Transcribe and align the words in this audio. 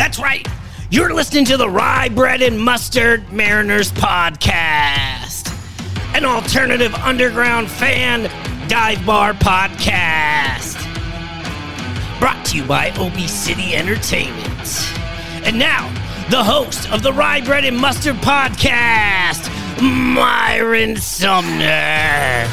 That's 0.00 0.18
right. 0.18 0.48
You're 0.90 1.12
listening 1.12 1.44
to 1.44 1.58
the 1.58 1.68
Rye 1.68 2.08
Bread 2.08 2.40
and 2.40 2.58
Mustard 2.58 3.30
Mariners 3.30 3.92
podcast, 3.92 5.52
an 6.16 6.24
alternative 6.24 6.94
underground 6.94 7.70
fan 7.70 8.22
dive 8.66 9.04
bar 9.04 9.34
podcast. 9.34 10.78
Brought 12.18 12.42
to 12.46 12.56
you 12.56 12.64
by 12.64 12.92
OB 12.92 13.28
City 13.28 13.74
Entertainment. 13.74 14.88
And 15.44 15.58
now, 15.58 15.86
the 16.30 16.42
host 16.42 16.90
of 16.90 17.02
the 17.02 17.12
Rye 17.12 17.42
Bread 17.42 17.66
and 17.66 17.76
Mustard 17.76 18.16
podcast, 18.16 19.52
Myron 19.82 20.96
Sumner. 20.96 22.48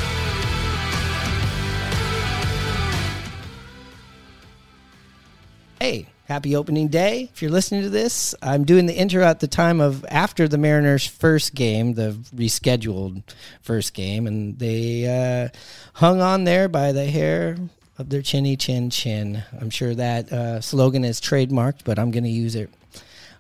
Hey, 5.79 6.07
happy 6.27 6.57
opening 6.57 6.89
day. 6.89 7.29
If 7.33 7.41
you're 7.41 7.51
listening 7.51 7.83
to 7.83 7.89
this, 7.89 8.35
I'm 8.41 8.65
doing 8.65 8.85
the 8.85 8.93
intro 8.93 9.23
at 9.23 9.39
the 9.39 9.47
time 9.47 9.79
of 9.79 10.05
after 10.09 10.47
the 10.49 10.57
Mariners' 10.57 11.07
first 11.07 11.55
game, 11.55 11.93
the 11.93 12.17
rescheduled 12.35 13.23
first 13.61 13.93
game, 13.93 14.27
and 14.27 14.59
they 14.59 15.05
uh, 15.07 15.57
hung 15.93 16.19
on 16.21 16.43
there 16.43 16.67
by 16.67 16.91
the 16.91 17.05
hair 17.05 17.57
of 17.97 18.09
their 18.09 18.21
chinny 18.21 18.57
chin 18.57 18.89
chin. 18.89 19.41
I'm 19.59 19.69
sure 19.69 19.95
that 19.95 20.31
uh, 20.31 20.59
slogan 20.59 21.05
is 21.05 21.21
trademarked, 21.21 21.85
but 21.85 21.97
I'm 21.97 22.11
going 22.11 22.25
to 22.25 22.29
use 22.29 22.55
it. 22.55 22.69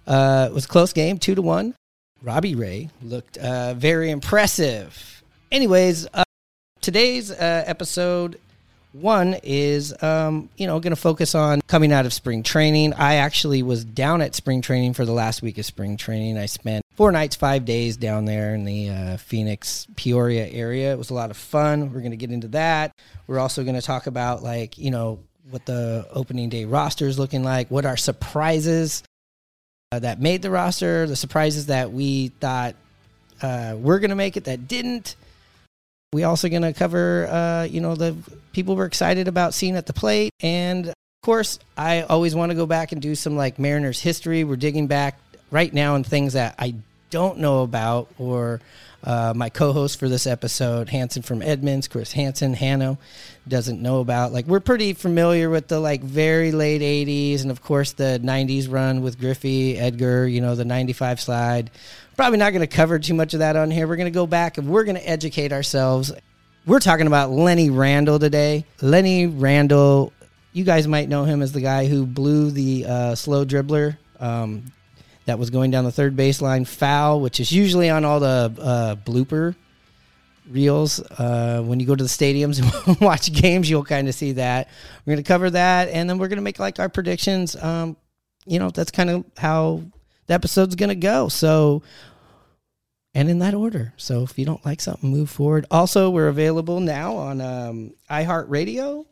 Uh, 0.07 0.47
it 0.49 0.53
was 0.53 0.63
a 0.63 0.69
close 0.69 0.93
game, 0.93 1.17
two 1.19 1.35
to 1.35 1.41
one. 1.41 1.75
Robbie 2.23 2.55
Ray 2.55 2.89
looked 3.03 3.37
uh, 3.37 3.73
very 3.73 4.09
impressive. 4.09 5.21
Anyways, 5.51 6.07
uh, 6.13 6.23
today's 6.79 7.31
uh, 7.31 7.63
episode 7.67 8.39
one 9.01 9.35
is, 9.43 9.93
um, 10.03 10.49
you 10.57 10.67
know, 10.67 10.79
going 10.79 10.91
to 10.91 10.95
focus 10.95 11.35
on 11.35 11.61
coming 11.67 11.91
out 11.91 12.05
of 12.05 12.13
spring 12.13 12.43
training. 12.43 12.93
I 12.93 13.15
actually 13.15 13.63
was 13.63 13.85
down 13.85 14.21
at 14.21 14.35
spring 14.35 14.61
training 14.61 14.93
for 14.93 15.05
the 15.05 15.11
last 15.11 15.41
week 15.41 15.57
of 15.57 15.65
spring 15.65 15.97
training. 15.97 16.37
I 16.37 16.45
spent 16.47 16.83
four 16.95 17.11
nights, 17.11 17.35
five 17.35 17.65
days 17.65 17.97
down 17.97 18.25
there 18.25 18.55
in 18.55 18.65
the 18.65 18.89
uh, 18.89 19.17
Phoenix, 19.17 19.87
Peoria 19.95 20.47
area. 20.47 20.91
It 20.91 20.97
was 20.97 21.09
a 21.09 21.13
lot 21.13 21.31
of 21.31 21.37
fun. 21.37 21.93
We're 21.93 21.99
going 21.99 22.11
to 22.11 22.17
get 22.17 22.31
into 22.31 22.49
that. 22.49 22.91
We're 23.27 23.39
also 23.39 23.63
going 23.63 23.75
to 23.75 23.81
talk 23.81 24.07
about, 24.07 24.43
like, 24.43 24.77
you 24.77 24.91
know, 24.91 25.19
what 25.49 25.65
the 25.65 26.07
opening 26.11 26.49
day 26.49 26.65
roster 26.65 27.07
is 27.07 27.17
looking 27.17 27.43
like, 27.43 27.71
what 27.71 27.85
are 27.85 27.97
surprises 27.97 29.03
uh, 29.91 29.99
that 29.99 30.19
made 30.19 30.41
the 30.41 30.51
roster, 30.51 31.07
the 31.07 31.15
surprises 31.15 31.67
that 31.67 31.93
we 31.93 32.29
thought 32.39 32.75
uh, 33.41 33.75
were 33.77 33.99
going 33.99 34.09
to 34.09 34.15
make 34.15 34.35
it 34.35 34.45
that 34.45 34.67
didn't. 34.67 35.15
We 36.13 36.23
also 36.23 36.47
going 36.47 36.61
to 36.61 36.71
cover, 36.71 37.27
uh, 37.27 37.63
you 37.63 37.81
know, 37.81 37.95
the 37.95 38.15
people 38.53 38.77
we're 38.77 38.85
excited 38.85 39.27
about 39.27 39.53
seeing 39.53 39.75
at 39.75 39.87
the 39.87 39.93
plate, 39.93 40.31
and 40.39 40.87
of 40.87 40.93
course, 41.21 41.59
I 41.75 42.03
always 42.03 42.33
want 42.33 42.51
to 42.51 42.55
go 42.55 42.65
back 42.65 42.93
and 42.93 43.01
do 43.01 43.13
some 43.13 43.35
like 43.35 43.59
Mariners 43.59 43.99
history. 43.99 44.45
We're 44.45 44.55
digging 44.55 44.87
back 44.87 45.19
right 45.51 45.73
now 45.73 45.95
in 45.95 46.05
things 46.05 46.33
that 46.33 46.55
I 46.57 46.75
don't 47.09 47.39
know 47.39 47.63
about, 47.63 48.09
or 48.17 48.61
uh, 49.07 49.31
my 49.33 49.47
co-host 49.47 49.99
for 49.99 50.09
this 50.09 50.27
episode, 50.27 50.89
Hanson 50.89 51.21
from 51.21 51.41
Edmonds, 51.41 51.87
Chris 51.87 52.11
Hanson, 52.11 52.53
Hanno, 52.53 52.97
doesn't 53.47 53.81
know 53.81 54.01
about. 54.01 54.33
Like 54.33 54.47
we're 54.47 54.59
pretty 54.59 54.91
familiar 54.91 55.49
with 55.49 55.69
the 55.69 55.79
like 55.79 56.03
very 56.03 56.51
late 56.51 56.81
'80s, 56.81 57.43
and 57.43 57.49
of 57.49 57.61
course 57.61 57.93
the 57.93 58.19
'90s 58.21 58.69
run 58.69 59.01
with 59.01 59.17
Griffey, 59.17 59.77
Edgar. 59.77 60.27
You 60.27 60.41
know 60.41 60.55
the 60.55 60.65
'95 60.65 61.21
slide. 61.21 61.71
Probably 62.17 62.37
not 62.37 62.51
going 62.51 62.67
to 62.67 62.67
cover 62.67 62.99
too 62.99 63.13
much 63.13 63.33
of 63.33 63.39
that 63.39 63.55
on 63.55 63.71
here. 63.71 63.87
We're 63.87 63.95
going 63.95 64.11
to 64.11 64.11
go 64.11 64.27
back 64.27 64.57
and 64.57 64.67
we're 64.67 64.83
going 64.83 64.97
to 64.97 65.09
educate 65.09 65.53
ourselves. 65.53 66.11
We're 66.65 66.79
talking 66.79 67.07
about 67.07 67.31
Lenny 67.31 67.69
Randle 67.69 68.19
today. 68.19 68.65
Lenny 68.81 69.25
Randle, 69.25 70.11
you 70.51 70.65
guys 70.65 70.85
might 70.85 71.07
know 71.07 71.23
him 71.23 71.41
as 71.41 71.53
the 71.53 71.61
guy 71.61 71.85
who 71.85 72.05
blew 72.05 72.51
the 72.51 72.85
uh, 72.85 73.15
slow 73.15 73.45
dribbler 73.45 73.97
um, 74.19 74.73
that 75.27 75.37
was 75.37 75.49
going 75.49 75.71
down 75.71 75.83
the 75.83 75.91
third 75.91 76.15
baseline 76.15 76.65
foul, 76.65 77.19
which 77.19 77.39
is 77.41 77.51
usually 77.51 77.89
on 77.89 78.05
all 78.05 78.21
the 78.21 78.53
uh, 78.59 78.95
blooper 78.95 79.55
reels. 80.49 81.01
Uh, 81.01 81.61
when 81.65 81.81
you 81.81 81.85
go 81.85 81.95
to 81.95 82.03
the 82.03 82.09
stadiums 82.09 82.61
and 82.87 82.99
watch 83.01 83.31
games, 83.33 83.69
you'll 83.69 83.83
kind 83.83 84.07
of 84.07 84.15
see 84.15 84.31
that. 84.31 84.69
We're 85.05 85.11
going 85.13 85.23
to 85.23 85.27
cover 85.27 85.49
that, 85.49 85.89
and 85.89 86.09
then 86.09 86.17
we're 86.17 86.29
going 86.29 86.37
to 86.37 86.43
make 86.43 86.59
like 86.59 86.79
our 86.79 86.87
predictions. 86.87 87.61
Um, 87.61 87.97
you 88.45 88.57
know, 88.57 88.69
that's 88.69 88.89
kind 88.89 89.09
of 89.09 89.25
how 89.37 89.83
the 90.27 90.33
episode's 90.33 90.75
going 90.75 90.89
to 90.89 90.95
go. 90.95 91.27
So, 91.27 91.83
and 93.13 93.29
in 93.29 93.39
that 93.39 93.53
order. 93.53 93.93
So 93.97 94.23
if 94.23 94.39
you 94.39 94.45
don't 94.45 94.65
like 94.65 94.79
something, 94.79 95.09
move 95.09 95.29
forward. 95.29 95.65
Also, 95.69 96.09
we're 96.09 96.29
available 96.29 96.79
now 96.79 97.17
on 97.17 97.41
um, 97.41 97.93
iHeartRadio, 98.09 99.05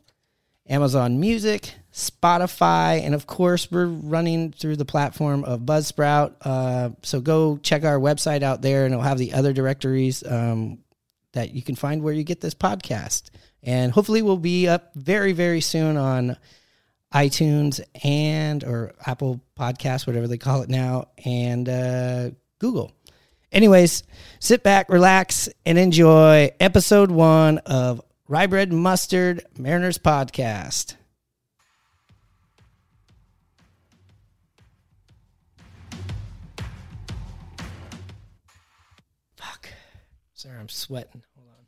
Amazon 0.66 1.20
Music, 1.20 1.74
Spotify, 1.96 3.00
and 3.00 3.14
of 3.14 3.26
course, 3.26 3.72
we're 3.72 3.86
running 3.86 4.52
through 4.52 4.76
the 4.76 4.84
platform 4.84 5.44
of 5.44 5.60
Buzzsprout. 5.60 6.34
Uh, 6.42 6.90
so 7.02 7.22
go 7.22 7.56
check 7.56 7.84
our 7.84 7.98
website 7.98 8.42
out 8.42 8.60
there, 8.60 8.84
and 8.84 8.92
it'll 8.92 9.02
have 9.02 9.16
the 9.16 9.32
other 9.32 9.54
directories 9.54 10.22
um, 10.22 10.80
that 11.32 11.54
you 11.54 11.62
can 11.62 11.74
find 11.74 12.02
where 12.02 12.12
you 12.12 12.22
get 12.22 12.42
this 12.42 12.52
podcast. 12.52 13.30
And 13.62 13.90
hopefully, 13.92 14.20
we'll 14.20 14.36
be 14.36 14.68
up 14.68 14.90
very, 14.94 15.32
very 15.32 15.62
soon 15.62 15.96
on 15.96 16.36
iTunes 17.14 17.80
and 18.04 18.62
or 18.62 18.92
Apple 19.06 19.40
Podcasts, 19.58 20.06
whatever 20.06 20.28
they 20.28 20.36
call 20.36 20.60
it 20.60 20.68
now, 20.68 21.08
and 21.24 21.66
uh, 21.66 22.30
Google. 22.58 22.92
Anyways, 23.50 24.02
sit 24.38 24.62
back, 24.62 24.90
relax, 24.90 25.48
and 25.64 25.78
enjoy 25.78 26.50
episode 26.60 27.10
one 27.10 27.56
of 27.58 28.02
Rye 28.28 28.48
Bread 28.48 28.70
Mustard 28.70 29.46
Mariners 29.56 29.96
Podcast. 29.96 30.96
I'm 40.66 40.70
sweating. 40.70 41.22
Hold 41.36 41.46
on. 41.48 41.64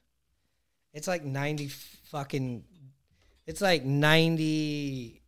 It's 0.92 1.06
like 1.06 1.24
90 1.24 1.68
fucking. 1.68 2.64
It's 3.46 3.60
like 3.60 3.84
90. 3.84 5.22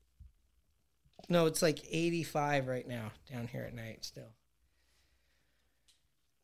No, 1.29 1.47
it's 1.47 1.63
like 1.63 1.79
85 1.89 2.67
right 2.67 2.89
now 2.89 3.13
down 3.33 3.47
here 3.47 3.63
at 3.63 3.73
night 3.73 4.05
still. 4.05 4.33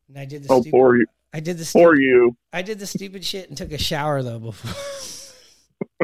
And 0.07 0.17
I 0.17 0.23
did 0.23 0.43
the 0.43 0.47
Oh, 0.53 0.61
stupid, 0.61 0.71
poor 0.77 0.95
you. 0.95 1.05
I 1.33 1.41
did 1.41 1.57
the 1.57 1.65
For 1.65 1.97
you. 1.97 2.37
I 2.53 2.61
did 2.61 2.79
the 2.79 2.87
stupid 2.87 3.25
shit 3.25 3.49
and 3.49 3.57
took 3.57 3.73
a 3.73 3.77
shower 3.77 4.23
though 4.23 4.39
before. 4.39 4.71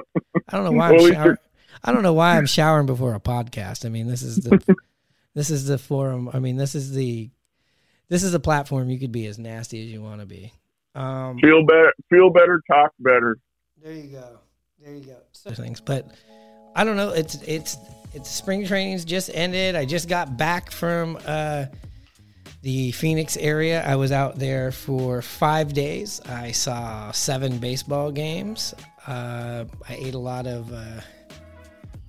I 0.49 0.57
don't 0.57 0.65
know 0.65 0.71
why 0.77 0.89
I'm 0.89 0.95
Well, 0.95 0.99
at 0.99 1.05
least 1.05 1.15
showering. 1.15 1.37
I 1.85 1.91
don't 1.93 2.03
know 2.03 2.13
why 2.13 2.37
I'm 2.37 2.45
showering 2.45 2.85
before 2.85 3.15
a 3.15 3.21
podcast. 3.21 3.85
I 3.85 3.89
mean, 3.89 4.07
this 4.07 4.23
is 4.23 4.35
the 4.43 4.75
this 5.33 5.49
is 5.49 5.67
the 5.67 5.77
forum. 5.77 6.29
I 6.33 6.39
mean, 6.39 6.57
this 6.57 6.75
is 6.75 6.91
the 6.91 7.29
this 8.09 8.23
is 8.23 8.33
the 8.33 8.39
platform 8.41 8.89
you 8.89 8.99
could 8.99 9.13
be 9.13 9.25
as 9.27 9.39
nasty 9.39 9.81
as 9.85 9.89
you 9.89 10.01
want 10.01 10.19
to 10.19 10.25
be. 10.25 10.51
Um, 10.95 11.39
Feel 11.39 11.65
better. 11.65 11.93
Feel 12.09 12.29
better. 12.29 12.61
Talk 12.69 12.91
better. 12.99 13.37
there 13.81 13.93
you 13.93 14.09
go. 14.09 14.39
There 14.79 14.93
you 14.93 15.03
go. 15.03 15.17
So 15.31 15.51
things, 15.51 15.81
but 15.81 16.11
I 16.75 16.83
don't 16.83 16.97
know. 16.97 17.09
It's 17.09 17.35
it's 17.43 17.77
it's 18.13 18.29
spring 18.29 18.65
trainings 18.65 19.05
just 19.05 19.29
ended. 19.33 19.75
I 19.75 19.85
just 19.85 20.07
got 20.07 20.37
back 20.37 20.71
from 20.71 21.17
uh, 21.25 21.65
the 22.61 22.91
Phoenix 22.91 23.37
area. 23.37 23.83
I 23.85 23.95
was 23.95 24.11
out 24.11 24.37
there 24.37 24.71
for 24.71 25.21
five 25.21 25.73
days. 25.73 26.21
I 26.27 26.51
saw 26.51 27.11
seven 27.11 27.57
baseball 27.57 28.11
games. 28.11 28.73
Uh, 29.07 29.65
I 29.87 29.95
ate 29.95 30.13
a 30.13 30.19
lot 30.19 30.47
of 30.47 30.71
uh, 30.71 31.01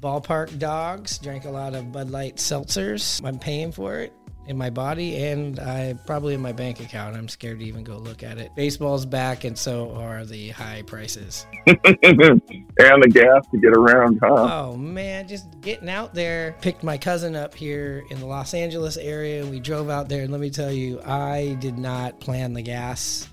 ballpark 0.01 0.59
dogs. 0.59 1.19
Drank 1.19 1.45
a 1.45 1.51
lot 1.51 1.75
of 1.75 1.91
Bud 1.91 2.11
Light 2.11 2.37
seltzers. 2.37 3.25
I'm 3.27 3.39
paying 3.39 3.73
for 3.73 3.99
it 3.99 4.13
in 4.47 4.59
my 4.59 4.71
body 4.71 5.25
and 5.25 5.59
I 5.59 5.95
probably 6.07 6.35
in 6.35 6.43
my 6.43 6.53
bank 6.53 6.81
account. 6.81 7.17
I'm 7.17 7.29
scared 7.29 7.61
to 7.61 7.65
even 7.65 7.85
go 7.85 7.97
look 7.97 8.23
at 8.23 8.39
it. 8.39 8.55
Baseball's 8.55 9.07
back, 9.07 9.45
and 9.45 9.57
so 9.57 9.93
are 9.93 10.25
the 10.25 10.51
high 10.51 10.83
prices. 10.83 11.47
and 11.67 11.79
the 11.87 13.11
gas 13.13 13.47
to 13.51 13.59
get 13.59 13.73
around, 13.77 14.19
huh? 14.23 14.69
Oh 14.71 14.77
man, 14.77 15.29
just 15.29 15.61
getting 15.61 15.89
out 15.89 16.15
there. 16.15 16.57
Picked 16.61 16.83
my 16.83 16.99
cousin 16.99 17.35
up 17.35 17.55
here 17.55 18.05
in 18.11 18.21
the 18.21 18.27
Los 18.27 18.55
Angeles 18.55 18.97
area 18.97 19.45
we 19.47 19.61
drove 19.61 19.91
out 19.91 20.09
there 20.09 20.23
and 20.23 20.33
let 20.33 20.41
me 20.41 20.51
tell 20.51 20.73
you, 20.73 21.01
I 21.03 21.57
did 21.61 21.79
not 21.79 22.21
plan 22.21 22.53
the 22.53 22.63
gas 22.63 23.29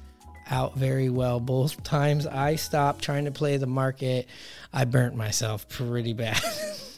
out 0.50 0.76
very 0.76 1.10
well. 1.10 1.40
Both 1.40 1.84
times 1.84 2.28
I 2.28 2.56
stopped 2.56 3.04
trying 3.04 3.26
to 3.26 3.32
play 3.32 3.58
the 3.58 3.68
market, 3.68 4.28
I 4.74 4.86
burnt 4.86 5.16
myself 5.16 5.68
pretty 5.70 6.14
bad. 6.14 6.42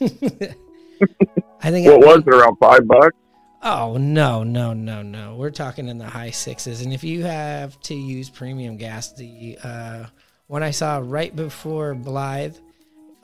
I 1.62 1.70
think 1.70 1.86
what 1.86 1.94
I 1.94 2.06
was 2.06 2.18
it 2.18 2.34
around 2.34 2.56
five 2.56 2.86
bucks? 2.86 3.16
Oh 3.66 3.96
no, 3.96 4.44
no, 4.44 4.74
no, 4.74 5.00
no. 5.00 5.36
We're 5.36 5.50
talking 5.50 5.88
in 5.88 5.96
the 5.96 6.06
high 6.06 6.32
sixes. 6.32 6.82
And 6.82 6.92
if 6.92 7.02
you 7.02 7.22
have 7.22 7.80
to 7.80 7.94
use 7.94 8.28
premium 8.28 8.76
gas, 8.76 9.12
the 9.12 9.58
uh, 9.64 10.04
one 10.48 10.62
I 10.62 10.70
saw 10.70 11.00
right 11.02 11.34
before 11.34 11.94
Blythe 11.94 12.56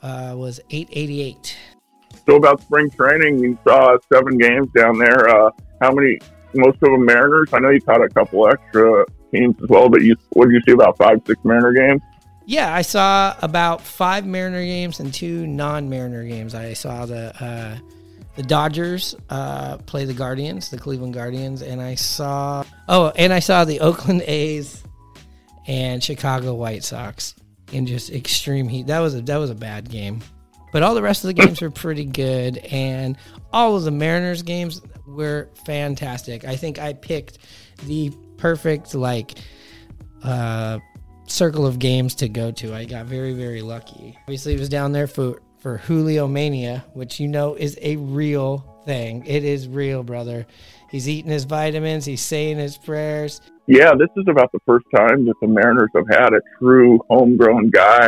uh, 0.01 0.33
was 0.35 0.59
eight 0.71 0.89
eighty 0.93 1.21
eight. 1.21 1.55
So 2.25 2.37
about 2.37 2.59
spring 2.61 2.89
training, 2.89 3.37
you 3.37 3.55
saw 3.63 3.95
seven 4.11 4.35
games 4.39 4.67
down 4.75 4.97
there. 4.97 5.29
Uh, 5.29 5.51
how 5.79 5.91
many? 5.91 6.17
Most 6.55 6.77
of 6.81 6.89
them 6.89 7.05
Mariners. 7.05 7.53
I 7.53 7.59
know 7.59 7.69
you 7.69 7.79
caught 7.79 8.03
a 8.03 8.09
couple 8.09 8.47
extra 8.49 9.05
teams 9.31 9.55
as 9.61 9.69
well, 9.69 9.89
but 9.89 10.01
you 10.01 10.15
what 10.31 10.45
did 10.45 10.55
you 10.55 10.61
see 10.65 10.71
about 10.71 10.97
five, 10.97 11.21
six 11.27 11.39
Mariner 11.45 11.71
games? 11.71 12.01
Yeah, 12.47 12.73
I 12.73 12.81
saw 12.81 13.35
about 13.43 13.79
five 13.81 14.25
Mariner 14.25 14.63
games 14.65 14.99
and 14.99 15.13
two 15.13 15.45
non 15.45 15.87
Mariner 15.87 16.25
games. 16.25 16.55
I 16.55 16.73
saw 16.73 17.05
the 17.05 17.31
uh, 17.39 17.77
the 18.35 18.43
Dodgers 18.43 19.15
uh, 19.29 19.77
play 19.77 20.05
the 20.05 20.13
Guardians, 20.13 20.69
the 20.69 20.77
Cleveland 20.77 21.13
Guardians, 21.13 21.61
and 21.61 21.81
I 21.81 21.95
saw 21.95 22.63
oh, 22.87 23.11
and 23.15 23.33
I 23.33 23.39
saw 23.39 23.65
the 23.65 23.81
Oakland 23.81 24.21
A's 24.25 24.83
and 25.67 26.03
Chicago 26.03 26.53
White 26.53 26.83
Sox 26.83 27.35
in 27.71 27.85
just 27.85 28.09
extreme 28.09 28.67
heat. 28.67 28.87
That 28.87 28.99
was 28.99 29.15
a 29.15 29.21
that 29.23 29.37
was 29.37 29.49
a 29.49 29.55
bad 29.55 29.89
game, 29.89 30.21
but 30.71 30.81
all 30.81 30.95
the 30.95 31.01
rest 31.01 31.23
of 31.23 31.27
the 31.27 31.33
games 31.33 31.61
were 31.61 31.71
pretty 31.71 32.05
good, 32.05 32.57
and 32.57 33.17
all 33.51 33.75
of 33.75 33.83
the 33.83 33.91
Mariners 33.91 34.43
games 34.43 34.81
were 35.05 35.49
fantastic. 35.65 36.45
I 36.45 36.55
think 36.55 36.79
I 36.79 36.93
picked 36.93 37.39
the 37.85 38.11
perfect 38.37 38.95
like 38.95 39.33
uh, 40.23 40.79
circle 41.27 41.67
of 41.67 41.79
games 41.79 42.15
to 42.15 42.29
go 42.29 42.51
to. 42.51 42.73
I 42.73 42.85
got 42.85 43.07
very 43.07 43.33
very 43.33 43.61
lucky. 43.61 44.17
Obviously, 44.21 44.53
it 44.53 44.59
was 44.59 44.69
down 44.69 44.93
there 44.93 45.07
for 45.07 45.41
for 45.61 45.77
Julio 45.77 46.27
Mania, 46.27 46.83
which 46.93 47.19
you 47.19 47.27
know 47.27 47.53
is 47.53 47.77
a 47.81 47.95
real 47.95 48.81
thing. 48.83 49.25
It 49.25 49.43
is 49.43 49.67
real, 49.67 50.03
brother. 50.03 50.47
He's 50.89 51.07
eating 51.07 51.31
his 51.31 51.45
vitamins. 51.45 52.03
He's 52.03 52.21
saying 52.21 52.57
his 52.57 52.77
prayers. 52.77 53.39
Yeah, 53.67 53.93
this 53.93 54.09
is 54.17 54.25
about 54.27 54.51
the 54.51 54.59
first 54.65 54.85
time 54.93 55.25
that 55.25 55.35
the 55.39 55.47
Mariners 55.47 55.91
have 55.95 56.07
had 56.09 56.33
a 56.33 56.41
true 56.59 56.99
homegrown 57.09 57.69
guy, 57.69 58.07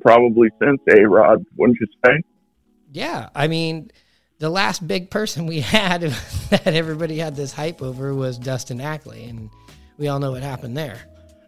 probably 0.00 0.50
since 0.60 0.80
A 0.94 1.08
Rod, 1.08 1.46
wouldn't 1.56 1.78
you 1.80 1.86
say? 2.04 2.20
Yeah, 2.92 3.28
I 3.34 3.46
mean, 3.46 3.90
the 4.38 4.50
last 4.50 4.86
big 4.86 5.08
person 5.08 5.46
we 5.46 5.60
had 5.60 6.02
that 6.50 6.66
everybody 6.66 7.18
had 7.18 7.36
this 7.36 7.52
hype 7.52 7.80
over 7.80 8.12
was 8.12 8.38
Dustin 8.38 8.80
Ackley, 8.80 9.24
and 9.24 9.50
we 9.98 10.08
all 10.08 10.18
know 10.18 10.32
what 10.32 10.42
happened 10.42 10.76
there. 10.76 11.00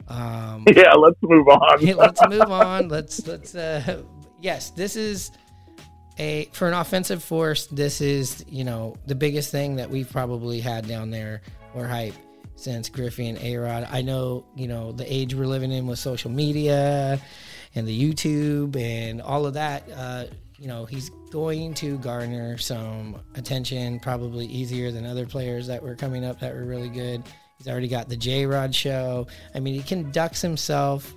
Um, 0.08 0.64
yeah, 0.74 0.92
let's 0.94 1.18
move 1.22 1.48
on. 1.48 1.84
let's 1.96 2.20
move 2.28 2.50
on. 2.50 2.88
Let's 2.88 3.26
let's. 3.26 3.54
Uh, 3.54 4.02
yes, 4.40 4.70
this 4.70 4.96
is 4.96 5.30
a 6.18 6.48
for 6.52 6.68
an 6.68 6.74
offensive 6.74 7.22
force. 7.22 7.66
This 7.66 8.00
is 8.00 8.44
you 8.48 8.64
know 8.64 8.96
the 9.06 9.14
biggest 9.14 9.50
thing 9.50 9.76
that 9.76 9.90
we've 9.90 10.10
probably 10.10 10.60
had 10.60 10.86
down 10.86 11.10
there 11.10 11.42
or 11.74 11.86
hype 11.86 12.14
since 12.60 12.88
Griffey 12.88 13.28
and 13.28 13.38
A-Rod. 13.38 13.88
I 13.90 14.02
know, 14.02 14.44
you 14.54 14.68
know, 14.68 14.92
the 14.92 15.10
age 15.10 15.34
we're 15.34 15.46
living 15.46 15.72
in 15.72 15.86
with 15.86 15.98
social 15.98 16.30
media 16.30 17.18
and 17.74 17.88
the 17.88 17.98
YouTube 18.12 18.76
and 18.76 19.22
all 19.22 19.46
of 19.46 19.54
that, 19.54 19.88
uh, 19.96 20.26
you 20.58 20.68
know, 20.68 20.84
he's 20.84 21.10
going 21.30 21.72
to 21.74 21.96
garner 21.98 22.58
some 22.58 23.18
attention 23.34 23.98
probably 23.98 24.44
easier 24.44 24.90
than 24.90 25.06
other 25.06 25.24
players 25.24 25.66
that 25.68 25.82
were 25.82 25.94
coming 25.94 26.22
up 26.22 26.38
that 26.40 26.54
were 26.54 26.64
really 26.64 26.90
good. 26.90 27.22
He's 27.56 27.66
already 27.66 27.88
got 27.88 28.10
the 28.10 28.16
J 28.16 28.44
Rod 28.44 28.74
show. 28.74 29.26
I 29.54 29.60
mean, 29.60 29.74
he 29.74 29.82
conducts 29.82 30.42
himself, 30.42 31.14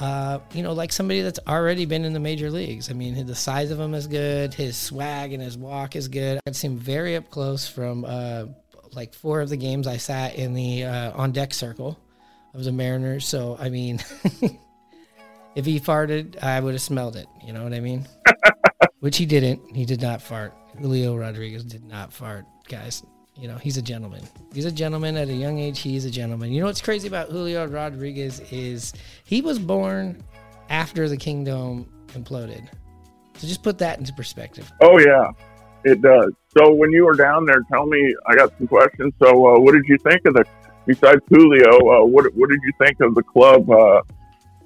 uh, 0.00 0.38
you 0.54 0.62
know, 0.62 0.72
like 0.72 0.92
somebody 0.92 1.20
that's 1.20 1.38
already 1.46 1.84
been 1.84 2.06
in 2.06 2.14
the 2.14 2.20
major 2.20 2.50
leagues. 2.50 2.90
I 2.90 2.94
mean, 2.94 3.26
the 3.26 3.34
size 3.34 3.70
of 3.70 3.78
him 3.78 3.92
is 3.94 4.06
good. 4.06 4.54
His 4.54 4.76
swag 4.76 5.34
and 5.34 5.42
his 5.42 5.58
walk 5.58 5.94
is 5.94 6.08
good. 6.08 6.40
I'd 6.46 6.56
seen 6.56 6.78
very 6.78 7.16
up 7.16 7.28
close 7.30 7.68
from 7.68 8.06
uh, 8.06 8.46
like 8.92 9.12
four 9.12 9.42
of 9.42 9.50
the 9.50 9.58
games 9.58 9.86
I 9.86 9.98
sat 9.98 10.36
in 10.36 10.54
the 10.54 10.84
uh, 10.84 11.12
on 11.12 11.32
deck 11.32 11.52
circle 11.52 11.98
of 12.54 12.64
the 12.64 12.72
Mariners. 12.72 13.26
So 13.26 13.58
I 13.60 13.68
mean, 13.68 14.00
if 15.54 15.66
he 15.66 15.78
farted, 15.78 16.42
I 16.42 16.58
would 16.60 16.72
have 16.72 16.82
smelled 16.82 17.16
it. 17.16 17.26
You 17.44 17.52
know 17.52 17.62
what 17.62 17.74
I 17.74 17.80
mean? 17.80 18.08
Which 19.00 19.18
he 19.18 19.26
didn't. 19.26 19.76
He 19.76 19.84
did 19.84 20.00
not 20.00 20.22
fart. 20.22 20.54
Julio 20.78 21.14
Rodriguez 21.14 21.64
did 21.64 21.84
not 21.84 22.10
fart, 22.10 22.46
guys. 22.68 23.04
You 23.40 23.48
know, 23.48 23.56
he's 23.56 23.78
a 23.78 23.82
gentleman. 23.82 24.22
He's 24.52 24.66
a 24.66 24.72
gentleman 24.72 25.16
at 25.16 25.28
a 25.28 25.32
young 25.32 25.58
age. 25.58 25.80
He's 25.80 26.04
a 26.04 26.10
gentleman. 26.10 26.52
You 26.52 26.60
know 26.60 26.66
what's 26.66 26.82
crazy 26.82 27.08
about 27.08 27.30
Julio 27.30 27.66
Rodriguez 27.66 28.40
is 28.52 28.92
he 29.24 29.40
was 29.40 29.58
born 29.58 30.22
after 30.68 31.08
the 31.08 31.16
Kingdome 31.16 31.88
imploded. 32.08 32.68
So 33.38 33.46
just 33.46 33.62
put 33.62 33.78
that 33.78 33.98
into 33.98 34.12
perspective. 34.12 34.70
Oh 34.82 34.98
yeah, 34.98 35.30
it 35.84 36.02
does. 36.02 36.32
So 36.58 36.70
when 36.74 36.92
you 36.92 37.06
were 37.06 37.14
down 37.14 37.46
there, 37.46 37.62
tell 37.72 37.86
me. 37.86 38.14
I 38.26 38.34
got 38.34 38.52
some 38.58 38.66
questions. 38.66 39.14
So 39.22 39.28
uh, 39.28 39.58
what 39.58 39.72
did 39.72 39.84
you 39.86 39.96
think 40.04 40.20
of 40.26 40.34
the? 40.34 40.44
Besides 40.86 41.22
Julio, 41.30 41.78
uh, 41.78 42.04
what 42.04 42.26
what 42.34 42.50
did 42.50 42.58
you 42.62 42.72
think 42.78 43.00
of 43.00 43.14
the 43.14 43.22
club? 43.22 43.70
Uh, 43.70 44.02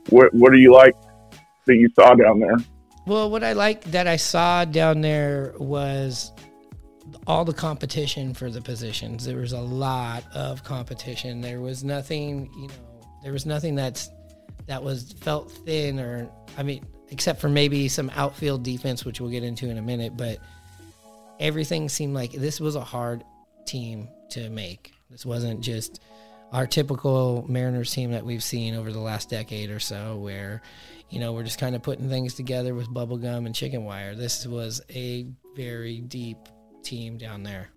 what 0.09 0.35
what 0.35 0.51
do 0.51 0.59
you 0.59 0.73
like 0.73 0.97
that 1.67 1.77
you 1.77 1.89
saw 1.95 2.15
down 2.15 2.41
there? 2.41 2.57
Well, 3.07 3.31
what 3.31 3.45
I 3.45 3.53
like 3.53 3.85
that 3.85 4.09
I 4.09 4.17
saw 4.17 4.65
down 4.65 5.01
there 5.01 5.55
was 5.59 6.33
all 7.27 7.45
the 7.45 7.53
competition 7.53 8.35
for 8.35 8.51
the 8.51 8.61
positions. 8.61 9.25
There 9.25 9.39
was 9.39 9.53
a 9.53 9.61
lot 9.61 10.25
of 10.35 10.65
competition. 10.65 11.41
There 11.41 11.61
was 11.61 11.85
nothing, 11.85 12.51
you 12.57 12.69
know, 12.69 12.75
there 13.23 13.33
was 13.33 13.47
nothing 13.47 13.75
that's 13.75 14.11
that 14.67 14.83
was 14.83 15.15
felt 15.21 15.51
thin 15.51 15.99
or 15.99 16.31
I 16.57 16.63
mean, 16.63 16.87
except 17.11 17.41
for 17.41 17.49
maybe 17.49 17.89
some 17.89 18.11
outfield 18.15 18.63
defense, 18.63 19.05
which 19.05 19.21
we'll 19.21 19.31
get 19.31 19.43
into 19.43 19.69
in 19.69 19.79
a 19.79 19.83
minute, 19.83 20.17
but 20.17 20.39
everything 21.41 21.89
seemed 21.89 22.15
like 22.15 22.33
this 22.33 22.61
was 22.61 22.77
a 22.77 22.85
hard 22.85 23.25
team 23.67 24.09
to 24.31 24.49
make. 24.51 24.93
This 25.11 25.27
wasn't 25.27 25.61
just 25.61 26.01
our 26.53 26.67
typical 26.67 27.45
Mariners 27.49 27.93
team 27.93 28.13
that 28.13 28.25
we've 28.25 28.43
seen 28.43 28.75
over 28.75 28.93
the 28.93 29.01
last 29.01 29.29
decade 29.31 29.71
or 29.71 29.81
so, 29.81 30.17
where 30.17 30.63
you 31.11 31.21
know 31.21 31.33
we're 31.33 31.45
just 31.45 31.59
kind 31.59 31.75
of 31.75 31.83
putting 31.83 32.09
things 32.09 32.35
together 32.35 32.75
with 32.75 32.89
bubblegum 32.89 33.47
and 33.47 33.55
chicken 33.55 33.85
wire. 33.85 34.15
This 34.15 34.47
was 34.47 34.81
a 34.91 35.27
very 35.57 36.01
deep 36.01 36.39
team 36.85 37.19
down 37.19 37.43
there. 37.43 37.71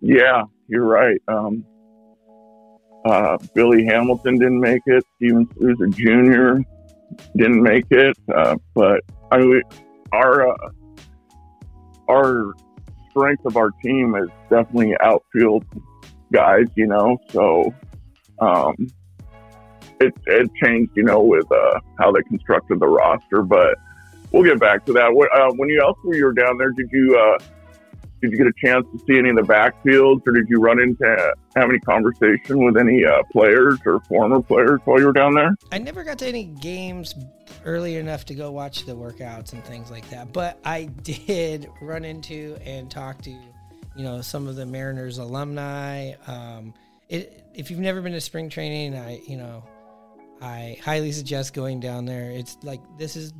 Yeah, 0.00 0.44
you're 0.68 0.86
right. 0.86 1.20
Um, 1.28 1.64
uh, 3.04 3.38
Billy 3.54 3.84
Hamilton 3.84 4.38
didn't 4.38 4.60
make 4.60 4.82
it. 4.86 5.04
Steven 5.16 5.48
Souza 5.58 5.86
Jr. 5.88 6.62
didn't 7.36 7.62
make 7.62 7.86
it. 7.90 8.16
Uh, 8.32 8.56
but 8.74 9.00
I 9.30 9.60
our 10.12 10.48
uh, 10.48 10.70
our 12.08 12.52
strength 13.10 13.44
of 13.44 13.56
our 13.56 13.70
team 13.82 14.14
is 14.16 14.28
definitely 14.50 14.94
outfield 15.00 15.64
guys, 16.32 16.66
you 16.74 16.86
know. 16.86 17.18
So 17.30 17.74
um, 18.40 18.74
it 20.00 20.12
it 20.26 20.50
changed, 20.62 20.92
you 20.94 21.04
know, 21.04 21.20
with 21.20 21.50
uh, 21.50 21.80
how 21.98 22.12
they 22.12 22.22
constructed 22.22 22.80
the 22.80 22.88
roster. 22.88 23.42
But 23.42 23.78
we'll 24.30 24.44
get 24.44 24.60
back 24.60 24.84
to 24.86 24.92
that. 24.92 25.08
Uh, 25.08 25.52
when 25.56 25.68
you 25.68 25.80
else 25.80 25.98
were 26.04 26.14
you 26.14 26.24
were 26.24 26.32
down 26.32 26.58
there, 26.58 26.70
did 26.70 26.88
you 26.92 27.16
uh, 27.18 27.44
did 28.22 28.30
you 28.30 28.38
get 28.38 28.46
a 28.46 28.52
chance 28.64 28.86
to 28.92 28.98
see 29.04 29.18
any 29.18 29.30
of 29.30 29.36
the 29.36 29.42
backfields, 29.42 30.22
or 30.26 30.32
did 30.32 30.48
you 30.48 30.60
run 30.60 30.80
into 30.80 31.34
have 31.56 31.68
any 31.68 31.80
conversation 31.80 32.64
with 32.64 32.76
any 32.76 33.04
uh, 33.04 33.22
players 33.32 33.80
or 33.84 34.00
former 34.08 34.40
players 34.40 34.80
while 34.84 34.98
you 34.98 35.06
were 35.06 35.12
down 35.12 35.34
there? 35.34 35.54
I 35.72 35.78
never 35.78 36.04
got 36.04 36.18
to 36.20 36.26
any 36.26 36.44
games 36.44 37.14
early 37.64 37.96
enough 37.96 38.24
to 38.26 38.34
go 38.34 38.52
watch 38.52 38.86
the 38.86 38.92
workouts 38.92 39.52
and 39.52 39.64
things 39.64 39.90
like 39.90 40.08
that, 40.10 40.32
but 40.32 40.58
I 40.64 40.84
did 41.02 41.68
run 41.80 42.04
into 42.04 42.56
and 42.64 42.88
talk 42.88 43.20
to, 43.22 43.30
you 43.30 44.04
know, 44.04 44.20
some 44.20 44.46
of 44.46 44.54
the 44.54 44.66
Mariners 44.66 45.18
alumni. 45.18 46.12
Um, 46.28 46.74
it, 47.08 47.44
if 47.54 47.70
you've 47.70 47.80
never 47.80 48.00
been 48.00 48.12
to 48.12 48.20
spring 48.20 48.48
training, 48.48 48.96
I, 48.96 49.20
you 49.26 49.36
know, 49.36 49.64
I 50.40 50.78
highly 50.82 51.10
suggest 51.12 51.54
going 51.54 51.80
down 51.80 52.04
there. 52.04 52.30
It's 52.30 52.56
like 52.62 52.80
this 52.98 53.16
is 53.16 53.32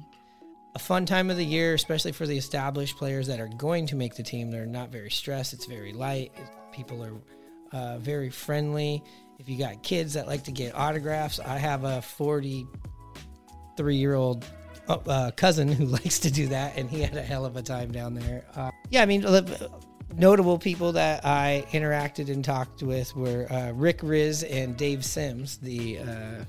a 0.75 0.79
fun 0.79 1.05
time 1.05 1.31
of 1.31 1.37
the 1.37 1.45
year, 1.45 1.75
especially 1.75 2.13
for 2.13 2.27
the 2.27 2.37
established 2.37 2.97
players 2.97 3.27
that 3.27 3.41
are 3.41 3.49
going 3.49 3.87
to 3.87 3.97
make 3.97 4.15
the 4.15 4.23
team. 4.23 4.51
They're 4.51 4.67
not 4.67 4.91
very 4.91 5.11
stressed. 5.11 5.53
It's 5.53 5.67
very 5.67 5.93
light. 5.93 6.33
People 6.73 7.05
are 7.05 7.77
uh, 7.77 7.99
very 7.99 8.31
friendly. 8.31 9.03
If 9.39 9.49
you 9.49 9.59
got 9.59 9.83
kids 9.83 10.15
that 10.15 10.27
like 10.27 10.45
to 10.45 10.53
get 10.53 10.75
autographs, 10.75 11.41
I 11.41 11.59
have 11.59 11.85
a 11.85 12.01
43 12.01 13.97
year 13.97 14.15
old 14.15 14.47
uh, 14.89 14.99
uh, 15.07 15.31
cousin 15.33 15.69
who 15.69 15.85
likes 16.01 16.21
to 16.21 16.31
do 16.31 16.49
that, 16.49 16.77
and 16.77 16.89
he 16.89 17.01
had 17.01 17.17
a 17.17 17.23
hell 17.23 17.45
of 17.45 17.57
a 17.57 17.63
time 17.63 17.93
down 17.93 18.15
there. 18.15 18.45
Uh, 18.55 18.71
yeah, 18.91 19.03
I 19.03 19.07
mean, 19.07 19.25
notable 20.17 20.59
people 20.59 20.93
that 20.93 21.25
I 21.25 21.67
interacted 21.73 22.31
and 22.31 22.45
talked 22.45 22.83
with 22.83 23.15
were 23.15 23.51
uh, 23.51 23.73
Rick 23.73 23.99
Rizzs 23.99 24.47
and 24.49 24.77
Dave 24.77 25.05
Sims, 25.05 25.59
the 25.59 25.99
uh, 25.99 26.45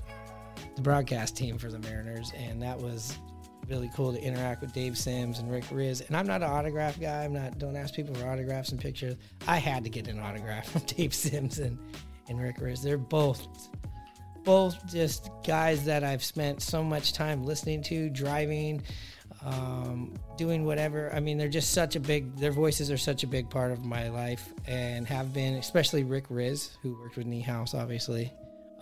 the 0.76 0.82
broadcast 0.82 1.36
team 1.36 1.58
for 1.58 1.70
the 1.70 1.78
Mariners, 1.78 2.32
and 2.36 2.62
that 2.62 2.78
was 2.78 3.16
really 3.68 3.90
cool 3.94 4.12
to 4.12 4.20
interact 4.20 4.60
with 4.60 4.72
Dave 4.72 4.96
Sims 4.96 5.38
and 5.38 5.50
Rick 5.50 5.64
Rizzs. 5.64 6.06
And 6.06 6.16
I'm 6.16 6.26
not 6.26 6.42
an 6.42 6.50
autograph 6.50 7.00
guy. 7.00 7.24
I'm 7.24 7.32
not. 7.32 7.58
Don't 7.58 7.76
ask 7.76 7.94
people 7.94 8.14
for 8.14 8.28
autographs 8.28 8.70
and 8.70 8.80
pictures. 8.80 9.14
I 9.46 9.56
had 9.56 9.84
to 9.84 9.90
get 9.90 10.08
an 10.08 10.20
autograph 10.20 10.68
from 10.72 10.82
Dave 10.82 11.14
Sims 11.14 11.58
and, 11.58 11.78
and 12.28 12.40
Rick 12.40 12.58
Rizzs. 12.58 12.82
They're 12.82 12.98
both 12.98 13.46
both 14.44 14.86
just 14.92 15.30
guys 15.46 15.84
that 15.86 16.04
I've 16.04 16.22
spent 16.22 16.60
so 16.60 16.84
much 16.84 17.14
time 17.14 17.44
listening 17.44 17.82
to, 17.84 18.10
driving, 18.10 18.82
um, 19.42 20.14
doing 20.36 20.64
whatever. 20.64 21.10
I 21.14 21.20
mean, 21.20 21.38
they're 21.38 21.48
just 21.48 21.72
such 21.72 21.96
a 21.96 22.00
big. 22.00 22.36
Their 22.36 22.52
voices 22.52 22.90
are 22.90 22.98
such 22.98 23.22
a 23.22 23.26
big 23.26 23.50
part 23.50 23.72
of 23.72 23.84
my 23.84 24.08
life 24.08 24.52
and 24.66 25.06
have 25.08 25.32
been, 25.32 25.54
especially 25.54 26.04
Rick 26.04 26.28
Rizzs, 26.28 26.76
who 26.82 26.98
worked 27.00 27.16
with 27.16 27.26
Niehaus, 27.26 27.74
obviously. 27.74 28.32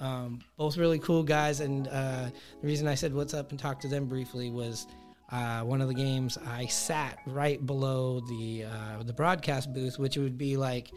Um, 0.01 0.41
both 0.57 0.77
really 0.77 0.99
cool 0.99 1.23
guys, 1.23 1.61
and 1.61 1.89
uh, 1.89 2.29
the 2.61 2.67
reason 2.67 2.89
I 2.89 2.95
said 2.95 3.15
what's 3.15 3.35
up 3.35 3.51
and 3.51 3.59
talked 3.59 3.83
to 3.83 3.89
them 3.89 4.07
briefly 4.07 4.51
was 4.51 4.87
uh, 5.31 5.61
one 5.61 5.81
of 5.81 5.89
the 5.89 5.95
games 5.95 6.39
I 6.47 6.67
sat 6.67 7.19
right 7.27 7.65
below 7.65 8.21
the 8.21 8.65
uh, 8.65 9.03
the 9.03 9.13
broadcast 9.13 9.73
booth, 9.73 9.99
which 9.99 10.17
would 10.17 10.37
be 10.37 10.57
like 10.57 10.91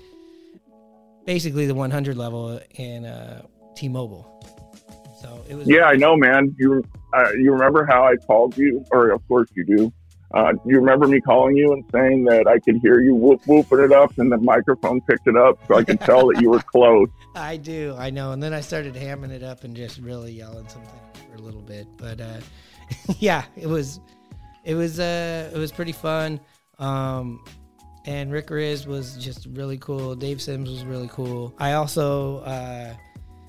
basically 1.26 1.66
the 1.66 1.76
100 1.76 2.18
level 2.18 2.60
in 2.76 3.06
uh, 3.06 3.46
T-Mobile. 3.76 4.32
So 5.22 5.44
it 5.50 5.56
was. 5.56 5.68
Yeah, 5.68 5.86
I 5.86 5.96
know, 5.96 6.16
man. 6.16 6.56
You 6.60 6.84
uh, 7.14 7.32
you 7.32 7.52
remember 7.52 7.86
how 7.86 8.06
I 8.06 8.18
called 8.18 8.58
you, 8.58 8.86
or 8.92 9.12
of 9.12 9.26
course 9.28 9.50
you 9.56 9.66
do. 9.66 9.94
Uh, 10.34 10.52
do 10.52 10.60
you 10.66 10.80
remember 10.80 11.08
me 11.08 11.22
calling 11.22 11.56
you 11.56 11.72
and 11.72 11.86
saying 11.94 12.26
that 12.26 12.48
I 12.48 12.60
could 12.60 12.78
hear 12.78 13.00
you 13.00 13.16
whoop 13.16 13.42
whooping 13.48 13.80
it 13.80 13.92
up, 13.92 14.18
and 14.18 14.32
the 14.32 14.38
microphone 14.38 15.00
picked 15.02 15.28
it 15.28 15.38
up, 15.38 15.60
so 15.68 15.76
I 15.76 15.84
could 15.84 16.02
tell 16.02 16.28
that 16.28 16.42
you 16.42 16.50
were 16.50 16.60
close. 16.72 17.08
I 17.36 17.58
do, 17.58 17.96
I 17.98 18.10
know. 18.10 18.32
And 18.32 18.42
then 18.42 18.54
I 18.54 18.62
started 18.62 18.96
hamming 18.96 19.32
it 19.32 19.44
up 19.44 19.64
and 19.64 19.76
just 19.76 20.00
really 20.00 20.32
yelling 20.32 20.68
something 20.68 21.00
for 21.30 21.36
a 21.36 21.42
little 21.42 21.62
bit. 21.62 21.88
But 21.98 22.22
uh, 22.22 22.40
yeah, 23.20 23.44
it 23.56 23.68
was, 23.68 24.00
it 24.64 24.76
was, 24.76 25.00
uh, 25.00 25.52
it 25.54 25.58
was 25.58 25.72
pretty 25.72 25.92
fun. 25.92 26.40
Um, 26.80 27.44
and 28.06 28.32
Rick 28.32 28.48
Rizzs 28.48 28.86
was 28.86 29.18
just 29.18 29.48
really 29.48 29.78
cool. 29.78 30.16
Dave 30.16 30.42
Sims 30.42 30.70
was 30.70 30.84
really 30.86 31.10
cool. 31.12 31.54
I 31.58 31.74
also 31.74 32.40
uh, 32.40 32.94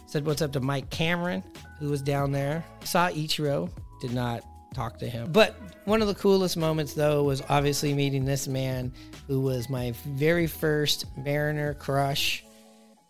said 0.07 0.27
what's 0.27 0.43
up 0.43 0.53
to 0.53 0.61
Mike 0.61 0.91
Cameron, 0.91 1.45
who 1.79 1.91
was 1.91 2.03
down 2.03 2.33
there. 2.33 2.65
Saw 2.85 3.11
Ichiro, 3.11 3.71
did 4.01 4.15
not 4.15 4.43
talk 4.75 4.99
to 4.99 5.09
him. 5.09 5.31
But 5.33 5.57
one 5.85 6.01
of 6.01 6.09
the 6.09 6.15
coolest 6.15 6.57
moments, 6.57 6.95
though, 6.95 7.23
was 7.23 7.43
obviously 7.49 7.93
meeting 7.95 8.25
this 8.25 8.49
man 8.49 8.93
who 9.27 9.41
was 9.41 9.69
my 9.69 9.93
very 10.07 10.47
first 10.47 11.05
Mariner 11.17 11.75
crush, 11.75 12.45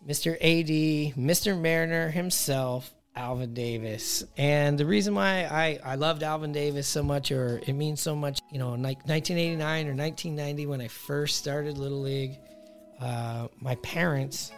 Mr. 0.07 0.35
AD, 0.35 1.15
Mr. 1.17 1.59
Mariner 1.59 2.09
himself, 2.09 2.93
Alvin 3.13 3.53
Davis. 3.53 4.23
And 4.37 4.77
the 4.77 4.85
reason 4.85 5.13
why 5.15 5.43
I, 5.43 5.79
I 5.83 5.95
loved 5.95 6.23
Alvin 6.23 6.53
Davis 6.53 6.87
so 6.87 7.03
much, 7.03 7.31
or 7.31 7.59
it 7.67 7.73
means 7.73 7.99
so 7.99 8.15
much, 8.15 8.39
you 8.49 8.57
know, 8.57 8.69
like 8.69 9.05
1989 9.05 9.87
or 9.87 9.95
1990 9.95 10.65
when 10.67 10.79
I 10.79 10.87
first 10.87 11.37
started 11.37 11.77
Little 11.77 12.01
League, 12.01 12.37
uh, 13.01 13.49
my 13.59 13.75
parents 13.75 14.53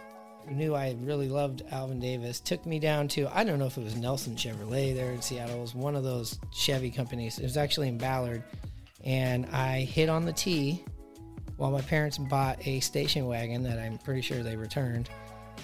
who 0.46 0.54
knew 0.54 0.74
I 0.74 0.96
really 1.00 1.28
loved 1.28 1.62
Alvin 1.72 1.98
Davis 1.98 2.38
took 2.38 2.64
me 2.64 2.78
down 2.78 3.08
to, 3.08 3.26
I 3.36 3.42
don't 3.42 3.58
know 3.58 3.66
if 3.66 3.76
it 3.76 3.82
was 3.82 3.96
Nelson 3.96 4.36
Chevrolet 4.36 4.94
there 4.94 5.10
in 5.10 5.20
Seattle. 5.20 5.58
It 5.58 5.60
was 5.60 5.74
one 5.74 5.96
of 5.96 6.04
those 6.04 6.38
Chevy 6.52 6.92
companies. 6.92 7.40
It 7.40 7.42
was 7.42 7.56
actually 7.56 7.88
in 7.88 7.98
Ballard. 7.98 8.44
And 9.02 9.46
I 9.46 9.80
hit 9.80 10.08
on 10.08 10.24
the 10.24 10.32
tee 10.32 10.84
while 11.56 11.72
my 11.72 11.80
parents 11.80 12.18
bought 12.18 12.64
a 12.66 12.78
station 12.80 13.26
wagon 13.26 13.64
that 13.64 13.80
I'm 13.80 13.98
pretty 13.98 14.20
sure 14.20 14.42
they 14.42 14.56
returned 14.56 15.10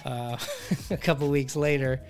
uh, 0.05 0.37
a 0.89 0.97
couple 0.97 1.29
weeks 1.29 1.55
later 1.55 2.01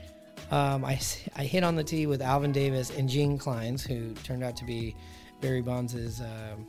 um, 0.51 0.85
I, 0.85 0.99
I 1.35 1.43
hit 1.43 1.63
on 1.63 1.75
the 1.75 1.83
tee 1.83 2.07
with 2.07 2.21
Alvin 2.21 2.51
Davis 2.51 2.89
and 2.89 3.09
Gene 3.09 3.37
Clines, 3.37 3.85
who 3.85 4.13
turned 4.23 4.43
out 4.43 4.55
to 4.57 4.65
be 4.65 4.95
Barry 5.41 5.61
Bonds' 5.61 6.21
um, 6.21 6.65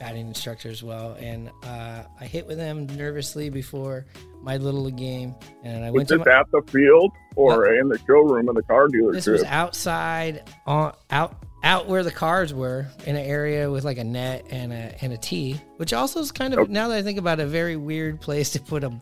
batting 0.00 0.28
instructor 0.28 0.70
as 0.70 0.82
well. 0.82 1.14
And 1.20 1.50
uh, 1.64 2.04
I 2.18 2.24
hit 2.24 2.46
with 2.46 2.58
him 2.58 2.86
nervously 2.96 3.50
before 3.50 4.06
my 4.42 4.56
little 4.56 4.88
game. 4.90 5.34
And 5.64 5.84
I 5.84 5.90
was 5.90 5.98
went 5.98 6.08
to 6.08 6.18
my, 6.18 6.32
at 6.32 6.50
the 6.50 6.62
field 6.62 7.12
or 7.36 7.74
in 7.74 7.88
the 7.88 7.98
showroom 8.06 8.48
of 8.48 8.54
the 8.54 8.62
car 8.62 8.88
dealership? 8.88 9.12
This 9.12 9.26
was 9.26 9.44
outside, 9.44 10.44
on, 10.66 10.94
out 11.10 11.44
out 11.64 11.88
where 11.88 12.04
the 12.04 12.12
cars 12.12 12.54
were 12.54 12.86
in 13.04 13.16
an 13.16 13.24
area 13.24 13.68
with 13.68 13.82
like 13.82 13.98
a 13.98 14.04
net 14.04 14.46
and 14.48 14.72
a 14.72 14.94
and 15.02 15.12
a 15.12 15.16
tee, 15.16 15.60
which 15.76 15.92
also 15.92 16.20
is 16.20 16.30
kind 16.30 16.54
of 16.54 16.60
okay. 16.60 16.72
now 16.72 16.86
that 16.88 16.98
I 16.98 17.02
think 17.02 17.18
about 17.18 17.40
it, 17.40 17.42
a 17.42 17.46
very 17.46 17.76
weird 17.76 18.20
place 18.20 18.50
to 18.50 18.60
put 18.60 18.84
a 18.84 18.92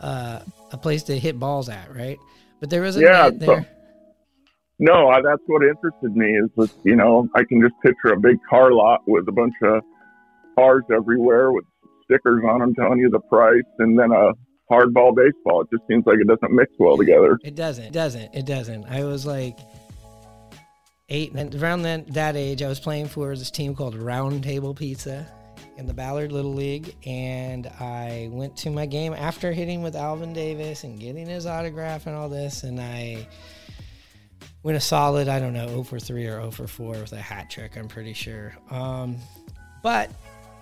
uh, 0.00 0.40
a 0.72 0.78
place 0.78 1.02
to 1.04 1.18
hit 1.18 1.38
balls 1.38 1.68
at, 1.68 1.94
right? 1.94 2.18
But 2.60 2.70
there 2.70 2.82
was 2.82 2.96
a 2.96 3.00
yeah, 3.00 3.30
there. 3.30 3.62
So, 3.62 3.66
no, 4.80 5.08
I, 5.08 5.20
that's 5.20 5.42
what 5.46 5.62
interested 5.62 6.16
me 6.16 6.38
is 6.38 6.50
that, 6.56 6.70
you 6.84 6.96
know, 6.96 7.28
I 7.34 7.42
can 7.44 7.60
just 7.60 7.74
picture 7.82 8.12
a 8.12 8.20
big 8.20 8.36
car 8.48 8.72
lot 8.72 9.00
with 9.06 9.28
a 9.28 9.32
bunch 9.32 9.54
of 9.62 9.82
cars 10.56 10.84
everywhere 10.92 11.52
with 11.52 11.64
stickers 12.04 12.42
on 12.48 12.60
them 12.60 12.74
telling 12.74 12.98
you 12.98 13.10
the 13.10 13.20
price 13.20 13.62
and 13.80 13.98
then 13.98 14.12
a 14.12 14.32
hardball 14.70 15.14
baseball. 15.14 15.62
It 15.62 15.68
just 15.72 15.86
seems 15.88 16.06
like 16.06 16.18
it 16.20 16.28
doesn't 16.28 16.52
mix 16.52 16.72
well 16.78 16.96
together. 16.96 17.38
It 17.42 17.54
doesn't. 17.54 17.86
It 17.86 17.92
doesn't. 17.92 18.34
It 18.34 18.46
doesn't. 18.46 18.84
I 18.84 19.04
was 19.04 19.26
like 19.26 19.58
eight 21.08 21.32
and 21.32 21.54
around 21.54 21.82
that, 21.82 22.12
that 22.14 22.36
age, 22.36 22.62
I 22.62 22.68
was 22.68 22.78
playing 22.78 23.08
for 23.08 23.34
this 23.34 23.50
team 23.50 23.74
called 23.74 23.96
Round 23.96 24.44
Table 24.44 24.74
Pizza 24.74 25.26
in 25.76 25.86
the 25.86 25.94
Ballard 25.94 26.32
Little 26.32 26.54
League, 26.54 26.94
and 27.06 27.66
I 27.80 28.28
went 28.30 28.56
to 28.58 28.70
my 28.70 28.86
game 28.86 29.12
after 29.12 29.52
hitting 29.52 29.82
with 29.82 29.96
Alvin 29.96 30.32
Davis 30.32 30.84
and 30.84 30.98
getting 30.98 31.26
his 31.26 31.46
autograph 31.46 32.06
and 32.06 32.16
all 32.16 32.28
this, 32.28 32.62
and 32.62 32.80
I 32.80 33.26
went 34.62 34.76
a 34.76 34.80
solid, 34.80 35.28
I 35.28 35.40
don't 35.40 35.52
know, 35.52 35.68
0 35.68 35.82
for 35.84 35.98
3 35.98 36.26
or 36.26 36.40
0 36.40 36.50
for 36.50 36.66
4 36.66 36.90
with 36.92 37.12
a 37.12 37.20
hat 37.20 37.50
trick, 37.50 37.76
I'm 37.76 37.88
pretty 37.88 38.12
sure. 38.12 38.54
Um, 38.70 39.16
but 39.82 40.10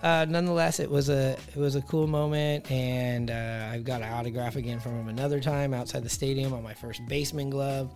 uh, 0.03 0.25
nonetheless, 0.29 0.79
it 0.79 0.89
was 0.89 1.09
a 1.09 1.31
it 1.31 1.57
was 1.57 1.75
a 1.75 1.81
cool 1.81 2.07
moment, 2.07 2.69
and 2.69 3.31
uh, 3.31 3.69
I 3.71 3.79
got 3.79 4.01
an 4.01 4.13
autograph 4.13 4.55
again 4.55 4.79
from 4.79 4.93
him 4.93 5.07
another 5.07 5.39
time 5.39 5.73
outside 5.73 6.03
the 6.03 6.09
stadium 6.09 6.53
on 6.53 6.61
my 6.63 6.73
first 6.73 7.05
baseman 7.07 7.49
glove. 7.49 7.91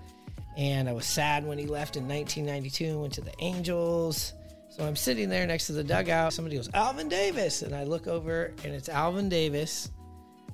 And 0.57 0.89
I 0.89 0.93
was 0.93 1.05
sad 1.05 1.45
when 1.45 1.57
he 1.57 1.65
left 1.65 1.95
in 1.95 2.07
1992 2.07 2.85
and 2.85 3.01
went 3.01 3.13
to 3.13 3.21
the 3.21 3.33
Angels. 3.39 4.33
So 4.71 4.85
I'm 4.85 4.95
sitting 4.95 5.27
there 5.27 5.45
next 5.45 5.67
to 5.67 5.73
the 5.73 5.83
dugout. 5.83 6.31
Somebody 6.31 6.55
goes, 6.55 6.69
Alvin 6.73 7.09
Davis. 7.09 7.61
And 7.61 7.75
I 7.75 7.83
look 7.83 8.07
over 8.07 8.53
and 8.63 8.73
it's 8.73 8.87
Alvin 8.87 9.27
Davis. 9.27 9.91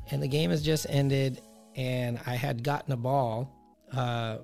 And 0.09 0.23
the 0.23 0.27
game 0.27 0.49
has 0.49 0.63
just 0.63 0.87
ended. 0.89 1.39
And 1.75 2.19
I 2.25 2.33
had 2.33 2.63
gotten 2.63 2.91
a 2.91 2.97
ball 2.97 3.53
uh, 3.95 4.39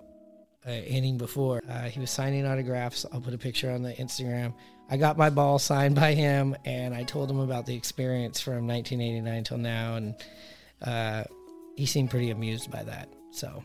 uh, 0.68 0.70
inning 0.70 1.18
before. 1.18 1.60
Uh, 1.68 1.90
he 1.90 2.00
was 2.00 2.12
signing 2.12 2.46
autographs. 2.46 3.04
I'll 3.12 3.20
put 3.20 3.34
a 3.34 3.38
picture 3.40 3.72
on 3.72 3.82
the 3.82 3.94
Instagram. 3.94 4.54
I 4.92 4.98
got 4.98 5.18
my 5.18 5.32
ball 5.32 5.58
signed 5.58 5.96
by 5.96 6.14
him. 6.14 6.56
And 6.66 6.94
I 6.94 7.02
told 7.04 7.32
him 7.32 7.40
about 7.40 7.66
the 7.66 7.76
experience 7.76 8.40
from 8.40 8.68
1989 8.68 9.44
till 9.44 9.58
now. 9.58 9.96
And 9.96 10.16
uh, 10.84 11.24
he 11.76 11.88
seemed 11.88 12.12
pretty 12.12 12.30
amused 12.30 12.70
by 12.70 12.84
that. 12.84 13.10
So 13.32 13.64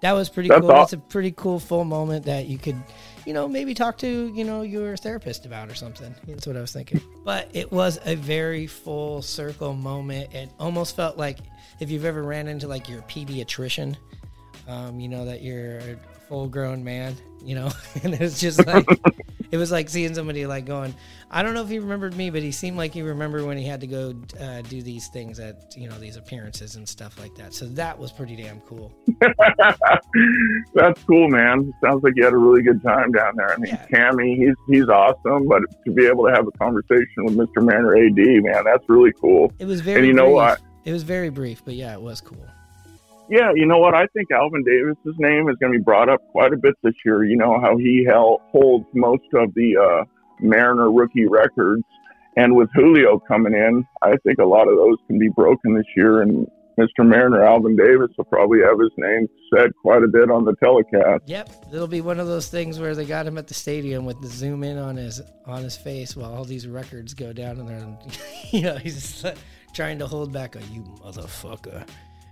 that 0.00 0.12
was 0.12 0.28
pretty 0.28 0.48
That's 0.48 0.60
cool. 0.60 0.68
That's 0.68 0.92
a 0.92 0.98
pretty 0.98 1.32
cool 1.32 1.60
full 1.60 1.84
moment 1.84 2.24
that 2.24 2.46
you 2.46 2.58
could, 2.58 2.76
you 3.26 3.32
know, 3.32 3.48
maybe 3.48 3.74
talk 3.74 3.98
to, 3.98 4.32
you 4.34 4.44
know, 4.44 4.62
your 4.62 4.96
therapist 4.96 5.46
about 5.46 5.70
or 5.70 5.74
something. 5.74 6.14
That's 6.26 6.46
what 6.46 6.56
I 6.56 6.60
was 6.60 6.72
thinking. 6.72 7.00
But 7.24 7.50
it 7.52 7.70
was 7.70 7.98
a 8.04 8.14
very 8.14 8.66
full 8.66 9.22
circle 9.22 9.74
moment. 9.74 10.34
It 10.34 10.50
almost 10.58 10.96
felt 10.96 11.16
like 11.16 11.38
if 11.80 11.90
you've 11.90 12.04
ever 12.04 12.22
ran 12.22 12.48
into 12.48 12.66
like 12.66 12.88
your 12.88 13.02
pediatrician, 13.02 13.96
um, 14.68 15.00
you 15.00 15.08
know, 15.08 15.24
that 15.24 15.42
you're 15.42 15.78
a 15.78 15.96
full 16.28 16.48
grown 16.48 16.84
man, 16.84 17.16
you 17.44 17.54
know, 17.54 17.70
and 18.02 18.14
it's 18.14 18.40
just 18.40 18.66
like 18.66 18.86
it 19.50 19.56
was 19.56 19.72
like 19.72 19.88
seeing 19.88 20.14
somebody 20.14 20.46
like 20.46 20.64
going, 20.64 20.94
I 21.30 21.42
don't 21.42 21.54
know 21.54 21.62
if 21.62 21.68
he 21.68 21.78
remembered 21.78 22.16
me, 22.16 22.30
but 22.30 22.42
he 22.42 22.52
seemed 22.52 22.76
like 22.76 22.92
he 22.92 23.02
remembered 23.02 23.44
when 23.44 23.58
he 23.58 23.64
had 23.64 23.80
to 23.80 23.86
go 23.86 24.14
uh, 24.40 24.62
do 24.62 24.82
these 24.82 25.08
things 25.08 25.40
at 25.40 25.74
you 25.76 25.88
know 25.88 25.98
these 25.98 26.16
appearances 26.16 26.76
and 26.76 26.88
stuff 26.88 27.18
like 27.18 27.34
that. 27.36 27.52
So 27.54 27.66
that 27.66 27.98
was 27.98 28.12
pretty 28.12 28.36
damn 28.36 28.60
cool. 28.60 28.92
That's 30.74 31.02
cool, 31.04 31.28
man. 31.28 31.72
Sounds 31.82 32.02
like 32.02 32.14
you 32.16 32.24
had 32.24 32.32
a 32.32 32.38
really 32.38 32.62
good 32.62 32.82
time 32.82 33.12
down 33.12 33.36
there. 33.36 33.52
I 33.52 33.56
mean, 33.56 33.74
yeah. 33.74 33.86
Cammy, 33.92 34.36
he's 34.36 34.54
he's 34.68 34.88
awesome, 34.88 35.46
but 35.48 35.62
to 35.84 35.92
be 35.92 36.06
able 36.06 36.26
to 36.26 36.32
have 36.32 36.46
a 36.46 36.52
conversation 36.52 37.24
with 37.24 37.36
Mr. 37.36 37.62
Mariner 37.62 37.96
AD, 37.96 38.44
man, 38.44 38.64
that's 38.64 38.88
really 38.88 39.12
cool. 39.20 39.52
It 39.58 39.66
was 39.66 39.80
very. 39.80 39.98
And 39.98 40.06
you 40.06 40.12
brief. 40.12 40.24
know 40.24 40.30
what? 40.30 40.60
It 40.84 40.92
was 40.92 41.02
very 41.02 41.28
brief, 41.28 41.62
but 41.64 41.74
yeah, 41.74 41.92
it 41.92 42.00
was 42.00 42.20
cool. 42.20 42.46
Yeah, 43.30 43.52
you 43.54 43.64
know 43.64 43.78
what? 43.78 43.94
I 43.94 44.06
think 44.08 44.32
Alvin 44.32 44.64
Davis's 44.64 45.14
name 45.20 45.48
is 45.48 45.56
going 45.60 45.72
to 45.72 45.78
be 45.78 45.84
brought 45.84 46.08
up 46.08 46.20
quite 46.32 46.52
a 46.52 46.56
bit 46.56 46.74
this 46.82 46.94
year. 47.04 47.22
You 47.22 47.36
know 47.36 47.60
how 47.60 47.76
he 47.76 48.04
held, 48.04 48.40
holds 48.50 48.86
most 48.92 49.22
of 49.34 49.54
the 49.54 49.76
uh, 49.76 50.04
Mariner 50.40 50.90
rookie 50.90 51.26
records, 51.26 51.84
and 52.36 52.56
with 52.56 52.68
Julio 52.74 53.20
coming 53.20 53.54
in, 53.54 53.86
I 54.02 54.16
think 54.26 54.40
a 54.40 54.44
lot 54.44 54.66
of 54.66 54.76
those 54.76 54.96
can 55.06 55.16
be 55.20 55.28
broken 55.28 55.74
this 55.74 55.86
year. 55.96 56.22
And 56.22 56.48
Mr. 56.76 57.06
Mariner, 57.08 57.44
Alvin 57.44 57.76
Davis, 57.76 58.08
will 58.18 58.24
probably 58.24 58.62
have 58.62 58.80
his 58.80 58.90
name 58.96 59.28
said 59.54 59.70
quite 59.80 60.02
a 60.02 60.08
bit 60.08 60.28
on 60.28 60.44
the 60.44 60.54
telecast. 60.56 61.22
Yep, 61.26 61.66
it'll 61.72 61.86
be 61.86 62.00
one 62.00 62.18
of 62.18 62.26
those 62.26 62.48
things 62.48 62.80
where 62.80 62.96
they 62.96 63.04
got 63.04 63.28
him 63.28 63.38
at 63.38 63.46
the 63.46 63.54
stadium 63.54 64.06
with 64.06 64.20
the 64.20 64.28
zoom 64.28 64.64
in 64.64 64.76
on 64.76 64.96
his 64.96 65.22
on 65.46 65.62
his 65.62 65.76
face 65.76 66.16
while 66.16 66.34
all 66.34 66.44
these 66.44 66.66
records 66.66 67.14
go 67.14 67.32
down, 67.32 67.60
and 67.60 67.68
then 67.68 67.98
you 68.50 68.62
know 68.62 68.76
he's 68.76 69.24
trying 69.72 70.00
to 70.00 70.06
hold 70.08 70.32
back 70.32 70.56
a 70.56 70.62
you 70.72 70.82
motherfucker. 71.04 71.86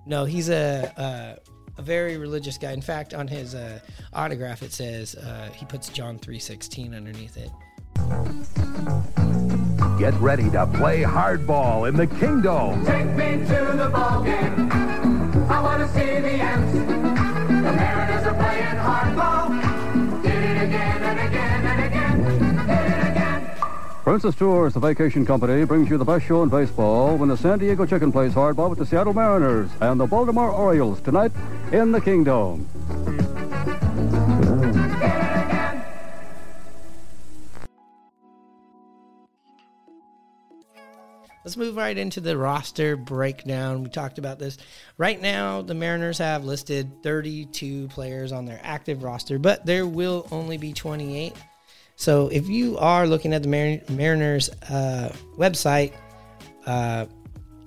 No, 0.08 0.24
he's 0.24 0.48
a, 0.48 0.90
a, 0.96 1.36
a 1.78 1.82
very 1.82 2.16
religious 2.16 2.56
guy. 2.56 2.72
In 2.72 2.80
fact, 2.80 3.12
on 3.12 3.28
his 3.28 3.54
uh, 3.54 3.78
autograph, 4.14 4.62
it 4.62 4.72
says 4.72 5.14
uh, 5.14 5.50
he 5.54 5.66
puts 5.66 5.90
John 5.90 6.18
three 6.18 6.38
sixteen 6.38 6.94
underneath 6.94 7.36
it. 7.36 7.50
Get 9.98 10.14
ready 10.14 10.48
to 10.50 10.66
play 10.66 11.02
hardball 11.02 11.86
in 11.88 11.96
the 11.96 12.06
Kingdome. 12.06 12.86
Take 12.86 13.10
me 13.10 13.44
to 13.48 13.76
the 13.76 13.90
ball 13.92 14.24
game. 14.24 14.72
I 15.50 15.60
want 15.60 15.82
to 15.82 15.88
see 15.92 16.20
the 16.20 16.30
Ants. 16.30 16.72
The 16.72 17.72
Mariners 17.72 18.26
are 18.26 18.34
playing 18.34 18.76
hardball. 18.76 19.67
Princess 24.08 24.36
Tours, 24.36 24.72
the 24.72 24.80
vacation 24.80 25.26
company, 25.26 25.66
brings 25.66 25.90
you 25.90 25.98
the 25.98 26.04
best 26.04 26.24
show 26.24 26.42
in 26.42 26.48
baseball 26.48 27.18
when 27.18 27.28
the 27.28 27.36
San 27.36 27.58
Diego 27.58 27.84
Chicken 27.84 28.10
plays 28.10 28.32
hardball 28.32 28.70
with 28.70 28.78
the 28.78 28.86
Seattle 28.86 29.12
Mariners 29.12 29.70
and 29.82 30.00
the 30.00 30.06
Baltimore 30.06 30.50
Orioles 30.50 30.98
tonight 31.02 31.30
in 31.72 31.92
the 31.92 32.00
Kingdome. 32.00 32.66
Let's 41.44 41.58
move 41.58 41.76
right 41.76 41.98
into 41.98 42.22
the 42.22 42.38
roster 42.38 42.96
breakdown. 42.96 43.82
We 43.82 43.90
talked 43.90 44.16
about 44.16 44.38
this. 44.38 44.56
Right 44.96 45.20
now, 45.20 45.60
the 45.60 45.74
Mariners 45.74 46.16
have 46.16 46.46
listed 46.46 47.02
32 47.02 47.88
players 47.88 48.32
on 48.32 48.46
their 48.46 48.60
active 48.62 49.02
roster, 49.02 49.38
but 49.38 49.66
there 49.66 49.86
will 49.86 50.26
only 50.32 50.56
be 50.56 50.72
28 50.72 51.34
So 51.98 52.28
if 52.28 52.48
you 52.48 52.78
are 52.78 53.08
looking 53.08 53.32
at 53.34 53.42
the 53.42 53.48
Mar- 53.48 53.82
Mariners 53.94 54.50
uh, 54.70 55.12
website, 55.36 55.92
uh, 56.64 57.06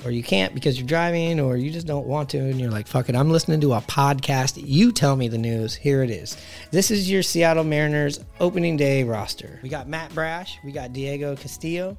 or 0.06 0.12
you 0.12 0.24
can't 0.24 0.54
because 0.56 0.80
you're 0.80 0.88
driving, 0.88 1.42
or 1.42 1.58
you 1.58 1.70
just 1.70 1.86
don't 1.86 2.08
want 2.08 2.30
to, 2.30 2.38
and 2.40 2.58
you're 2.58 2.72
like, 2.72 2.88
fuck 2.88 3.10
it, 3.10 3.16
I'm 3.16 3.30
listening 3.30 3.60
to 3.60 3.74
a 3.74 3.82
podcast. 3.82 4.54
You 4.56 4.94
tell 4.94 5.18
me 5.18 5.28
the 5.28 5.38
news. 5.38 5.76
Here 5.76 6.02
it 6.02 6.10
is. 6.10 6.38
This 6.72 6.92
is 6.92 7.12
your 7.12 7.24
Seattle 7.24 7.66
Mariners 7.66 8.22
opening 8.40 8.78
day 8.78 9.04
roster. 9.04 9.60
We 9.62 9.68
got 9.68 9.90
Matt 9.90 10.16
Brash, 10.16 10.58
we 10.64 10.72
got 10.72 10.94
Diego 10.94 11.36
Castillo, 11.36 11.98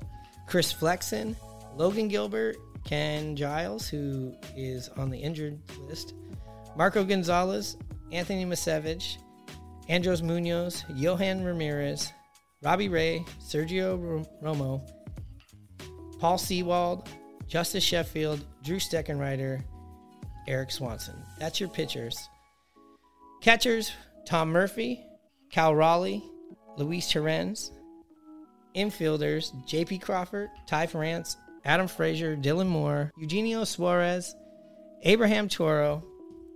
Chris 0.49 0.73
Flexen, 0.73 1.37
Logan 1.77 2.09
Gilbert, 2.09 2.57
Ken 2.85 3.37
Giles, 3.37 3.87
who 3.89 4.35
is 4.57 4.89
on 4.97 5.11
the 5.11 5.19
injured 5.19 5.61
list, 5.87 6.15
Marco 6.79 7.05
Gonzalez, 7.05 7.77
Anthony 8.11 8.47
Misiewicz, 8.47 9.19
Andres 9.91 10.23
Munoz, 10.23 10.83
Yohan 10.93 11.45
Ramirez, 11.45 12.11
Robbie 12.63 12.89
Ray, 12.89 13.25
Sergio 13.41 14.25
Romo, 14.43 14.81
Paul 16.19 16.39
Sewald, 16.39 17.09
Justice 17.49 17.83
Sheffield, 17.83 18.45
Drew 18.63 18.77
Steckenrider, 18.77 19.63
Erik 20.47 20.71
Swanson. 20.71 21.17
That's 21.39 21.59
your 21.59 21.69
pitchers. 21.69 22.29
Catchers, 23.41 23.93
Tom 24.27 24.51
Murphy, 24.51 25.05
Cal 25.51 25.75
Raleigh, 25.75 26.23
Luis 26.77 27.11
Torrens. 27.11 27.73
Infielders, 28.77 29.53
JP 29.67 30.01
Crawford, 30.01 30.49
Ty 30.67 30.87
France, 30.87 31.37
Adam 31.65 31.87
Frazier, 31.87 32.37
Dylan 32.37 32.69
Moore, 32.69 33.13
Eugenio 33.19 33.65
Suarez, 33.65 34.35
Abraham 35.03 35.49
Toro, 35.49 36.03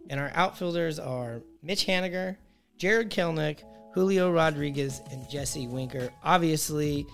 and 0.09 0.19
our 0.19 0.31
outfielders 0.35 0.99
are 0.99 1.43
Mitch 1.63 1.87
Haniger, 1.87 2.37
Jarred 2.79 3.11
Kelenic, 3.11 3.65
Julio 3.97 4.31
Rodriguez, 4.31 5.01
and 5.11 5.27
Jesse 5.27 5.67
Winker. 5.67 6.11
Obviously, 6.23 7.07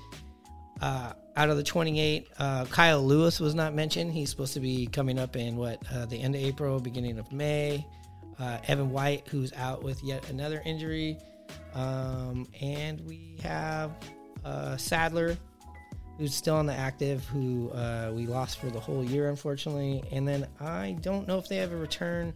uh, 0.80 1.12
out 1.36 1.48
of 1.48 1.56
the 1.56 1.62
28, 1.62 2.26
uh, 2.40 2.64
Kyle 2.64 3.00
Lewis 3.00 3.38
was 3.38 3.54
not 3.54 3.72
mentioned. 3.72 4.12
He's 4.12 4.30
supposed 4.30 4.52
to 4.54 4.60
be 4.60 4.88
coming 4.88 5.16
up 5.16 5.36
in 5.36 5.54
what 5.54 5.80
uh, 5.94 6.06
the 6.06 6.20
end 6.20 6.34
of 6.34 6.42
April, 6.42 6.80
beginning 6.80 7.20
of 7.20 7.30
May. 7.30 7.86
Uh, 8.40 8.58
Evan 8.66 8.90
White, 8.90 9.28
who's 9.28 9.52
out 9.52 9.84
with 9.84 10.02
yet 10.02 10.28
another 10.28 10.60
injury, 10.64 11.18
um, 11.74 12.48
and 12.60 13.00
we 13.06 13.38
have 13.44 13.92
uh, 14.44 14.76
Sadler, 14.76 15.38
who's 16.18 16.34
still 16.34 16.56
on 16.56 16.66
the 16.66 16.74
active, 16.74 17.24
who 17.26 17.70
uh, 17.70 18.10
we 18.12 18.26
lost 18.26 18.58
for 18.58 18.70
the 18.70 18.80
whole 18.80 19.04
year, 19.04 19.28
unfortunately. 19.28 20.02
And 20.10 20.26
then 20.26 20.48
I 20.58 20.96
don't 21.00 21.28
know 21.28 21.38
if 21.38 21.46
they 21.46 21.58
have 21.58 21.70
a 21.70 21.76
return 21.76 22.32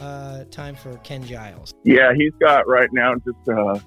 uh, 0.00 0.44
time 0.50 0.74
for 0.74 0.96
Ken 0.98 1.24
Giles. 1.24 1.72
Yeah, 1.84 2.12
he's 2.16 2.32
got 2.40 2.66
right 2.66 2.88
now 2.92 3.14
just 3.16 3.48
a 3.48 3.82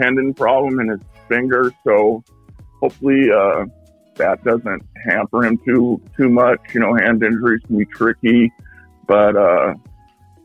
tendon 0.00 0.34
problem 0.34 0.80
in 0.80 0.88
his 0.88 1.00
finger, 1.28 1.72
so 1.84 2.22
hopefully 2.80 3.30
uh, 3.30 3.64
that 4.16 4.42
doesn't 4.44 4.82
hamper 5.06 5.44
him 5.44 5.58
too 5.64 6.00
too 6.16 6.28
much. 6.28 6.60
You 6.74 6.80
know, 6.80 6.94
hand 6.94 7.22
injuries 7.22 7.62
can 7.66 7.78
be 7.78 7.86
tricky, 7.86 8.52
but 9.06 9.36
uh, 9.36 9.74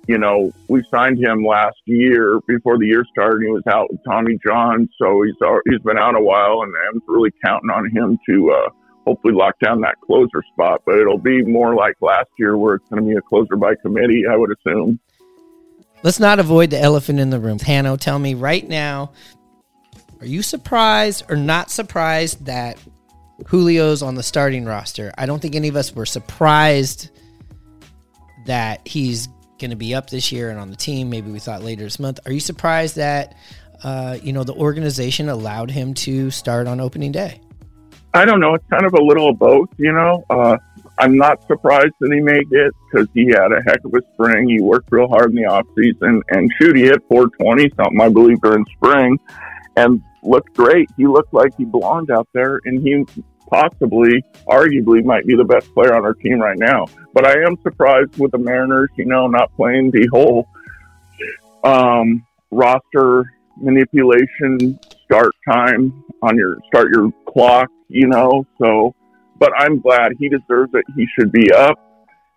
you 0.07 0.17
know, 0.17 0.51
we 0.67 0.83
signed 0.91 1.17
him 1.19 1.45
last 1.45 1.77
year 1.85 2.39
before 2.47 2.77
the 2.77 2.87
year 2.87 3.05
started. 3.11 3.43
He 3.43 3.51
was 3.51 3.63
out 3.67 3.91
with 3.91 4.01
Tommy 4.03 4.37
John, 4.45 4.89
so 4.99 5.21
he's 5.23 5.35
he's 5.69 5.81
been 5.81 5.97
out 5.97 6.15
a 6.15 6.21
while, 6.21 6.61
and 6.63 6.73
I'm 6.89 7.01
really 7.07 7.31
counting 7.43 7.69
on 7.69 7.89
him 7.89 8.19
to 8.29 8.51
uh, 8.51 8.69
hopefully 9.05 9.33
lock 9.33 9.59
down 9.59 9.81
that 9.81 9.99
closer 10.01 10.43
spot. 10.53 10.81
But 10.85 10.99
it'll 10.99 11.17
be 11.17 11.43
more 11.43 11.75
like 11.75 11.95
last 12.01 12.29
year, 12.37 12.57
where 12.57 12.75
it's 12.75 12.87
going 12.89 13.01
to 13.01 13.07
be 13.07 13.15
a 13.15 13.21
closer 13.21 13.55
by 13.55 13.75
committee, 13.75 14.23
I 14.29 14.35
would 14.35 14.51
assume. 14.51 14.99
Let's 16.03 16.19
not 16.19 16.39
avoid 16.39 16.69
the 16.69 16.79
elephant 16.79 17.19
in 17.19 17.29
the 17.29 17.39
room. 17.39 17.59
Hanno, 17.59 17.95
tell 17.95 18.19
me 18.19 18.33
right 18.33 18.67
now, 18.67 19.13
are 20.19 20.25
you 20.25 20.41
surprised 20.41 21.23
or 21.29 21.37
not 21.37 21.71
surprised 21.71 22.45
that 22.45 22.77
Julio's 23.49 24.01
on 24.01 24.15
the 24.15 24.23
starting 24.23 24.65
roster? 24.65 25.13
I 25.17 25.25
don't 25.25 25.41
think 25.41 25.55
any 25.55 25.69
of 25.69 25.75
us 25.75 25.95
were 25.95 26.05
surprised 26.05 27.09
that 28.45 28.85
he's 28.85 29.27
going 29.59 29.71
to 29.71 29.77
be 29.77 29.95
up 29.95 30.09
this 30.09 30.31
year 30.31 30.49
and 30.49 30.59
on 30.59 30.69
the 30.69 30.75
team. 30.75 31.09
Maybe 31.09 31.31
we 31.31 31.39
thought 31.39 31.63
later 31.63 31.83
this 31.83 31.99
month. 31.99 32.19
Are 32.25 32.31
you 32.33 32.41
surprised 32.41 32.97
that 32.97 33.35
uh, 33.83 34.17
you 34.21 34.33
know 34.33 34.43
the 34.43 34.53
organization 34.53 35.29
allowed 35.29 35.71
him 35.71 35.93
to 35.93 36.31
start 36.31 36.67
on 36.67 36.81
opening 36.81 37.13
day? 37.13 37.39
I 38.13 38.25
don't 38.25 38.39
know. 38.39 38.53
It's 38.53 38.65
kind 38.69 38.85
of 38.85 38.93
a 38.93 39.01
little 39.01 39.29
of 39.29 39.39
both, 39.39 39.69
you 39.77 39.91
know. 39.91 40.23
Uh, 40.29 40.57
I'm 40.99 41.17
not 41.17 41.45
surprised 41.47 41.93
that 41.99 42.11
he 42.13 42.19
made 42.19 42.51
it 42.51 42.73
because 42.91 43.07
he 43.13 43.27
had 43.27 43.51
a 43.51 43.61
heck 43.65 43.83
of 43.83 43.93
a 43.95 44.01
spring. 44.13 44.47
He 44.47 44.61
worked 44.61 44.91
real 44.91 45.07
hard 45.07 45.31
in 45.31 45.35
the 45.35 45.45
off 45.45 45.65
season, 45.75 46.21
and 46.29 46.51
shoot, 46.59 46.75
he 46.75 46.83
hit 46.83 47.01
420 47.09 47.71
something, 47.75 48.01
I 48.01 48.09
believe, 48.09 48.39
during 48.41 48.65
spring, 48.75 49.19
and 49.75 50.01
looked 50.21 50.55
great. 50.55 50.89
He 50.95 51.07
looked 51.07 51.33
like 51.33 51.55
he 51.57 51.65
belonged 51.65 52.11
out 52.11 52.27
there, 52.33 52.59
and 52.65 52.81
he 52.81 53.03
possibly, 53.49 54.23
arguably, 54.47 55.03
might 55.03 55.25
be 55.25 55.35
the 55.35 55.43
best 55.43 55.73
player 55.73 55.95
on 55.95 56.05
our 56.05 56.13
team 56.13 56.39
right 56.39 56.57
now. 56.57 56.85
But 57.13 57.25
I 57.25 57.41
am 57.41 57.57
surprised 57.63 58.17
with 58.19 58.31
the 58.31 58.37
Mariners, 58.37 58.89
you 58.95 59.05
know, 59.05 59.25
not 59.27 59.55
playing 59.55 59.89
the 59.89 60.07
whole 60.11 60.47
um, 61.63 62.25
roster 62.51 63.25
manipulation 63.57 64.79
start 65.03 65.31
time 65.47 66.03
on 66.21 66.37
your 66.37 66.57
start 66.67 66.89
your 66.91 67.11
clock, 67.27 67.69
you 67.93 68.07
know. 68.07 68.45
So, 68.59 68.95
but 69.37 69.51
I'm 69.57 69.79
glad 69.79 70.11
he 70.17 70.27
deserves 70.27 70.71
it. 70.73 70.83
He 70.95 71.07
should 71.17 71.31
be 71.31 71.51
up, 71.51 71.77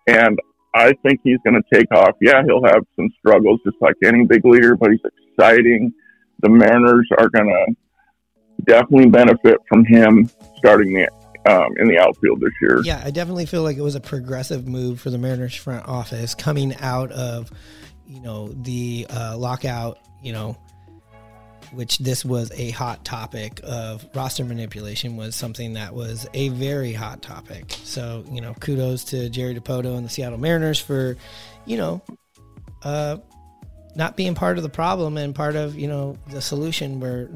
and 0.07 0.39
I 0.73 0.93
think 1.03 1.19
he's 1.23 1.39
going 1.43 1.61
to 1.61 1.75
take 1.77 1.91
off. 1.91 2.15
Yeah, 2.21 2.43
he'll 2.45 2.63
have 2.63 2.85
some 2.95 3.09
struggles, 3.19 3.59
just 3.65 3.77
like 3.81 3.95
any 4.03 4.25
big 4.25 4.45
leader, 4.45 4.75
but 4.75 4.91
he's 4.91 5.01
exciting. 5.31 5.93
The 6.41 6.49
Mariners 6.49 7.09
are 7.17 7.29
going 7.29 7.47
to 7.47 7.75
definitely 8.65 9.09
benefit 9.09 9.57
from 9.67 9.85
him 9.85 10.29
starting 10.57 10.93
the 10.93 11.07
um, 11.49 11.73
in 11.77 11.87
the 11.87 11.97
outfield 11.97 12.41
this 12.41 12.51
year. 12.61 12.81
Yeah, 12.83 13.01
I 13.03 13.09
definitely 13.09 13.45
feel 13.45 13.63
like 13.63 13.77
it 13.77 13.81
was 13.81 13.95
a 13.95 14.01
progressive 14.01 14.67
move 14.67 14.99
for 14.99 15.09
the 15.09 15.17
Mariners 15.17 15.55
front 15.55 15.87
office 15.87 16.35
coming 16.35 16.75
out 16.75 17.11
of, 17.11 17.51
you 18.05 18.19
know, 18.19 18.49
the 18.49 19.07
uh, 19.09 19.37
lockout, 19.37 19.97
you 20.21 20.33
know, 20.33 20.57
which 21.71 21.97
this 21.99 22.23
was 22.23 22.51
a 22.55 22.71
hot 22.71 23.03
topic 23.05 23.59
of 23.63 24.05
roster 24.13 24.43
manipulation 24.45 25.17
was 25.17 25.35
something 25.35 25.73
that 25.73 25.93
was 25.93 26.27
a 26.33 26.49
very 26.49 26.93
hot 26.93 27.21
topic. 27.21 27.75
So, 27.83 28.23
you 28.31 28.41
know, 28.41 28.53
kudos 28.55 29.03
to 29.05 29.29
Jerry 29.29 29.55
Dipoto 29.55 29.97
and 29.97 30.05
the 30.05 30.09
Seattle 30.09 30.39
Mariners 30.39 30.79
for, 30.79 31.17
you 31.65 31.77
know, 31.77 32.01
uh, 32.83 33.17
not 33.95 34.15
being 34.15 34.35
part 34.35 34.57
of 34.57 34.63
the 34.63 34.69
problem 34.69 35.17
and 35.17 35.33
part 35.33 35.55
of, 35.55 35.77
you 35.77 35.87
know, 35.87 36.17
the 36.29 36.41
solution 36.41 36.99
where 36.99 37.29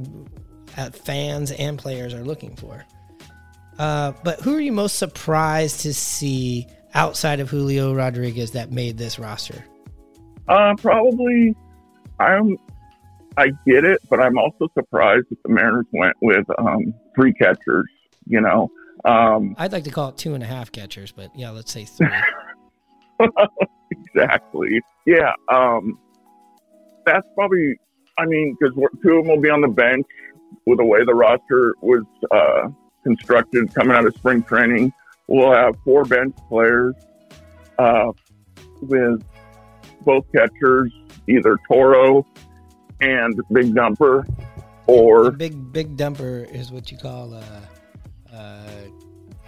fans 0.93 1.51
and 1.51 1.77
players 1.77 2.13
are 2.13 2.23
looking 2.23 2.55
for. 2.55 2.83
Uh, 3.79 4.13
but 4.23 4.39
who 4.41 4.55
are 4.55 4.61
you 4.61 4.71
most 4.71 4.97
surprised 4.97 5.81
to 5.81 5.93
see 5.93 6.67
outside 6.93 7.39
of 7.39 7.49
Julio 7.49 7.93
Rodriguez 7.95 8.51
that 8.51 8.71
made 8.71 8.97
this 8.97 9.17
roster? 9.17 9.63
Uh, 10.47 10.75
probably. 10.77 11.55
I'm. 12.19 12.57
I 13.37 13.51
get 13.65 13.85
it, 13.85 14.01
but 14.09 14.19
I'm 14.19 14.37
also 14.37 14.67
surprised 14.73 15.27
that 15.29 15.41
the 15.43 15.49
Mariners 15.49 15.85
went 15.93 16.15
with 16.21 16.45
um, 16.57 16.93
three 17.15 17.33
catchers. 17.33 17.87
You 18.27 18.41
know, 18.41 18.69
um, 19.05 19.55
I'd 19.57 19.71
like 19.71 19.85
to 19.85 19.91
call 19.91 20.09
it 20.09 20.17
two 20.17 20.33
and 20.33 20.43
a 20.43 20.47
half 20.47 20.71
catchers, 20.71 21.11
but 21.11 21.31
yeah, 21.35 21.49
let's 21.49 21.71
say 21.71 21.85
three. 21.85 22.07
exactly. 23.91 24.81
Yeah. 25.05 25.33
Um, 25.49 25.97
that's 27.05 27.27
probably. 27.35 27.77
I 28.17 28.25
mean, 28.25 28.55
because 28.59 28.75
two 29.01 29.17
of 29.17 29.25
them 29.25 29.35
will 29.35 29.41
be 29.41 29.49
on 29.49 29.61
the 29.61 29.67
bench 29.67 30.05
with 30.65 30.77
the 30.77 30.85
way 30.85 31.03
the 31.05 31.13
roster 31.13 31.73
was 31.81 32.03
uh, 32.31 32.67
constructed 33.03 33.73
coming 33.73 33.95
out 33.95 34.05
of 34.05 34.13
spring 34.15 34.43
training. 34.43 34.91
We'll 35.27 35.53
have 35.53 35.75
four 35.83 36.03
bench 36.03 36.35
players 36.49 36.93
uh, 37.79 38.11
with 38.81 39.23
both 40.03 40.25
catchers, 40.33 40.91
either 41.27 41.57
Toro 41.71 42.25
and 43.01 43.35
Big 43.51 43.73
Dumper, 43.73 44.25
or 44.87 45.31
big 45.31 45.71
big 45.71 45.97
dumper 45.97 46.49
is 46.53 46.71
what 46.71 46.91
you 46.91 46.97
call 46.97 47.33
uh, 47.33 47.43
uh, 48.33 48.69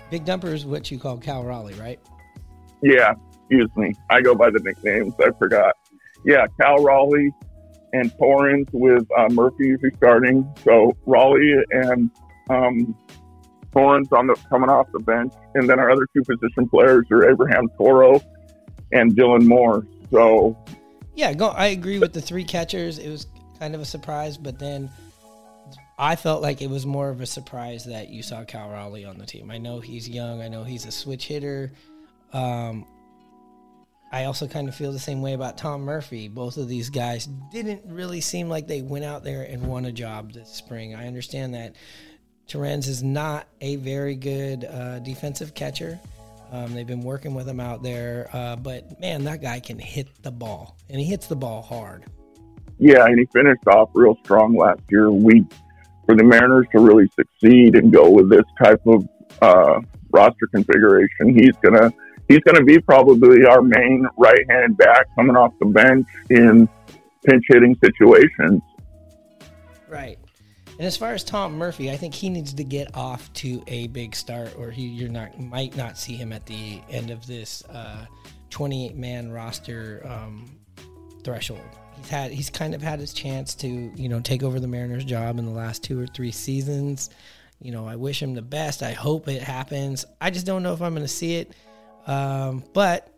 big 0.10 0.26
dumper 0.26 0.54
is 0.54 0.66
what 0.66 0.92
you 0.92 1.00
call 1.00 1.18
Cal 1.18 1.44
Raleigh, 1.44 1.74
right? 1.76 2.00
yeah, 2.84 3.14
excuse 3.32 3.70
me, 3.76 3.94
I 4.10 4.22
go 4.22 4.36
by 4.36 4.50
the 4.50 4.60
nicknames. 4.60 5.14
I 5.20 5.32
forgot. 5.40 5.76
Yeah, 6.26 6.46
Cal 6.60 6.78
Raleigh 6.84 7.32
and 7.94 8.12
Torrens 8.18 8.68
with 8.74 9.08
uh, 9.18 9.30
Murphy 9.32 9.68
usually 9.68 9.92
starting. 9.98 10.52
So 10.64 10.96
Raleigh 11.06 11.64
and 11.72 12.12
um, 12.50 12.96
Torrens 13.72 14.12
on 14.12 14.28
the 14.28 14.36
coming 14.50 14.70
off 14.70 14.88
the 14.92 15.00
bench, 15.00 15.34
and 15.56 15.70
then 15.70 15.80
our 15.80 15.90
other 15.90 16.08
two 16.14 16.24
position 16.24 16.68
players 16.70 17.06
are 17.12 17.30
Abraham 17.30 17.70
Toro 17.78 18.22
and 18.92 19.16
Dylan 19.16 19.46
Moore. 19.46 19.88
So 20.12 20.58
Yeah, 21.16 21.34
go. 21.34 21.50
I 21.50 21.68
agree 21.68 22.00
with 22.00 22.14
the 22.14 22.22
three 22.22 22.44
catchers. 22.44 23.00
It 23.00 23.10
was 23.10 23.28
kind 23.60 23.76
of 23.76 23.82
a 23.82 23.86
surprise, 23.86 24.38
but 24.38 24.60
then 24.60 24.90
I 25.98 26.16
felt 26.16 26.42
like 26.42 26.62
it 26.62 26.70
was 26.70 26.86
more 26.86 27.10
of 27.10 27.22
a 27.22 27.26
surprise 27.26 27.86
that 27.86 28.10
you 28.10 28.24
saw 28.24 28.44
Cal 28.44 28.70
Raleigh 28.70 29.06
on 29.06 29.18
the 29.18 29.26
team. 29.26 29.52
I 29.52 29.58
know 29.58 29.80
he's 29.80 30.10
young. 30.10 30.42
I 30.42 30.48
know 30.48 30.64
he's 30.64 30.86
a 30.86 30.92
switch 30.92 31.28
hitter. 31.28 31.72
Um, 32.34 32.86
I 34.12 34.26
also 34.26 34.48
kind 34.48 34.68
of 34.68 34.76
feel 34.76 34.92
the 34.92 35.00
same 35.00 35.22
way 35.22 35.34
about 35.34 35.58
Tom 35.58 35.82
Murphy. 35.82 36.28
Both 36.28 36.58
of 36.58 36.68
these 36.68 36.90
guys 36.90 37.28
didn't 37.52 37.82
really 37.86 38.22
seem 38.22 38.50
like 38.50 38.68
they 38.68 38.82
went 38.82 39.06
out 39.06 39.24
there 39.24 39.44
and 39.44 39.66
won 39.68 39.86
a 39.86 39.92
job 39.92 40.34
this 40.34 40.50
spring. 40.50 40.94
I 40.94 41.08
understand 41.08 41.56
that 41.56 41.76
Torrens 42.48 42.88
is 42.88 43.02
not 43.02 43.48
a 43.62 43.78
very 43.78 44.16
good 44.16 44.66
uh, 44.66 45.00
defensive 45.00 45.56
catcher. 45.56 46.00
Um, 46.52 46.76
they've 46.76 46.86
been 46.86 47.02
working 47.02 47.34
with 47.34 47.50
him 47.50 47.60
out 47.60 47.82
there, 47.82 48.30
uh, 48.34 48.56
but 48.56 49.00
man, 49.00 49.24
that 49.24 49.42
guy 49.42 49.60
can 49.60 49.80
hit 49.80 50.22
the 50.22 50.30
ball, 50.32 50.78
and 50.90 51.00
he 51.00 51.06
hits 51.08 51.26
the 51.26 51.36
ball 51.36 51.64
hard. 51.64 52.06
Yeah, 52.80 53.06
and 53.06 53.20
he 53.20 53.26
finished 53.28 53.68
off 53.68 53.90
real 53.94 54.18
strong 54.24 54.56
last 54.56 54.82
year. 54.90 55.12
We, 55.12 55.46
for 56.06 56.16
the 56.16 56.24
Mariners 56.24 56.68
to 56.74 56.80
really 56.80 57.10
succeed 57.16 57.76
and 57.76 57.92
go 57.92 58.10
with 58.10 58.30
this 58.30 58.46
type 58.62 58.82
of 58.86 59.08
uh, 59.42 59.80
roster 60.12 60.48
configuration, 60.54 61.38
he's 61.38 61.56
gonna 61.62 61.92
he's 62.28 62.40
gonna 62.40 62.64
be 62.64 62.80
probably 62.80 63.46
our 63.46 63.62
main 63.62 64.08
right-handed 64.18 64.78
back 64.78 65.08
coming 65.16 65.36
off 65.36 65.54
the 65.60 65.66
bench 65.66 66.08
in 66.30 66.68
pinch 67.26 67.44
hitting 67.48 67.78
situations. 67.84 68.62
Right. 69.88 70.18
And 70.80 70.88
as 70.88 70.98
far 70.98 71.14
as 71.14 71.24
Tom 71.24 71.56
Murphy, 71.56 71.92
I 71.92 71.98
think 71.98 72.16
he 72.16 72.30
needs 72.30 72.54
to 72.54 72.64
get 72.64 72.96
off 72.96 73.32
to 73.34 73.64
a 73.68 73.88
big 73.88 74.16
start, 74.16 74.58
or 74.58 74.72
he 74.72 74.88
you're 74.88 75.10
not 75.10 75.40
might 75.40 75.78
not 75.78 75.98
see 75.98 76.16
him 76.16 76.34
at 76.34 76.46
the 76.48 76.82
end 76.90 77.12
of 77.12 77.28
this 77.28 77.64
uh, 77.70 78.06
28 78.50 78.96
man 78.96 79.32
roster 79.32 80.02
um, 80.06 80.58
threshold. 81.24 81.62
He's 82.04 82.12
had 82.12 82.32
he's 82.32 82.50
kind 82.50 82.76
of 82.76 82.82
had 82.82 83.00
his 83.00 83.14
chance 83.14 83.56
to 83.56 83.68
you 83.68 84.10
know 84.10 84.20
take 84.20 84.44
over 84.44 84.60
the 84.60 84.68
Mariners 84.68 85.06
job 85.06 85.40
in 85.40 85.46
the 85.46 85.52
last 85.52 85.84
two 85.84 86.00
or 86.00 86.06
three 86.06 86.32
seasons. 86.32 87.10
You 87.62 87.72
know, 87.72 87.88
I 87.88 87.96
wish 87.96 88.22
him 88.22 88.34
the 88.34 88.42
best. 88.42 88.84
I 88.84 88.92
hope 88.92 89.30
it 89.30 89.42
happens. 89.42 90.04
I 90.20 90.30
just 90.30 90.46
don't 90.46 90.64
know 90.64 90.74
if 90.74 90.82
I'm 90.82 90.94
going 90.94 91.06
to 91.06 91.08
see 91.08 91.36
it. 91.36 91.54
Um, 92.06 92.62
but 92.74 93.10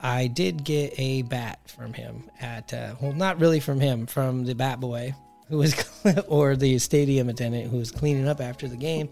I 0.00 0.26
did 0.26 0.64
get 0.64 0.92
a 0.98 1.22
bat 1.22 1.60
from 1.74 1.94
him 1.94 2.30
at 2.38 2.74
uh, 2.74 2.94
well, 3.00 3.14
not 3.14 3.40
really 3.40 3.58
from 3.58 3.80
him, 3.80 4.06
from 4.06 4.44
the 4.44 4.54
bat 4.54 4.80
boy 4.80 5.14
who 5.48 5.56
was 5.56 5.74
or 6.28 6.56
the 6.56 6.78
stadium 6.78 7.30
attendant 7.30 7.70
who 7.70 7.78
was 7.78 7.90
cleaning 7.90 8.28
up 8.28 8.40
after 8.40 8.68
the 8.68 8.76
game. 8.76 9.08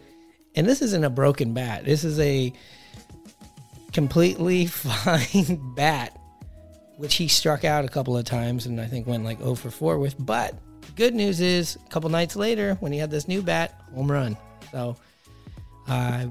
And 0.55 0.67
this 0.69 0.83
isn't 0.83 1.03
a 1.03 1.11
broken 1.11 1.55
bat. 1.55 1.87
This 1.87 2.05
is 2.05 2.21
a 2.21 2.53
completely 3.93 4.67
fine 4.67 5.75
bat, 5.75 6.19
which 6.97 7.17
he 7.17 7.29
struck 7.29 7.65
out 7.65 7.85
a 7.85 7.89
couple 7.89 8.17
of 8.17 8.25
times 8.25 8.67
and 8.67 8.81
I 8.81 8.87
think 8.87 9.07
went 9.07 9.25
like 9.25 9.39
0 9.39 9.55
for 9.55 9.71
4 9.71 9.99
with. 9.99 10.15
But 10.19 10.55
good 10.97 11.15
news 11.15 11.41
is, 11.41 11.77
a 11.77 11.89
couple 11.89 12.11
nights 12.11 12.37
later, 12.37 12.77
when 12.81 12.93
he 12.93 12.99
had 12.99 13.11
this 13.11 13.29
new 13.29 13.43
bat, 13.43 13.81
home 13.95 14.11
run. 14.11 14.37
So, 14.71 14.97
uh, 15.89 16.27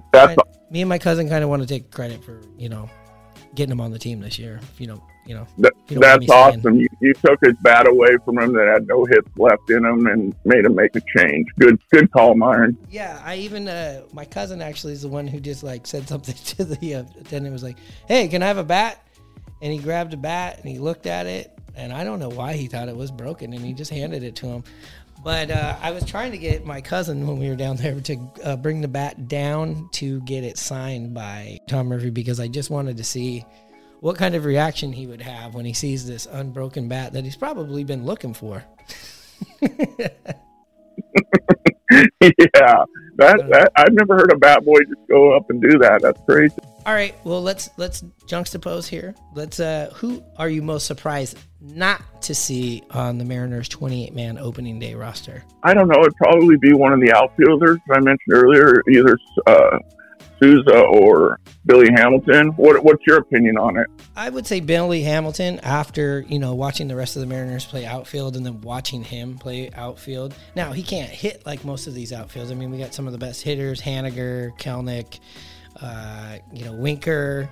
me 0.72 0.82
and 0.82 0.90
my 0.90 1.00
cousin 1.00 1.30
kind 1.30 1.44
of 1.44 1.50
want 1.50 1.62
to 1.62 1.68
take 1.68 1.92
credit 1.92 2.24
for 2.24 2.42
you 2.58 2.68
know 2.68 2.90
getting 3.56 3.72
him 3.72 3.82
on 3.82 3.92
the 3.92 4.00
team 4.00 4.20
this 4.20 4.40
year. 4.40 4.60
If 4.62 4.82
you 4.82 4.88
know, 4.88 5.04
you 5.26 5.36
know, 5.36 5.48
You 5.58 5.70
don't 5.90 6.00
want 6.00 6.22
me 6.22 6.28
that's 6.28 6.58
awesome. 6.58 6.80
You, 6.80 6.88
you 7.00 7.14
took 7.14 7.40
his 7.44 7.54
bat 7.62 7.88
away 7.88 8.18
from 8.26 8.40
him 8.40 8.54
that 8.54 8.68
had 8.68 8.88
no 8.88 9.06
hits 9.06 9.30
left 9.38 9.70
in 9.70 9.86
him 9.86 10.08
and 10.08 10.36
made 10.44 10.66
him 10.66 10.76
make 10.76 10.96
a 10.96 11.02
change. 11.16 11.48
Good, 11.60 11.80
good 11.92 12.12
call, 12.12 12.36
Myron. 12.36 12.78
Yeah, 12.90 13.22
I 13.24 13.36
even 13.36 13.68
uh, 13.68 14.04
my 14.12 14.26
cousin 14.26 14.62
actually 14.62 14.94
is 14.94 15.04
the 15.04 15.08
one 15.08 15.28
who 15.28 15.40
just 15.40 15.64
like 15.64 15.86
said 15.86 16.08
something 16.08 16.36
to 16.58 16.64
the 16.66 16.96
uh, 16.96 17.04
attendant 17.20 17.54
was 17.54 17.64
like, 17.64 17.78
"Hey, 18.08 18.28
can 18.28 18.42
I 18.42 18.48
have 18.48 18.58
a 18.58 18.64
bat?" 18.64 19.00
And 19.64 19.74
he 19.74 19.80
grabbed 19.80 20.14
a 20.14 20.18
bat 20.18 20.60
and 20.60 20.70
he 20.70 20.78
looked 20.78 21.08
at 21.08 21.26
it, 21.26 21.52
and 21.76 21.92
I 21.92 22.04
don't 22.04 22.20
know 22.20 22.30
why 22.30 22.54
he 22.54 22.68
thought 22.68 22.90
it 22.90 22.96
was 22.96 23.12
broken, 23.12 23.54
and 23.54 23.66
he 23.66 23.74
just 23.74 23.90
handed 23.90 24.22
it 24.22 24.36
to 24.36 24.46
him. 24.46 24.64
But 25.24 25.52
uh, 25.52 25.78
I 25.82 25.92
was 25.92 26.04
trying 26.04 26.32
to 26.34 26.38
get 26.38 26.66
my 26.66 26.82
cousin 26.82 27.26
when 27.26 27.40
we 27.40 27.48
were 27.48 27.56
down 27.56 27.78
there 27.78 28.00
to 28.00 28.32
uh, 28.44 28.56
bring 28.58 28.82
the 28.82 28.90
bat 28.90 29.30
down 29.30 29.90
to 29.94 30.20
get 30.22 30.44
it 30.44 30.58
signed 30.58 31.14
by 31.14 31.60
Tom 31.68 31.88
Murphy 31.88 32.10
because 32.10 32.42
I 32.42 32.50
just 32.50 32.70
wanted 32.70 32.98
to 32.98 33.04
see 33.04 33.46
what 34.02 34.18
kind 34.18 34.36
of 34.36 34.44
reaction 34.44 34.92
he 34.92 35.08
would 35.08 35.22
have 35.22 35.56
when 35.56 35.64
he 35.64 35.72
sees 35.72 36.06
this 36.06 36.26
unbroken 36.30 36.90
bat 36.90 37.14
that 37.14 37.24
he's 37.24 37.38
probably 37.38 37.86
been 37.86 38.06
looking 38.06 38.34
for. 38.34 38.66
yeah, 39.62 39.70
that, 42.20 43.48
that 43.50 43.72
I've 43.78 43.94
never 43.94 44.16
heard 44.16 44.34
a 44.34 44.38
bat 44.38 44.66
boy 44.66 44.80
just 44.80 45.08
go 45.08 45.34
up 45.34 45.50
and 45.50 45.62
do 45.62 45.78
that. 45.80 46.02
That's 46.02 46.20
crazy. 46.26 46.58
All 46.86 46.94
right, 46.94 47.16
well 47.24 47.42
let's 47.42 47.70
let's 47.78 48.02
juxtapose 48.26 48.88
here. 48.88 49.16
Let's 49.34 49.60
uh 49.60 49.92
who 49.96 50.24
are 50.38 50.50
you 50.50 50.62
most 50.62 50.86
surprised 50.86 51.38
not 51.62 52.02
to 52.24 52.36
see 52.36 52.84
on 52.92 53.18
the 53.18 53.26
Mariners 53.26 53.70
28 53.70 54.14
man 54.14 54.38
opening 54.38 54.80
day 54.80 54.94
roster? 54.94 55.44
I 55.64 55.74
don't 55.74 55.88
know. 55.88 56.02
It'd 56.02 56.16
probably 56.16 56.58
be 56.58 56.74
one 56.74 56.92
of 56.92 57.00
the 57.00 57.14
outfielders 57.14 57.80
I 57.90 58.00
mentioned 58.00 58.34
earlier, 58.34 58.82
either 58.90 59.18
uh, 59.48 59.80
Souza 60.44 60.80
or 60.80 61.40
Billy 61.66 61.88
Hamilton. 61.96 62.50
What, 62.58 62.84
what's 62.84 63.06
your 63.08 63.18
opinion 63.18 63.58
on 63.58 63.78
it? 63.78 63.88
I 64.16 64.30
would 64.30 64.46
say 64.46 64.60
Billy 64.60 65.04
Hamilton 65.04 65.60
after, 65.60 66.26
you 66.28 66.40
know, 66.40 66.54
watching 66.54 66.88
the 66.88 66.96
rest 66.96 67.16
of 67.16 67.22
the 67.22 67.28
Mariners 67.28 67.66
play 67.66 67.86
outfield 67.86 68.36
and 68.36 68.46
then 68.46 68.60
watching 68.62 69.04
him 69.04 69.38
play 69.38 69.70
outfield. 69.74 70.36
Now, 70.56 70.74
he 70.74 70.84
can't 70.84 71.10
hit 71.10 71.46
like 71.46 71.64
most 71.64 71.88
of 71.88 71.94
these 71.94 72.12
outfields. 72.12 72.52
I 72.52 72.56
mean, 72.56 72.72
we 72.72 72.78
got 72.78 72.94
some 72.94 73.08
of 73.08 73.14
the 73.14 73.20
best 73.20 73.42
hitters, 73.42 73.82
Haniger, 73.82 74.58
Kelenic, 74.58 75.20
uh, 75.82 76.38
you 76.52 76.66
know, 76.66 76.74
Winker, 76.74 77.50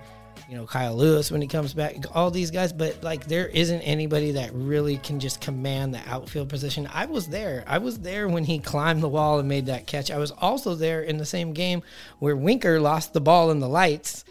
you 0.50 0.58
know, 0.58 0.66
Kyle 0.66 0.96
Lewis 0.96 1.32
when 1.32 1.42
he 1.42 1.48
comes 1.48 1.74
back, 1.74 1.96
all 2.14 2.30
these 2.30 2.52
guys, 2.52 2.74
but 2.74 3.04
like 3.04 3.26
there 3.26 3.48
isn't 3.48 3.82
anybody 3.82 4.32
that 4.34 4.54
really 4.54 4.98
can 4.98 5.20
just 5.20 5.40
command 5.40 5.94
the 5.94 6.02
outfield 6.08 6.50
position. 6.50 6.90
I 6.94 7.06
was 7.06 7.28
there. 7.28 7.64
I 7.68 7.78
was 7.78 8.00
there 8.00 8.28
when 8.28 8.44
he 8.44 8.60
climbed 8.60 9.02
the 9.02 9.10
wall 9.10 9.40
and 9.40 9.48
made 9.48 9.68
that 9.68 9.88
catch. 9.88 10.12
I 10.12 10.18
was 10.18 10.32
also 10.32 10.76
there 10.76 11.02
in 11.02 11.18
the 11.18 11.26
same 11.26 11.54
game 11.54 11.84
where 12.20 12.36
Winker 12.36 12.80
lost 12.80 13.14
the 13.14 13.22
ball 13.22 13.52
in 13.52 13.60
the 13.60 13.70
lights 13.70 14.26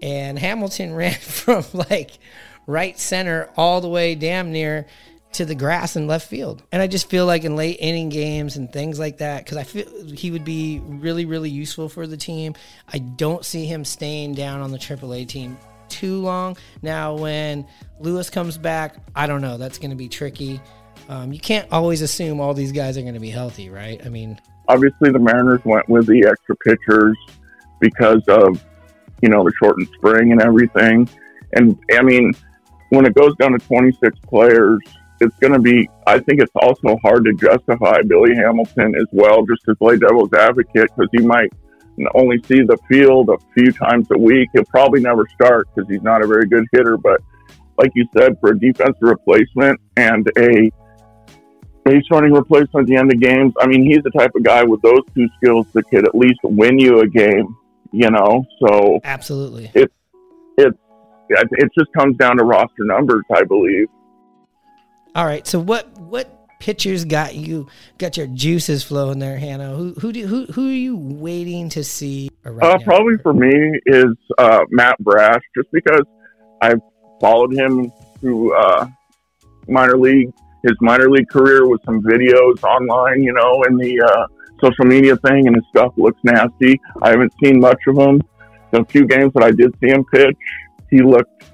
and 0.00 0.38
Hamilton 0.38 0.94
ran 0.96 1.14
from 1.14 1.64
like 1.72 2.18
right 2.66 2.98
center 2.98 3.50
all 3.56 3.80
the 3.80 3.88
way 3.88 4.14
damn 4.14 4.52
near 4.52 4.86
to 5.34 5.44
the 5.44 5.54
grass 5.54 5.96
in 5.96 6.06
left 6.06 6.28
field. 6.28 6.62
And 6.72 6.80
I 6.80 6.86
just 6.86 7.08
feel 7.08 7.26
like 7.26 7.44
in 7.44 7.56
late 7.56 7.78
inning 7.80 8.08
games 8.08 8.56
and 8.56 8.72
things 8.72 8.98
like 8.98 9.18
that, 9.18 9.44
because 9.44 9.58
I 9.58 9.64
feel 9.64 9.86
he 10.06 10.30
would 10.30 10.44
be 10.44 10.80
really, 10.84 11.24
really 11.24 11.50
useful 11.50 11.88
for 11.88 12.06
the 12.06 12.16
team. 12.16 12.54
I 12.92 12.98
don't 12.98 13.44
see 13.44 13.66
him 13.66 13.84
staying 13.84 14.34
down 14.34 14.60
on 14.60 14.70
the 14.70 14.78
AAA 14.78 15.28
team 15.28 15.56
too 15.88 16.20
long. 16.20 16.56
Now, 16.82 17.14
when 17.14 17.66
Lewis 18.00 18.30
comes 18.30 18.58
back, 18.58 18.96
I 19.14 19.26
don't 19.26 19.42
know. 19.42 19.56
That's 19.56 19.78
going 19.78 19.90
to 19.90 19.96
be 19.96 20.08
tricky. 20.08 20.60
Um, 21.08 21.32
you 21.32 21.40
can't 21.40 21.70
always 21.70 22.00
assume 22.02 22.40
all 22.40 22.54
these 22.54 22.72
guys 22.72 22.96
are 22.96 23.02
going 23.02 23.14
to 23.14 23.20
be 23.20 23.30
healthy, 23.30 23.68
right? 23.68 24.04
I 24.04 24.08
mean, 24.08 24.40
Obviously, 24.68 25.10
the 25.10 25.18
Mariners 25.18 25.60
went 25.64 25.88
with 25.88 26.06
the 26.06 26.26
extra 26.26 26.56
pitchers 26.56 27.16
because 27.80 28.22
of 28.28 28.62
you 29.20 29.28
know 29.28 29.44
the 29.44 29.52
shortened 29.58 29.88
spring 29.94 30.32
and 30.32 30.40
everything. 30.40 31.08
And 31.52 31.78
I 31.92 32.02
mean, 32.02 32.32
when 32.88 33.04
it 33.04 33.14
goes 33.14 33.34
down 33.36 33.52
to 33.52 33.58
26 33.58 34.18
players, 34.20 34.80
it's 35.24 35.36
going 35.38 35.52
to 35.52 35.58
be. 35.58 35.88
I 36.06 36.18
think 36.18 36.40
it's 36.40 36.52
also 36.54 36.96
hard 37.02 37.24
to 37.24 37.32
justify 37.34 38.02
Billy 38.06 38.34
Hamilton 38.34 38.94
as 38.96 39.06
well, 39.12 39.44
just 39.44 39.64
to 39.64 39.74
play 39.74 39.96
devil's 39.96 40.32
advocate, 40.32 40.90
because 40.94 41.08
he 41.12 41.22
might 41.22 41.52
only 42.14 42.42
see 42.44 42.62
the 42.62 42.78
field 42.88 43.30
a 43.30 43.38
few 43.54 43.72
times 43.72 44.06
a 44.12 44.18
week. 44.18 44.50
He'll 44.52 44.64
probably 44.64 45.00
never 45.00 45.26
start 45.34 45.68
because 45.74 45.88
he's 45.88 46.02
not 46.02 46.22
a 46.22 46.26
very 46.26 46.46
good 46.46 46.66
hitter. 46.72 46.96
But 46.96 47.20
like 47.78 47.90
you 47.94 48.06
said, 48.16 48.38
for 48.40 48.50
a 48.50 48.58
defensive 48.58 49.02
replacement 49.02 49.80
and 49.96 50.30
a 50.38 50.70
base 51.84 52.04
running 52.10 52.32
replacement 52.32 52.84
at 52.84 52.86
the 52.86 52.96
end 52.96 53.12
of 53.12 53.20
games, 53.20 53.52
I 53.60 53.66
mean, 53.66 53.84
he's 53.84 54.02
the 54.02 54.10
type 54.10 54.32
of 54.34 54.42
guy 54.42 54.64
with 54.64 54.82
those 54.82 55.02
two 55.14 55.28
skills 55.36 55.66
that 55.72 55.88
could 55.90 56.06
at 56.06 56.14
least 56.14 56.40
win 56.42 56.78
you 56.78 57.00
a 57.00 57.08
game. 57.08 57.56
You 57.92 58.10
know, 58.10 58.44
so 58.60 58.98
absolutely. 59.04 59.70
it's 59.74 59.94
it 61.28 61.70
just 61.76 61.92
comes 61.92 62.16
down 62.16 62.38
to 62.38 62.44
roster 62.44 62.84
numbers, 62.84 63.24
I 63.34 63.44
believe. 63.44 63.88
All 65.14 65.24
right. 65.24 65.46
So 65.46 65.60
what 65.60 65.96
what 65.98 66.30
pitchers 66.58 67.04
got 67.04 67.34
you 67.34 67.68
got 67.98 68.16
your 68.16 68.26
juices 68.26 68.82
flowing 68.82 69.18
there, 69.18 69.38
Hannah? 69.38 69.74
Who 69.74 69.92
who 69.94 70.12
do 70.12 70.26
who 70.26 70.46
who 70.46 70.68
are 70.68 70.72
you 70.72 70.96
waiting 70.96 71.68
to 71.70 71.84
see? 71.84 72.30
Uh, 72.44 72.78
probably 72.84 73.16
for 73.22 73.32
me 73.32 73.78
is 73.86 74.14
uh, 74.38 74.64
Matt 74.70 74.98
Brash, 74.98 75.42
just 75.56 75.70
because 75.72 76.02
I've 76.60 76.80
followed 77.20 77.54
him 77.54 77.92
through 78.20 78.54
uh, 78.56 78.86
minor 79.68 79.96
league, 79.96 80.32
his 80.62 80.76
minor 80.80 81.08
league 81.08 81.28
career 81.28 81.68
with 81.68 81.82
some 81.84 82.02
videos 82.02 82.62
online, 82.64 83.22
you 83.22 83.32
know, 83.32 83.62
and 83.68 83.78
the 83.78 84.00
uh, 84.00 84.26
social 84.60 84.84
media 84.84 85.16
thing, 85.18 85.46
and 85.46 85.54
his 85.54 85.64
stuff 85.70 85.92
looks 85.96 86.18
nasty. 86.24 86.80
I 87.02 87.10
haven't 87.10 87.32
seen 87.42 87.60
much 87.60 87.78
of 87.86 87.98
him. 87.98 88.22
The 88.72 88.84
few 88.86 89.06
games 89.06 89.32
that 89.34 89.44
I 89.44 89.52
did 89.52 89.72
see 89.80 89.90
him 89.90 90.04
pitch, 90.06 90.36
he 90.90 91.02
looked 91.02 91.44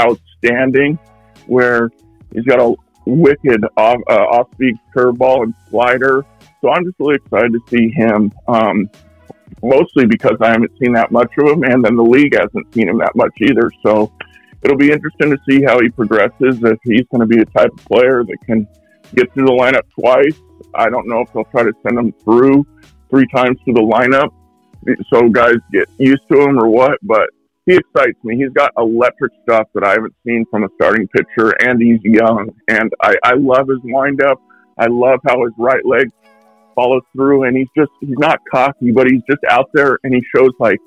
outstanding. 0.00 0.98
Where 1.46 1.90
he's 2.32 2.44
got 2.44 2.60
a 2.60 2.74
wicked 3.06 3.64
off 3.76 4.00
uh, 4.08 4.14
off 4.14 4.52
speed 4.52 4.74
curveball 4.94 5.44
and 5.44 5.54
slider. 5.70 6.24
So 6.60 6.70
I'm 6.70 6.84
just 6.84 6.96
really 6.98 7.16
excited 7.16 7.52
to 7.52 7.60
see 7.68 7.90
him. 7.90 8.32
Um, 8.48 8.90
mostly 9.62 10.06
because 10.06 10.36
I 10.40 10.50
haven't 10.50 10.72
seen 10.78 10.92
that 10.92 11.10
much 11.10 11.32
of 11.38 11.48
him, 11.48 11.62
and 11.64 11.84
then 11.84 11.96
the 11.96 12.02
league 12.02 12.34
hasn't 12.34 12.72
seen 12.74 12.88
him 12.88 12.98
that 12.98 13.14
much 13.14 13.32
either. 13.40 13.70
So 13.82 14.12
it'll 14.62 14.76
be 14.76 14.90
interesting 14.90 15.30
to 15.30 15.38
see 15.48 15.62
how 15.62 15.80
he 15.80 15.88
progresses. 15.88 16.62
If 16.62 16.78
he's 16.84 17.06
going 17.10 17.20
to 17.20 17.26
be 17.26 17.38
the 17.38 17.46
type 17.46 17.72
of 17.72 17.84
player 17.84 18.24
that 18.24 18.36
can 18.44 18.66
get 19.14 19.32
through 19.32 19.46
the 19.46 19.52
lineup 19.52 19.82
twice, 19.98 20.40
I 20.74 20.90
don't 20.90 21.08
know 21.08 21.20
if 21.20 21.32
they'll 21.32 21.44
try 21.44 21.62
to 21.62 21.72
send 21.82 21.98
him 21.98 22.12
through 22.24 22.66
three 23.10 23.26
times 23.28 23.58
through 23.64 23.74
the 23.74 23.80
lineup, 23.80 24.30
so 25.12 25.28
guys 25.28 25.56
get 25.72 25.88
used 25.98 26.22
to 26.30 26.40
him 26.40 26.58
or 26.58 26.68
what. 26.68 26.98
But 27.02 27.30
he 27.66 27.76
excites 27.76 28.18
me. 28.22 28.36
He's 28.36 28.52
got 28.52 28.72
electric 28.78 29.32
stuff 29.42 29.66
that 29.74 29.84
I 29.84 29.90
haven't 29.90 30.14
seen 30.24 30.44
from 30.50 30.64
a 30.64 30.68
starting 30.76 31.08
pitcher, 31.08 31.50
and 31.60 31.82
he's 31.82 32.00
young. 32.02 32.50
And 32.68 32.92
I, 33.02 33.14
I 33.24 33.34
love 33.34 33.68
his 33.68 33.80
windup. 33.82 34.40
I 34.78 34.86
love 34.86 35.20
how 35.26 35.44
his 35.44 35.52
right 35.58 35.84
leg 35.84 36.10
follows 36.74 37.02
through, 37.12 37.44
and 37.44 37.56
he's 37.56 37.68
just 37.76 37.90
he's 38.00 38.18
not 38.18 38.40
cocky, 38.52 38.92
but 38.92 39.06
he's 39.10 39.22
just 39.28 39.42
out 39.50 39.70
there 39.74 39.98
and 40.04 40.14
he 40.14 40.22
shows 40.34 40.50
like 40.60 40.78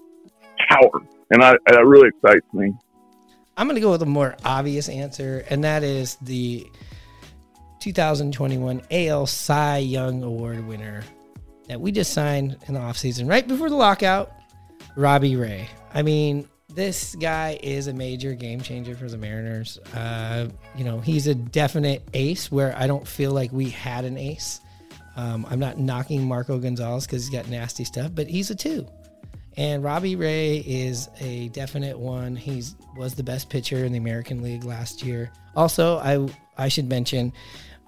power, 0.70 1.02
and 1.32 1.44
I, 1.44 1.54
that 1.68 1.86
really 1.86 2.10
excites 2.10 2.46
me. 2.54 2.74
I'm 3.58 3.68
going 3.68 3.76
to 3.76 3.82
go 3.82 3.92
with 3.92 4.02
a 4.02 4.06
more 4.06 4.38
obvious 4.46 4.88
answer, 4.88 5.44
and 5.50 5.66
that 5.66 5.84
is 5.84 6.16
the 6.22 6.66
2021 7.80 8.82
AL 8.90 9.28
Cy 9.28 9.78
Young 9.80 10.24
Award 10.24 10.66
winner 10.66 11.04
that 11.68 11.82
we 11.82 11.92
just 11.92 12.14
signed 12.14 12.58
in 12.68 12.74
the 12.74 12.80
offseason, 12.80 13.30
right 13.30 13.46
before 13.46 13.70
the 13.70 13.76
lockout, 13.76 14.32
Robbie 14.96 15.36
Ray. 15.36 15.68
I 15.94 16.04
mean, 16.04 16.48
this 16.74 17.16
guy 17.16 17.60
is 17.62 17.88
a 17.88 17.94
major 17.94 18.34
game 18.34 18.62
changer 18.62 18.96
for 18.96 19.10
the 19.10 19.18
Mariners. 19.18 19.80
Uh, 19.96 20.50
you 20.76 20.84
know, 20.84 21.00
he's 21.00 21.28
a 21.28 21.36
definite 21.36 22.08
ace 22.14 22.52
where 22.52 22.76
I 22.78 22.88
don't 22.88 23.08
feel 23.08 23.32
like 23.32 23.52
we 23.52 23.70
had 23.70 24.06
an 24.06 24.18
ace. 24.18 24.62
Um, 25.16 25.46
I'm 25.50 25.60
not 25.60 25.78
knocking 25.78 26.26
Marco 26.26 26.58
Gonzalez 26.60 27.06
because 27.06 27.28
he's 27.28 27.36
got 27.36 27.50
nasty 27.50 27.84
stuff, 27.84 28.12
but 28.14 28.28
he's 28.28 28.52
a 28.52 28.56
two. 28.56 28.88
And 29.58 29.84
Robbie 29.84 30.16
Ray 30.16 30.58
is 30.58 31.10
a 31.20 31.50
definite 31.50 31.98
one. 32.00 32.36
He's 32.36 32.76
was 32.96 33.16
the 33.16 33.24
best 33.24 33.50
pitcher 33.50 33.84
in 33.84 33.92
the 33.92 33.98
American 33.98 34.42
League 34.42 34.64
last 34.64 35.04
year. 35.04 35.32
Also, 35.56 35.98
I 35.98 36.30
I 36.58 36.70
should 36.70 36.88
mention 36.88 37.34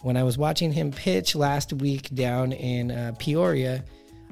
when 0.02 0.18
I 0.18 0.24
was 0.24 0.38
watching 0.38 0.74
him 0.74 0.92
pitch 0.92 1.36
last 1.36 1.72
week 1.74 2.14
down 2.14 2.52
in 2.52 2.92
uh, 2.92 3.14
Peoria, 3.20 3.84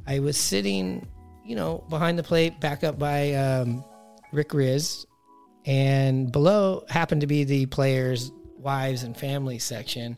I 0.07 0.19
was 0.19 0.35
sitting, 0.35 1.07
you 1.45 1.55
know, 1.55 1.83
behind 1.89 2.17
the 2.17 2.23
plate, 2.23 2.59
back 2.59 2.83
up 2.83 2.97
by 2.97 3.33
um, 3.33 3.83
Rick 4.31 4.49
Rizzs, 4.49 5.05
and 5.65 6.31
below 6.31 6.83
happened 6.89 7.21
to 7.21 7.27
be 7.27 7.43
the 7.43 7.65
players' 7.67 8.31
wives 8.57 9.03
and 9.03 9.15
family 9.15 9.59
section. 9.59 10.17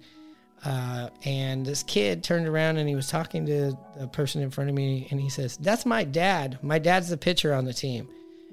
Uh, 0.64 1.10
and 1.26 1.66
this 1.66 1.82
kid 1.84 2.24
turned 2.24 2.48
around 2.48 2.78
and 2.78 2.88
he 2.88 2.96
was 2.96 3.08
talking 3.08 3.46
to 3.48 3.76
the 3.98 4.08
person 4.08 4.42
in 4.42 4.52
front 4.52 4.70
of 4.70 4.76
me, 4.76 5.08
and 5.12 5.20
he 5.20 5.30
says, 5.30 5.58
"That's 5.58 5.86
my 5.86 6.04
dad. 6.04 6.60
My 6.62 6.78
dad's 6.78 7.10
the 7.10 7.18
pitcher 7.18 7.54
on 7.54 7.66
the 7.66 7.74
team." 7.74 8.08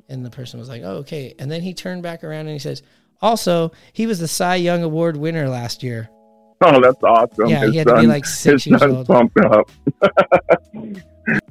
And 0.09 0.25
the 0.25 0.31
person 0.31 0.59
was 0.59 0.69
like, 0.69 0.83
"Oh, 0.85 0.97
okay." 0.99 1.35
And 1.39 1.51
then 1.51 1.61
he 1.61 1.75
turned 1.75 2.03
back 2.03 2.25
around 2.25 2.41
and 2.41 2.51
he 2.51 2.59
says, 2.59 2.83
"Also, 3.21 3.73
he 3.93 4.07
was 4.07 4.19
the 4.21 4.29
Cy 4.29 4.57
Young 4.57 4.83
Award 4.83 5.17
winner 5.17 5.49
last 5.49 5.83
year." 5.83 6.09
Oh, 6.61 6.81
that's 6.81 7.03
awesome! 7.05 7.47
Yeah, 7.47 7.61
his 7.61 7.73
he 7.73 7.77
had 7.77 7.87
to 7.89 8.01
be 8.01 8.07
like 8.07 8.25
six 8.25 8.67
years 8.67 8.83
old. 8.83 9.07
pumped 9.07 9.39
up. 9.39 9.71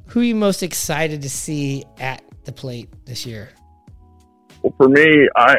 Who 0.08 0.20
are 0.20 0.24
you 0.24 0.34
most 0.34 0.62
excited 0.62 1.22
to 1.22 1.30
see 1.30 1.84
at 1.98 2.22
the 2.44 2.52
plate 2.52 2.88
this 3.06 3.24
year? 3.24 3.50
Well, 4.68 4.74
for 4.76 4.88
me, 4.88 5.28
I 5.34 5.56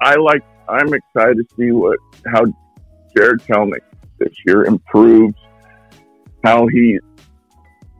I 0.00 0.16
like 0.16 0.42
I'm 0.68 0.92
excited 0.92 1.36
to 1.36 1.44
see 1.56 1.70
what 1.70 1.98
how 2.26 2.44
Jarred 3.16 3.42
Kelenic 3.42 3.80
this 4.18 4.32
year 4.46 4.64
improves, 4.64 5.36
how 6.44 6.66
he 6.66 6.98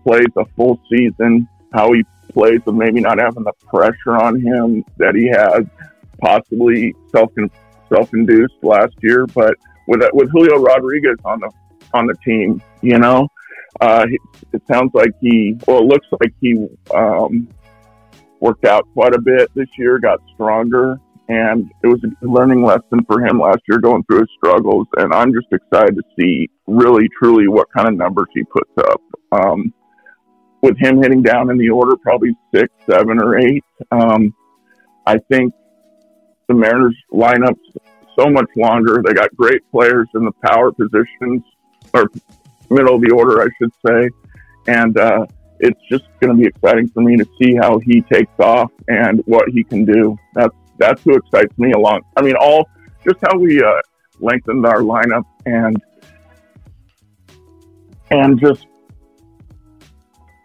plays 0.04 0.26
a 0.36 0.44
full 0.56 0.78
season, 0.90 1.48
how 1.72 1.92
he 1.92 2.04
plays 2.32 2.60
with 2.66 2.74
maybe 2.74 3.00
not 3.00 3.18
having 3.18 3.44
the 3.44 3.52
pressure 3.66 4.16
on 4.16 4.40
him 4.40 4.84
that 4.98 5.14
he 5.14 5.26
had 5.28 5.70
possibly 6.20 6.94
self 7.10 7.32
self 7.88 8.12
induced 8.12 8.54
last 8.62 8.94
year, 9.02 9.26
but 9.28 9.54
with 9.86 10.02
with 10.12 10.30
Julio 10.32 10.56
Rodriguez 10.56 11.16
on 11.24 11.40
the 11.40 11.50
on 11.94 12.06
the 12.06 12.14
team, 12.24 12.62
you 12.82 12.98
know, 12.98 13.26
uh, 13.80 14.06
it 14.52 14.62
sounds 14.70 14.90
like 14.92 15.12
he 15.20 15.56
well, 15.66 15.78
it 15.78 15.84
looks 15.84 16.06
like 16.20 16.34
he 16.40 16.66
um, 16.94 17.48
worked 18.42 18.64
out 18.64 18.86
quite 18.92 19.14
a 19.14 19.20
bit 19.20 19.48
this 19.54 19.68
year, 19.78 20.00
got 20.00 20.18
stronger, 20.34 20.98
and 21.28 21.70
it 21.84 21.86
was 21.86 22.02
a 22.02 22.26
learning 22.26 22.64
lesson 22.64 23.04
for 23.06 23.24
him 23.24 23.38
last 23.38 23.60
year 23.68 23.78
going 23.78 24.02
through 24.02 24.18
his 24.18 24.28
struggles. 24.36 24.88
And 24.96 25.14
I'm 25.14 25.32
just 25.32 25.46
excited 25.52 25.94
to 25.94 26.02
see 26.18 26.50
really, 26.66 27.08
truly 27.16 27.46
what 27.46 27.68
kind 27.72 27.86
of 27.86 27.94
numbers 27.94 28.26
he 28.34 28.42
puts 28.42 28.72
up. 28.78 29.00
Um, 29.30 29.72
with 30.60 30.76
him 30.78 31.00
hitting 31.00 31.22
down 31.22 31.50
in 31.50 31.56
the 31.56 31.70
order, 31.70 31.96
probably 31.96 32.36
six, 32.52 32.72
seven, 32.84 33.22
or 33.22 33.38
eight, 33.38 33.64
um, 33.92 34.34
I 35.06 35.18
think 35.30 35.54
the 36.48 36.54
Mariners 36.54 36.96
lineup's 37.12 37.76
so 38.18 38.28
much 38.28 38.48
longer. 38.56 39.02
They 39.04 39.12
got 39.12 39.34
great 39.36 39.62
players 39.70 40.08
in 40.14 40.24
the 40.24 40.32
power 40.44 40.72
positions, 40.72 41.42
or 41.94 42.10
middle 42.70 42.96
of 42.96 43.02
the 43.02 43.12
order, 43.12 43.40
I 43.40 43.46
should 43.58 43.72
say. 43.86 44.10
And 44.66 44.98
uh, 44.98 45.26
it's 45.62 45.80
just 45.88 46.04
going 46.20 46.36
to 46.36 46.40
be 46.42 46.46
exciting 46.46 46.88
for 46.88 47.00
me 47.02 47.16
to 47.16 47.26
see 47.40 47.54
how 47.54 47.78
he 47.78 48.02
takes 48.02 48.32
off 48.40 48.70
and 48.88 49.22
what 49.26 49.48
he 49.48 49.64
can 49.64 49.84
do. 49.84 50.16
That's 50.34 50.54
that's 50.78 51.02
who 51.02 51.14
excites 51.16 51.56
me 51.58 51.72
along. 51.72 52.02
I 52.16 52.22
mean, 52.22 52.34
all 52.38 52.68
just 53.06 53.18
how 53.26 53.38
we 53.38 53.62
uh, 53.62 53.70
lengthened 54.20 54.66
our 54.66 54.80
lineup 54.80 55.24
and 55.46 55.76
and 58.10 58.38
just 58.40 58.66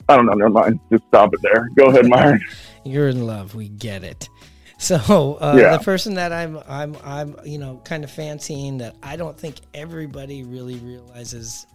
I 0.09 0.15
don't 0.15 0.25
know. 0.27 0.33
Never 0.33 0.49
mind. 0.51 0.79
Just 0.91 1.03
stop 1.07 1.33
it 1.33 1.41
there. 1.41 1.67
Go 1.75 1.87
ahead, 1.87 2.07
Myron. 2.07 2.41
You're 2.85 3.09
in 3.09 3.25
love. 3.25 3.55
We 3.55 3.67
get 3.67 4.03
it. 4.03 4.29
So 4.77 4.95
uh, 5.41 5.55
Yeah. 5.59 5.75
the 5.77 5.83
person 5.83 6.13
that 6.13 6.31
I'm, 6.31 6.59
I'm, 6.67 6.95
I'm, 7.03 7.35
you 7.43 7.57
know, 7.57 7.81
kind 7.83 8.03
of 8.03 8.11
fancying 8.11 8.77
that 8.77 8.95
I 9.03 9.15
don't 9.17 9.37
think 9.37 9.55
everybody 9.73 10.43
really 10.43 10.75
realizes 10.75 11.65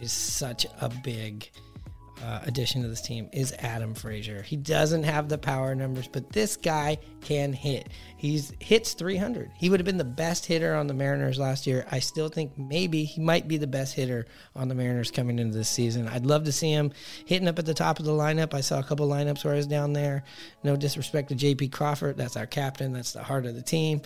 is 0.00 0.12
such 0.12 0.66
a 0.80 0.88
big 1.02 1.48
uh, 2.22 2.40
addition 2.46 2.82
to 2.82 2.88
this 2.88 3.00
team 3.00 3.28
is 3.32 3.52
Adam 3.58 3.94
Frazier. 3.94 4.42
He 4.42 4.56
doesn't 4.56 5.02
have 5.02 5.28
the 5.28 5.38
power 5.38 5.74
numbers, 5.74 6.06
but 6.06 6.30
this 6.30 6.56
guy 6.56 6.98
can 7.20 7.52
hit. 7.52 7.88
He's 8.16 8.52
hits 8.60 8.94
300. 8.94 9.50
He 9.56 9.68
would 9.68 9.80
have 9.80 9.84
been 9.84 9.98
the 9.98 10.04
best 10.04 10.46
hitter 10.46 10.74
on 10.74 10.86
the 10.86 10.94
Mariners 10.94 11.38
last 11.38 11.66
year. 11.66 11.84
I 11.90 11.98
still 11.98 12.28
think 12.28 12.56
maybe 12.56 13.02
he 13.04 13.20
might 13.20 13.48
be 13.48 13.56
the 13.56 13.66
best 13.66 13.94
hitter 13.94 14.26
on 14.54 14.68
the 14.68 14.74
Mariners 14.74 15.10
coming 15.10 15.40
into 15.40 15.56
this 15.56 15.68
season. 15.68 16.06
I'd 16.06 16.24
love 16.24 16.44
to 16.44 16.52
see 16.52 16.70
him 16.70 16.92
hitting 17.26 17.48
up 17.48 17.58
at 17.58 17.66
the 17.66 17.74
top 17.74 17.98
of 17.98 18.04
the 18.04 18.12
lineup. 18.12 18.54
I 18.54 18.60
saw 18.60 18.78
a 18.78 18.84
couple 18.84 19.08
lineups 19.08 19.44
where 19.44 19.54
I 19.54 19.56
was 19.56 19.66
down 19.66 19.92
there. 19.92 20.22
No 20.62 20.76
disrespect 20.76 21.30
to 21.30 21.34
JP 21.34 21.72
Crawford, 21.72 22.16
that's 22.16 22.36
our 22.36 22.46
captain. 22.46 22.92
That's 22.92 23.12
the 23.12 23.22
heart 23.24 23.46
of 23.46 23.56
the 23.56 23.62
team. 23.62 24.00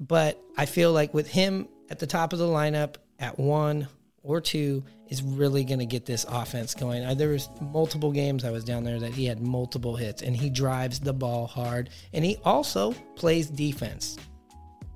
But 0.00 0.42
I 0.56 0.66
feel 0.66 0.92
like 0.92 1.14
with 1.14 1.28
him 1.28 1.68
at 1.90 2.00
the 2.00 2.06
top 2.08 2.32
of 2.32 2.40
the 2.40 2.48
lineup 2.48 2.96
at 3.20 3.38
one 3.38 3.86
or 4.22 4.40
two 4.40 4.84
is 5.08 5.22
really 5.22 5.64
going 5.64 5.78
to 5.78 5.86
get 5.86 6.06
this 6.06 6.24
offense 6.28 6.74
going. 6.74 7.04
Uh, 7.04 7.14
There 7.14 7.30
was 7.30 7.48
multiple 7.60 8.12
games 8.12 8.44
I 8.44 8.50
was 8.50 8.64
down 8.64 8.84
there 8.84 9.00
that 9.00 9.12
he 9.12 9.26
had 9.26 9.40
multiple 9.40 9.96
hits, 9.96 10.22
and 10.22 10.36
he 10.36 10.48
drives 10.48 11.00
the 11.00 11.12
ball 11.12 11.46
hard, 11.46 11.90
and 12.12 12.24
he 12.24 12.38
also 12.44 12.92
plays 13.16 13.48
defense. 13.48 14.16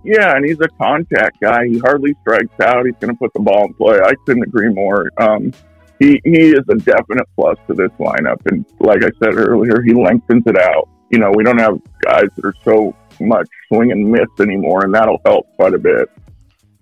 Yeah, 0.05 0.37
and 0.37 0.45
he's 0.45 0.61
a 0.61 0.69
contact 0.81 1.41
guy. 1.41 1.67
He 1.67 1.79
hardly 1.79 2.15
strikes 2.21 2.61
out. 2.61 2.87
He's 2.87 2.95
going 3.01 3.13
to 3.13 3.19
put 3.19 3.33
the 3.35 3.41
ball 3.41 3.65
in 3.65 3.75
play. 3.75 3.99
I 3.99 4.15
couldn't 4.25 4.45
agree 4.45 4.73
more. 4.73 5.11
Um, 5.19 5.53
he 5.99 6.21
he 6.25 6.51
is 6.51 6.63
a 6.69 6.77
definite 6.77 7.27
plus 7.35 7.59
to 7.67 7.75
this 7.75 7.91
lineup, 7.99 8.39
and 8.47 8.65
like 8.81 9.03
I 9.03 9.11
said 9.23 9.35
earlier, 9.35 9.83
he 9.83 9.95
lengthens 9.95 10.45
it 10.47 10.57
out. 10.57 10.89
You 11.11 11.19
know, 11.19 11.33
we 11.35 11.43
don't 11.43 11.59
have 11.59 11.81
guys 12.05 12.27
that 12.37 12.45
are 12.45 12.55
so 12.65 12.95
much 13.21 13.49
swing 13.69 13.93
and 13.93 14.11
miss 14.11 14.29
anymore, 14.41 14.85
and 14.85 14.95
that'll 14.95 15.21
help 15.25 15.47
quite 15.57 15.75
a 15.75 15.79
bit. 15.79 16.09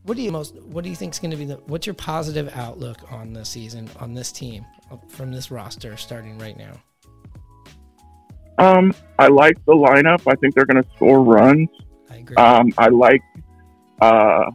What 0.04 0.16
do 0.16 0.22
you 0.22 0.30
most? 0.30 0.54
What 0.64 0.84
do 0.84 0.90
you 0.90 0.96
think 0.96 1.14
is 1.14 1.18
going 1.18 1.30
to 1.30 1.36
be 1.36 1.46
the? 1.46 1.56
What's 1.66 1.86
your 1.86 1.94
positive 1.94 2.54
outlook 2.54 3.10
on 3.10 3.32
the 3.32 3.44
season 3.44 3.88
on 3.98 4.12
this 4.12 4.30
team 4.30 4.66
uh, 4.90 4.96
from 5.08 5.32
this 5.32 5.50
roster 5.50 5.96
starting 5.96 6.38
right 6.38 6.56
now? 6.58 6.74
Um, 8.58 8.92
I 9.18 9.28
like 9.28 9.56
the 9.64 9.72
lineup. 9.72 10.22
I 10.30 10.34
think 10.36 10.54
they're 10.54 10.66
going 10.66 10.82
to 10.82 10.88
score 10.94 11.24
runs. 11.24 11.70
I 12.10 12.16
agree. 12.16 12.36
Um, 12.36 12.70
I 12.76 12.88
like 12.88 13.22
uh, 14.02 14.50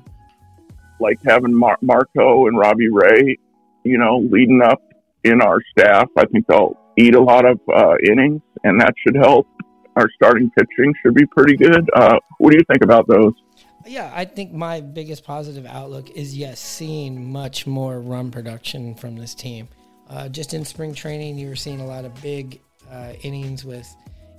like 0.99 1.17
having 1.25 1.55
Mar- 1.55 1.79
Marco 1.81 2.45
and 2.47 2.57
Robbie 2.57 2.89
Ray, 2.89 3.37
you 3.83 3.97
know, 3.97 4.19
leading 4.31 4.61
up 4.61 4.81
in 5.23 5.41
our 5.41 5.59
staff. 5.71 6.09
I 6.15 6.25
think 6.25 6.45
they'll 6.45 6.77
eat 6.95 7.15
a 7.15 7.21
lot 7.21 7.45
of 7.45 7.59
uh, 7.73 7.95
innings, 8.07 8.41
and 8.63 8.79
that 8.81 8.93
should 9.03 9.15
help. 9.15 9.47
Our 9.95 10.09
starting 10.13 10.51
pitching 10.51 10.93
should 11.01 11.15
be 11.15 11.25
pretty 11.25 11.57
good. 11.57 11.89
Uh, 11.93 12.19
what 12.37 12.51
do 12.51 12.57
you 12.57 12.63
think 12.71 12.83
about 12.83 13.07
those? 13.07 13.33
Yeah, 13.89 14.11
I 14.13 14.25
think 14.25 14.51
my 14.53 14.81
biggest 14.81 15.23
positive 15.23 15.65
outlook 15.65 16.11
is 16.11 16.37
yes, 16.37 16.59
seeing 16.59 17.31
much 17.31 17.65
more 17.65 17.99
run 17.99 18.29
production 18.29 18.93
from 18.93 19.15
this 19.15 19.33
team. 19.33 19.67
Uh, 20.07 20.29
just 20.29 20.53
in 20.53 20.63
spring 20.63 20.93
training, 20.93 21.39
you 21.39 21.49
were 21.49 21.55
seeing 21.55 21.81
a 21.81 21.85
lot 21.85 22.05
of 22.05 22.13
big 22.21 22.61
uh, 22.91 23.13
innings 23.23 23.65
with, 23.65 23.91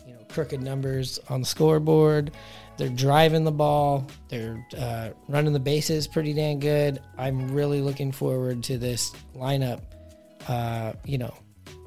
you 0.06 0.12
know, 0.12 0.20
crooked 0.28 0.62
numbers 0.62 1.18
on 1.28 1.40
the 1.40 1.46
scoreboard. 1.46 2.30
They're 2.76 2.90
driving 2.90 3.42
the 3.42 3.50
ball. 3.50 4.06
They're 4.28 4.64
uh, 4.78 5.10
running 5.26 5.52
the 5.52 5.58
bases 5.58 6.06
pretty 6.06 6.32
dang 6.32 6.60
good. 6.60 7.02
I'm 7.18 7.50
really 7.50 7.80
looking 7.80 8.12
forward 8.12 8.62
to 8.64 8.78
this 8.78 9.10
lineup. 9.34 9.80
Uh, 10.46 10.92
you 11.04 11.18
know, 11.18 11.34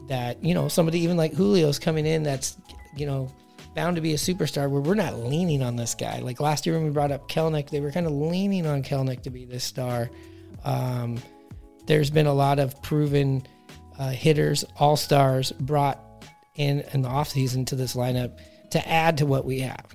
that 0.09 0.43
you 0.43 0.53
know 0.53 0.67
somebody 0.67 0.99
even 0.99 1.15
like 1.15 1.33
Julio's 1.33 1.79
coming 1.79 2.05
in. 2.05 2.23
That's 2.23 2.57
you 2.95 3.05
know 3.05 3.31
bound 3.75 3.95
to 3.95 4.01
be 4.01 4.13
a 4.13 4.17
superstar 4.17 4.69
where 4.69 4.81
we're 4.81 4.93
not 4.95 5.19
leaning 5.19 5.63
on 5.63 5.75
this 5.75 5.95
guy. 5.95 6.19
Like 6.19 6.39
last 6.39 6.65
year 6.65 6.75
when 6.75 6.85
we 6.85 6.91
brought 6.91 7.11
up 7.11 7.27
Kelenic, 7.29 7.69
they 7.69 7.79
were 7.79 7.91
kind 7.91 8.05
of 8.05 8.11
leaning 8.11 8.65
on 8.65 8.83
Kelenic 8.83 9.23
to 9.23 9.29
be 9.29 9.45
this 9.45 9.63
star. 9.63 10.09
Um, 10.63 11.17
there's 11.85 12.09
been 12.09 12.27
a 12.27 12.33
lot 12.33 12.59
of 12.59 12.81
proven 12.81 13.45
uh, 13.99 14.09
hitters, 14.09 14.63
all 14.77 14.95
stars 14.95 15.51
brought 15.51 15.99
in 16.55 16.81
in 16.93 17.01
the 17.01 17.09
offseason 17.09 17.65
to 17.67 17.75
this 17.75 17.95
lineup 17.95 18.37
to 18.71 18.87
add 18.87 19.17
to 19.17 19.25
what 19.25 19.45
we 19.45 19.59
have. 19.61 19.85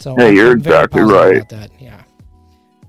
So 0.00 0.16
Yeah, 0.18 0.24
I'm- 0.26 0.34
you're 0.36 0.52
exactly 0.52 1.02
right. 1.02 1.44
Yeah. 1.78 2.02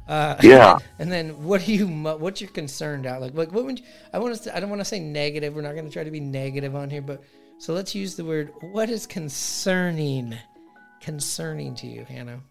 Uh, 0.07 0.35
Yeah. 0.41 0.77
And 0.99 1.11
then, 1.11 1.43
what 1.43 1.67
are 1.67 1.71
you? 1.71 1.87
What's 1.87 2.41
your 2.41 2.49
concerned 2.51 3.05
out? 3.05 3.21
Like, 3.21 3.33
like 3.33 3.51
what 3.51 3.65
would 3.65 3.79
you, 3.79 3.85
I 4.13 4.19
want 4.19 4.35
to? 4.41 4.55
I 4.55 4.59
don't 4.59 4.69
want 4.69 4.81
to 4.81 4.85
say 4.85 4.99
negative. 4.99 5.55
We're 5.55 5.61
not 5.61 5.73
going 5.73 5.85
to 5.85 5.91
try 5.91 6.03
to 6.03 6.11
be 6.11 6.19
negative 6.19 6.75
on 6.75 6.89
here, 6.89 7.01
but 7.01 7.23
so 7.63 7.73
let's 7.73 7.95
use 7.95 8.15
the 8.15 8.25
word. 8.25 8.51
What 8.59 8.89
is 8.89 9.07
concerning? 9.07 10.35
Concerning 10.99 11.73
to 11.75 11.87
you, 11.87 12.03
Hannah? 12.03 12.41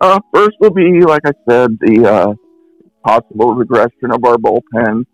Uh, 0.00 0.18
first 0.32 0.56
will 0.58 0.70
be, 0.70 1.02
like 1.02 1.20
I 1.26 1.32
said, 1.46 1.76
the 1.80 2.06
uh, 2.10 2.34
possible 3.04 3.54
regression 3.54 4.10
of 4.12 4.24
our 4.24 4.38
bullpen. 4.38 5.04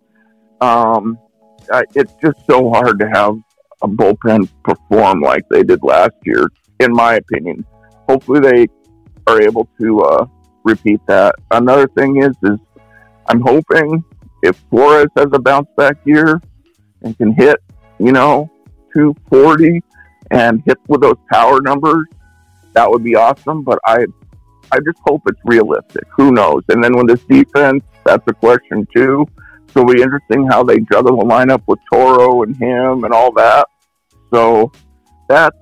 Um, 0.60 1.18
it's 1.96 2.12
just 2.22 2.46
so 2.48 2.70
hard 2.70 3.00
to 3.00 3.08
have 3.08 3.34
a 3.82 3.88
bullpen 3.88 4.48
perform 4.62 5.20
like 5.20 5.48
they 5.48 5.64
did 5.64 5.82
last 5.82 6.14
year, 6.24 6.46
in 6.78 6.92
my 6.92 7.14
opinion. 7.14 7.64
Hopefully, 8.08 8.38
they 8.38 8.68
are 9.26 9.42
able 9.42 9.68
to 9.80 10.00
uh, 10.02 10.26
repeat 10.62 11.00
that. 11.08 11.34
Another 11.50 11.88
thing 11.88 12.22
is, 12.22 12.36
is 12.44 12.60
I'm 13.26 13.40
hoping 13.40 14.04
if 14.44 14.62
Flores 14.70 15.08
has 15.16 15.26
a 15.32 15.40
bounce 15.40 15.68
back 15.76 15.96
year 16.04 16.40
and 17.02 17.18
can 17.18 17.32
hit, 17.32 17.58
you 17.98 18.12
know, 18.12 18.48
240 18.94 19.82
and 20.30 20.62
hit 20.66 20.78
with 20.88 21.02
those 21.02 21.18
power 21.30 21.60
numbers, 21.60 22.06
that 22.72 22.90
would 22.90 23.04
be 23.04 23.16
awesome. 23.16 23.62
But 23.62 23.78
I 23.86 24.06
I 24.72 24.78
just 24.78 24.98
hope 25.06 25.22
it's 25.26 25.40
realistic. 25.44 26.04
Who 26.16 26.32
knows? 26.32 26.62
And 26.68 26.82
then 26.82 26.96
with 26.96 27.08
this 27.08 27.22
defense, 27.24 27.84
that's 28.04 28.24
a 28.26 28.32
question 28.32 28.86
too. 28.94 29.26
So 29.72 29.80
it'll 29.80 29.94
be 29.94 30.02
interesting 30.02 30.46
how 30.46 30.62
they 30.62 30.80
juggle 30.80 31.18
the 31.18 31.24
lineup 31.24 31.62
with 31.66 31.78
Toro 31.92 32.42
and 32.42 32.56
him 32.56 33.04
and 33.04 33.12
all 33.12 33.32
that. 33.32 33.66
So 34.32 34.72
that's 35.28 35.56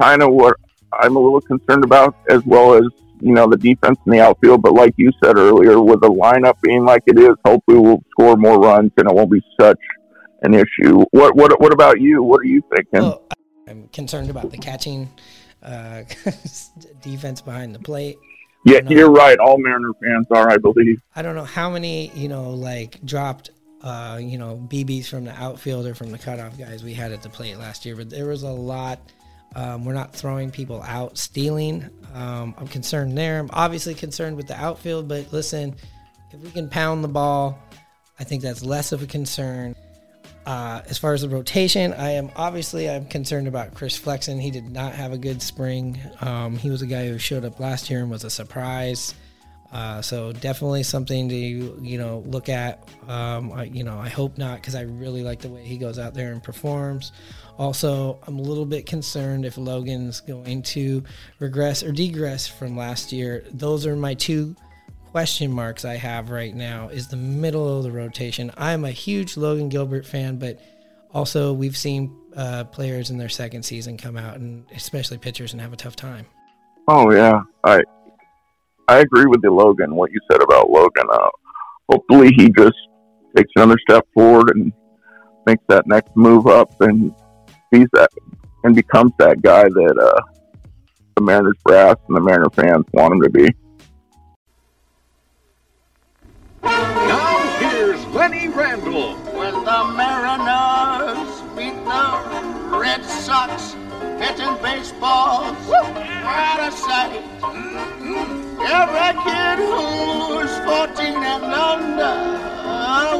kind 0.00 0.22
of 0.22 0.32
what 0.32 0.56
I'm 0.92 1.16
a 1.16 1.18
little 1.18 1.40
concerned 1.40 1.84
about, 1.84 2.16
as 2.30 2.44
well 2.44 2.74
as 2.74 2.84
you 3.20 3.32
know 3.32 3.48
the 3.48 3.56
defense 3.56 3.98
in 4.06 4.12
the 4.12 4.20
outfield. 4.20 4.62
But 4.62 4.74
like 4.74 4.94
you 4.96 5.10
said 5.22 5.36
earlier, 5.36 5.80
with 5.80 6.00
the 6.00 6.10
lineup 6.10 6.60
being 6.62 6.84
like 6.84 7.02
it 7.06 7.18
is, 7.18 7.34
hopefully 7.44 7.78
we'll 7.78 8.02
score 8.10 8.36
more 8.36 8.60
runs 8.60 8.92
and 8.96 9.08
it 9.08 9.14
won't 9.14 9.30
be 9.30 9.42
such 9.60 9.78
an 10.44 10.54
issue. 10.54 11.04
What 11.10 11.34
what 11.34 11.60
what 11.60 11.72
about 11.72 12.00
you? 12.00 12.22
What 12.22 12.40
are 12.40 12.46
you 12.46 12.62
thinking? 12.74 13.00
Well, 13.00 13.22
I'm 13.66 13.88
concerned 13.88 14.30
about 14.30 14.50
the 14.50 14.58
catching 14.58 15.10
uh, 15.62 16.02
defense 17.02 17.40
behind 17.40 17.74
the 17.74 17.78
plate. 17.78 18.16
yeah, 18.64 18.80
you're 18.88 19.10
right. 19.10 19.38
All 19.38 19.58
Mariner 19.58 19.92
fans 20.02 20.26
are, 20.30 20.50
I 20.50 20.58
believe. 20.58 21.00
I 21.16 21.22
don't 21.22 21.34
know 21.34 21.44
how 21.44 21.70
many, 21.70 22.10
you 22.14 22.28
know, 22.28 22.50
like 22.50 23.04
dropped, 23.04 23.50
uh, 23.82 24.18
you 24.20 24.38
know, 24.38 24.66
BBs 24.70 25.06
from 25.06 25.24
the 25.24 25.32
outfield 25.32 25.86
or 25.86 25.94
from 25.94 26.12
the 26.12 26.18
cutoff 26.18 26.58
guys 26.58 26.84
we 26.84 26.94
had 26.94 27.12
at 27.12 27.22
the 27.22 27.30
plate 27.30 27.58
last 27.58 27.84
year, 27.84 27.96
but 27.96 28.10
there 28.10 28.26
was 28.26 28.42
a 28.42 28.50
lot. 28.50 29.00
Um, 29.56 29.84
we're 29.84 29.94
not 29.94 30.14
throwing 30.14 30.50
people 30.50 30.82
out, 30.82 31.16
stealing. 31.16 31.88
Um, 32.12 32.54
I'm 32.58 32.66
concerned 32.66 33.16
there. 33.16 33.38
I'm 33.38 33.50
obviously 33.52 33.94
concerned 33.94 34.36
with 34.36 34.48
the 34.48 34.56
outfield, 34.60 35.08
but 35.08 35.32
listen, 35.32 35.76
if 36.32 36.40
we 36.40 36.50
can 36.50 36.68
pound 36.68 37.04
the 37.04 37.08
ball, 37.08 37.58
I 38.18 38.24
think 38.24 38.42
that's 38.42 38.64
less 38.64 38.92
of 38.92 39.02
a 39.02 39.06
concern. 39.06 39.74
Uh, 40.46 40.82
as 40.88 40.98
far 40.98 41.14
as 41.14 41.22
the 41.22 41.28
rotation, 41.28 41.94
I 41.94 42.10
am 42.12 42.30
obviously 42.36 42.88
I'm 42.88 43.06
concerned 43.06 43.48
about 43.48 43.74
Chris 43.74 43.96
Flexen. 43.96 44.38
He 44.38 44.50
did 44.50 44.70
not 44.70 44.92
have 44.92 45.12
a 45.12 45.18
good 45.18 45.40
spring. 45.40 45.98
Um, 46.20 46.56
he 46.56 46.70
was 46.70 46.82
a 46.82 46.86
guy 46.86 47.08
who 47.08 47.18
showed 47.18 47.44
up 47.44 47.60
last 47.60 47.88
year 47.88 48.00
and 48.00 48.10
was 48.10 48.24
a 48.24 48.30
surprise. 48.30 49.14
Uh, 49.72 50.00
so 50.00 50.32
definitely 50.32 50.84
something 50.84 51.28
to 51.28 51.34
you 51.34 51.98
know 51.98 52.22
look 52.26 52.48
at. 52.48 52.88
Um, 53.08 53.52
I, 53.52 53.64
you 53.64 53.82
know 53.82 53.98
I 53.98 54.08
hope 54.08 54.38
not 54.38 54.56
because 54.56 54.76
I 54.76 54.82
really 54.82 55.24
like 55.24 55.40
the 55.40 55.48
way 55.48 55.64
he 55.64 55.78
goes 55.78 55.98
out 55.98 56.14
there 56.14 56.30
and 56.30 56.42
performs. 56.42 57.10
Also, 57.58 58.20
I'm 58.26 58.38
a 58.38 58.42
little 58.42 58.66
bit 58.66 58.86
concerned 58.86 59.44
if 59.44 59.56
Logan's 59.58 60.20
going 60.20 60.62
to 60.62 61.02
regress 61.40 61.82
or 61.82 61.90
degress 61.90 62.46
from 62.46 62.76
last 62.76 63.12
year. 63.12 63.44
Those 63.52 63.86
are 63.86 63.96
my 63.96 64.14
two 64.14 64.54
question 65.14 65.52
marks 65.52 65.84
I 65.84 65.94
have 65.94 66.28
right 66.28 66.52
now. 66.52 66.88
Is 66.88 67.06
the 67.06 67.16
middle 67.16 67.78
of 67.78 67.84
the 67.84 67.92
rotation. 67.92 68.50
I'm 68.56 68.84
a 68.84 68.90
huge 68.90 69.36
Logan 69.36 69.68
Gilbert 69.68 70.04
fan, 70.04 70.38
but 70.38 70.58
also 71.12 71.52
we've 71.52 71.76
seen 71.76 72.12
uh, 72.34 72.64
players 72.64 73.10
in 73.10 73.18
their 73.18 73.28
second 73.28 73.62
season 73.62 73.96
come 73.96 74.16
out 74.16 74.38
and 74.38 74.66
especially 74.74 75.18
pitchers 75.18 75.52
and 75.52 75.62
have 75.62 75.72
a 75.72 75.76
tough 75.76 75.94
time. 75.94 76.26
Oh 76.88 77.12
yeah, 77.12 77.42
I 77.62 77.84
I 78.88 78.98
agree 78.98 79.26
with 79.26 79.38
you, 79.44 79.54
Logan. 79.54 79.94
What 79.94 80.10
you 80.10 80.18
said 80.28 80.42
about 80.42 80.68
Logan. 80.68 81.06
Uh, 81.08 81.28
hopefully, 81.88 82.32
he 82.36 82.50
just 82.50 82.74
takes 83.36 83.52
another 83.54 83.78
step 83.88 84.04
forward 84.14 84.50
and 84.56 84.72
makes 85.46 85.62
that 85.68 85.86
next 85.86 86.10
move 86.16 86.48
up, 86.48 86.72
and 86.80 87.14
he's 87.70 87.86
that 87.92 88.10
and 88.64 88.74
becomes 88.74 89.12
that 89.20 89.42
guy 89.42 89.62
that 89.62 89.96
uh, 89.96 90.20
the 91.14 91.22
Mariners 91.22 91.54
brass 91.64 91.94
and 92.08 92.16
the 92.16 92.20
Mariner 92.20 92.50
fans 92.50 92.84
want 92.92 93.14
him 93.14 93.22
to 93.22 93.30
be. 93.30 93.48
Now 96.64 97.58
here's 97.58 98.04
Lenny 98.06 98.48
Randle. 98.48 99.16
When 99.36 99.54
the 99.64 99.84
Mariners 99.96 101.40
beat 101.56 101.76
the 101.84 102.78
Red 102.78 103.04
Sox, 103.04 103.74
hitting 104.18 104.56
baseballs, 104.62 105.56
out 105.70 106.60
of 106.60 106.72
sight. 106.72 107.22
Every 108.64 109.12
kid 109.24 109.58
who's 109.58 110.54
14 110.64 111.14
and 111.14 111.44
under 111.44 112.44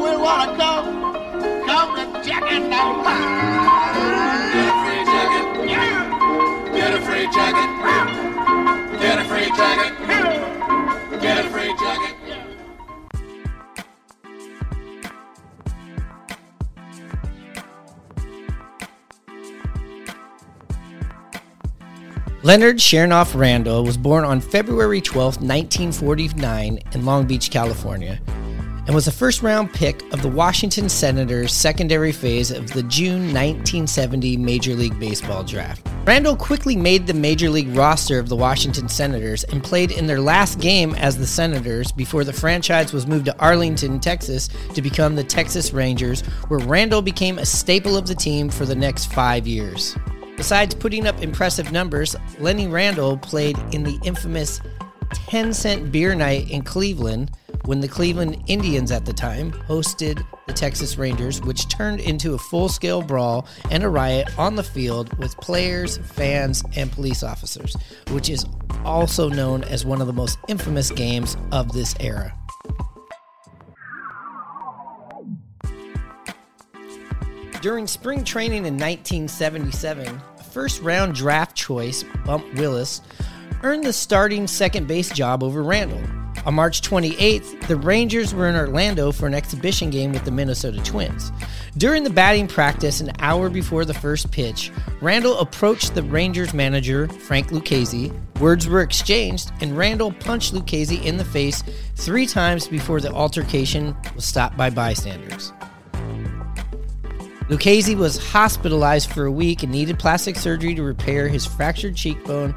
will 0.00 0.20
want 0.20 0.50
to 0.50 0.57
come, 0.57 1.66
come 1.66 1.96
to 1.96 2.04
Jack 2.24 2.44
and 2.50 2.70
Get 4.54 4.68
a 4.68 4.76
free 4.85 5.04
jacket. 5.04 5.46
Yeah. 5.68 6.14
Get 6.72 6.94
a 6.94 7.00
free 7.02 7.26
jacket. 7.37 7.70
Get 9.00 9.18
a 9.18 9.24
free 9.24 9.50
jacket. 9.57 9.92
Get 11.20 11.44
a 11.44 11.50
free 11.50 11.74
jacket. 11.78 12.24
Leonard 22.44 22.76
Shenoff 22.76 23.35
Randle 23.35 23.87
was 23.87 23.96
born 23.96 24.22
on 24.22 24.38
February 24.38 25.00
12, 25.00 25.37
1949, 25.37 26.78
in 26.92 27.04
Long 27.07 27.26
Beach, 27.26 27.50
California, 27.50 28.20
and 28.85 28.94
was 28.94 29.07
a 29.07 29.12
first 29.12 29.42
round 29.42 29.72
pick 29.72 30.02
of 30.12 30.20
the 30.20 30.28
Washington 30.28 30.90
Senators' 30.90 31.54
secondary 31.54 32.12
phase 32.12 32.50
of 32.50 32.70
the 32.72 32.83
June 32.83 33.33
1970 33.33 34.37
Major 34.37 34.74
League 34.74 35.00
Baseball 35.00 35.42
draft. 35.42 35.88
Randle 36.04 36.37
quickly 36.37 36.76
made 36.76 37.07
the 37.07 37.14
Major 37.14 37.48
League 37.48 37.74
roster 37.74 38.18
of 38.18 38.28
the 38.28 38.37
Washington 38.37 38.90
Senators 38.90 39.44
and 39.44 39.64
played 39.64 39.90
in 39.90 40.07
their 40.07 40.20
last 40.20 40.61
game 40.61 40.94
as 40.96 41.16
the 41.16 41.26
Senators 41.26 41.92
before 41.92 42.24
the 42.24 42.33
franchise 42.35 42.92
was 42.92 43.07
moved 43.07 43.24
to 43.24 43.38
Arlington, 43.38 43.98
Texas 44.00 44.50
to 44.74 44.83
become 44.83 45.16
the 45.16 45.24
Texas 45.24 45.72
Rangers, 45.72 46.20
where 46.48 46.61
Randle 46.61 47.00
became 47.00 47.38
a 47.38 47.46
staple 47.46 47.96
of 47.96 48.07
the 48.07 48.14
team 48.14 48.50
for 48.50 48.66
the 48.66 48.74
next 48.74 49.07
five 49.07 49.46
years. 49.46 49.96
Besides 50.37 50.75
putting 50.75 51.07
up 51.07 51.23
impressive 51.23 51.73
numbers, 51.73 52.16
Lenny 52.38 52.66
Randle 52.66 53.16
played 53.16 53.57
in 53.73 53.85
the 53.85 53.99
infamous 54.05 54.61
10 55.12 55.55
cent 55.55 55.92
beer 55.92 56.14
night 56.14 56.51
in 56.51 56.62
Cleveland 56.62 57.31
when 57.64 57.81
the 57.81 57.88
Cleveland 57.88 58.42
Indians 58.47 58.90
at 58.90 59.07
the 59.07 59.12
time 59.12 59.53
hosted 59.53 60.25
the 60.47 60.53
Texas 60.53 60.99
Rangers, 60.99 61.40
which 61.40 61.68
turned 61.68 62.01
into 62.01 62.35
a 62.35 62.38
full 62.38 62.68
scale 62.68 63.01
brawl 63.01 63.47
and 63.70 63.83
a 63.83 63.88
riot 63.88 64.38
on 64.38 64.57
the 64.57 64.62
field 64.62 65.16
with 65.18 65.35
players, 65.38 65.97
fans, 65.99 66.62
and 66.77 66.92
police 66.92 67.23
officers, 67.23 67.77
which 68.11 68.29
is 68.29 68.44
also 68.85 69.31
known 69.31 69.64
as 69.64 69.87
one 69.87 70.01
of 70.01 70.07
the 70.07 70.12
most 70.12 70.38
infamous 70.49 70.90
games 70.90 71.37
of 71.53 71.73
this 71.73 71.94
era. 72.01 72.37
During 77.64 77.87
spring 77.87 78.24
training 78.24 78.66
in 78.66 78.74
1977, 78.74 80.20
a 80.38 80.44
first 80.44 80.83
round 80.83 81.14
draft 81.14 81.57
choice, 81.57 82.05
Bump 82.27 82.44
Wills, 82.57 83.00
earned 83.62 83.85
the 83.85 83.92
starting 83.94 84.46
second 84.46 84.87
base 84.87 85.09
job 85.09 85.42
over 85.42 85.62
Randle. 85.62 86.03
On 86.44 86.53
March 86.53 86.83
28th, 86.83 87.66
the 87.66 87.77
Rangers 87.77 88.35
were 88.35 88.50
in 88.50 88.55
Orlando 88.55 89.12
for 89.12 89.26
an 89.26 89.32
exhibition 89.32 89.89
game 89.89 90.12
with 90.12 90.26
the 90.26 90.30
Minnesota 90.30 90.82
Twins. 90.82 91.32
During 91.78 92.05
the 92.05 92.11
batting 92.11 92.49
practice, 92.49 93.01
an 93.01 93.12
hour 93.20 93.49
before 93.49 93.86
the 93.86 93.95
first 93.95 94.30
pitch, 94.30 94.70
Randle 95.01 95.39
approached 95.39 95.95
the 95.95 96.03
Rangers 96.03 96.53
manager, 96.53 97.09
Frank 97.09 97.51
Lucchese. 97.51 98.12
Words 98.41 98.68
were 98.68 98.82
exchanged, 98.82 99.53
and 99.62 99.74
Randle 99.74 100.12
punched 100.12 100.53
Lucchese 100.53 101.03
in 101.07 101.16
the 101.16 101.24
face 101.24 101.64
three 101.97 102.26
times 102.26 102.68
before 102.68 103.01
the 103.01 103.11
altercation 103.11 103.97
was 104.14 104.26
stopped 104.26 104.59
by 104.59 104.68
bystanders. 104.68 105.51
Lucchese 107.51 107.95
was 107.95 108.16
hospitalized 108.16 109.11
for 109.11 109.26
a 109.26 109.30
week 109.30 109.62
and 109.62 109.70
needed 109.70 109.99
plastic 109.99 110.36
surgery 110.36 110.74
to 110.74 110.82
repair 110.82 111.28
his 111.28 111.45
fractured 111.45 111.95
cheekbone, 111.95 112.53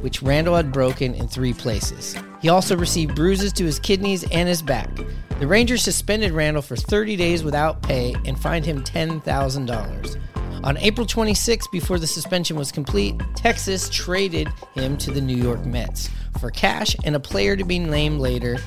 which 0.00 0.22
Randle 0.22 0.56
had 0.56 0.72
broken 0.72 1.14
in 1.14 1.28
three 1.28 1.52
places. 1.52 2.16
He 2.42 2.48
also 2.48 2.76
received 2.76 3.14
bruises 3.14 3.52
to 3.54 3.64
his 3.64 3.78
kidneys 3.78 4.24
and 4.32 4.48
his 4.48 4.60
back. 4.60 4.90
The 5.38 5.46
Rangers 5.46 5.84
suspended 5.84 6.32
Randle 6.32 6.62
for 6.62 6.74
30 6.74 7.14
days 7.14 7.44
without 7.44 7.80
pay 7.82 8.16
and 8.24 8.36
fined 8.36 8.66
him 8.66 8.82
$10,000. 8.82 10.20
On 10.64 10.76
April 10.78 11.06
26, 11.06 11.68
before 11.68 12.00
the 12.00 12.06
suspension 12.08 12.56
was 12.56 12.72
complete, 12.72 13.14
Texas 13.36 13.88
traded 13.88 14.48
him 14.74 14.96
to 14.98 15.12
the 15.12 15.20
New 15.20 15.36
York 15.36 15.64
Mets 15.64 16.10
for 16.40 16.50
cash 16.50 16.96
and 17.04 17.14
a 17.14 17.20
player 17.20 17.56
to 17.56 17.64
be 17.64 17.78
named 17.78 18.20
later. 18.20 18.58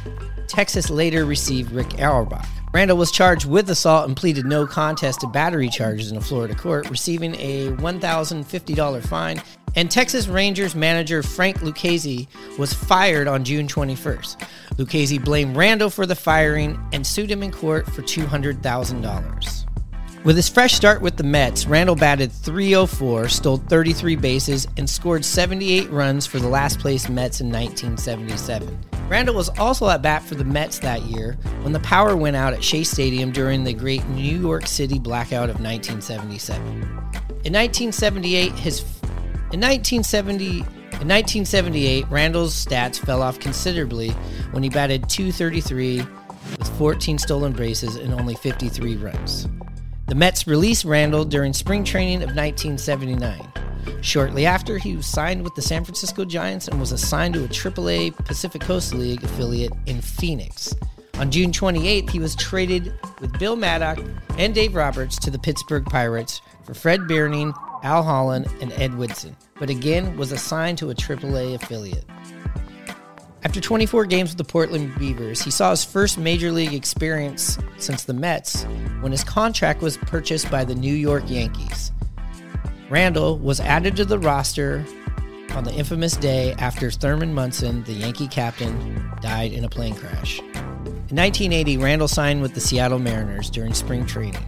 Texas 0.48 0.90
later 0.90 1.26
received 1.26 1.74
Rick 1.74 2.00
Auerbach. 2.00 2.46
Randle 2.74 2.98
was 2.98 3.12
charged 3.12 3.46
with 3.46 3.70
assault 3.70 4.08
and 4.08 4.16
pleaded 4.16 4.46
no 4.46 4.66
contest 4.66 5.22
to 5.22 5.28
battery 5.28 5.68
charges 5.68 6.10
in 6.10 6.16
a 6.16 6.22
Florida 6.22 6.56
court, 6.56 6.90
receiving 6.90 7.36
a 7.36 7.70
$1,050 7.72 9.06
fine. 9.06 9.42
And 9.76 9.92
Texas 9.92 10.28
Rangers 10.28 10.74
manager 10.74 11.22
Frank 11.22 11.62
Lucchese 11.62 12.30
was 12.58 12.74
fired 12.74 13.28
on 13.28 13.44
June 13.44 13.68
21st. 13.68 14.48
Lucchese 14.78 15.18
blamed 15.18 15.58
Randle 15.58 15.90
for 15.90 16.06
the 16.06 16.16
firing 16.16 16.80
and 16.94 17.06
sued 17.06 17.30
him 17.30 17.44
in 17.44 17.52
court 17.52 17.86
for 17.88 18.02
$200,000. 18.02 19.71
With 20.24 20.36
his 20.36 20.48
fresh 20.48 20.76
start 20.76 21.02
with 21.02 21.18
the 21.18 21.24
Mets, 21.24 21.66
Randle 21.66 21.96
batted 21.96 22.32
304, 22.32 23.28
stole 23.28 23.58
33 23.58 24.16
bases, 24.16 24.68
and 24.78 24.88
scored 24.88 25.26
78 25.26 25.90
runs 25.90 26.28
for 26.28 26.38
the 26.38 26.48
last 26.48 26.78
place 26.78 27.10
Mets 27.10 27.42
in 27.42 27.52
1977. 27.52 28.78
Randle 29.10 29.34
was 29.34 29.50
also 29.58 29.90
at 29.90 30.04
bat 30.04 30.22
for 30.22 30.36
the 30.36 30.44
Mets 30.44 30.78
that 30.80 31.02
year 31.02 31.40
when 31.64 31.74
the 31.74 31.80
power 31.80 32.16
went 32.16 32.36
out 32.36 32.54
at 32.54 32.64
Shea 32.64 32.84
Stadium 32.84 33.32
during 33.32 33.64
the 33.64 33.74
great 33.74 34.08
New 34.10 34.40
York 34.40 34.68
City 34.68 35.00
blackout 35.00 35.50
of 35.50 35.60
1977. 35.60 36.68
In 37.44 37.54
1978, 37.54 38.52
his 38.54 38.82
in 39.52 39.60
1970 39.60 40.60
in 40.60 41.08
1978, 41.08 42.06
Randle's 42.12 42.54
stats 42.54 43.00
fell 43.00 43.24
off 43.24 43.40
considerably 43.40 44.12
when 44.52 44.62
he 44.62 44.70
batted 44.70 45.10
233 45.10 46.06
with 46.60 46.78
14 46.78 47.18
stolen 47.18 47.54
bases 47.54 47.96
and 47.96 48.14
only 48.14 48.36
53 48.36 48.98
runs. 48.98 49.48
The 50.12 50.16
Mets 50.16 50.46
released 50.46 50.84
Randle 50.84 51.24
during 51.24 51.54
spring 51.54 51.86
training 51.86 52.16
of 52.16 52.36
1979. 52.36 53.50
Shortly 54.02 54.46
after, 54.46 54.78
he 54.78 54.98
was 54.98 55.06
signed 55.06 55.42
with 55.42 55.56
the 55.56 55.62
San 55.62 55.86
Francisco 55.86 56.26
Giants 56.26 56.68
and 56.68 56.82
was 56.82 56.92
assigned 56.92 57.36
to 57.36 57.46
a 57.46 57.48
AAA 57.48 58.18
Pacific 58.26 58.62
Coast 58.62 58.94
League 58.94 59.24
affiliate 59.24 59.72
in 59.86 60.02
Phoenix. 60.02 60.76
On 61.14 61.32
June 61.32 61.54
28th, 61.54 62.10
he 62.10 62.20
was 62.20 62.36
traded 62.36 62.94
with 63.22 63.40
Bill 63.40 63.56
Madlock 63.56 64.00
and 64.38 64.54
Dave 64.54 64.76
Roberts 64.76 65.18
to 65.20 65.32
the 65.32 65.40
Pittsburgh 65.40 65.86
Pirates 65.86 66.42
for 66.66 66.74
Fred 66.74 67.00
Breining, 67.08 67.54
Al 67.82 68.04
Holland, 68.04 68.48
and 68.60 68.74
Ed 68.74 68.94
Whitson, 68.98 69.38
but 69.62 69.70
again 69.70 70.18
was 70.18 70.34
assigned 70.34 70.78
to 70.80 70.90
a 70.90 70.94
AAA 70.94 71.56
affiliate. 71.56 72.04
After 73.44 73.60
24 73.60 74.06
games 74.06 74.30
with 74.30 74.38
the 74.38 74.44
Portland 74.44 74.94
Beavers, 75.00 75.42
he 75.42 75.50
saw 75.50 75.72
his 75.72 75.84
first 75.84 76.20
major 76.20 76.52
league 76.52 76.74
experience 76.74 77.58
since 77.78 78.04
the 78.04 78.14
Mets 78.14 78.64
when 79.02 79.12
his 79.12 79.24
contract 79.24 79.82
was 79.82 79.98
purchased 79.98 80.52
by 80.52 80.64
the 80.64 80.76
New 80.76 80.94
York 80.94 81.24
Yankees. 81.28 81.92
Randle 82.92 83.40
was 83.40 83.60
added 83.60 83.96
to 83.96 84.06
the 84.06 84.20
roster 84.20 84.86
on 85.56 85.64
the 85.64 85.74
infamous 85.74 86.16
day 86.16 86.54
after 86.60 86.92
Thurman 86.92 87.34
Munson, 87.34 87.84
the 87.86 87.94
Yankee 87.94 88.28
captain, 88.28 89.12
died 89.22 89.52
in 89.52 89.66
a 89.66 89.70
plane 89.70 89.96
crash. 89.96 90.40
In 90.40 91.18
1980, 91.18 91.78
Randle 91.78 92.08
signed 92.08 92.44
with 92.44 92.54
the 92.54 92.62
Seattle 92.62 93.00
Mariners 93.00 93.50
during 93.50 93.74
spring 93.74 94.06
training. 94.06 94.46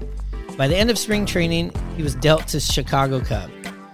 By 0.56 0.68
the 0.68 0.78
end 0.78 0.92
of 0.92 1.00
spring 1.00 1.26
training, 1.26 1.72
he 1.98 2.04
was 2.04 2.14
dealt 2.16 2.48
to 2.50 2.60
Chicago 2.60 3.22
Cub, 3.22 3.50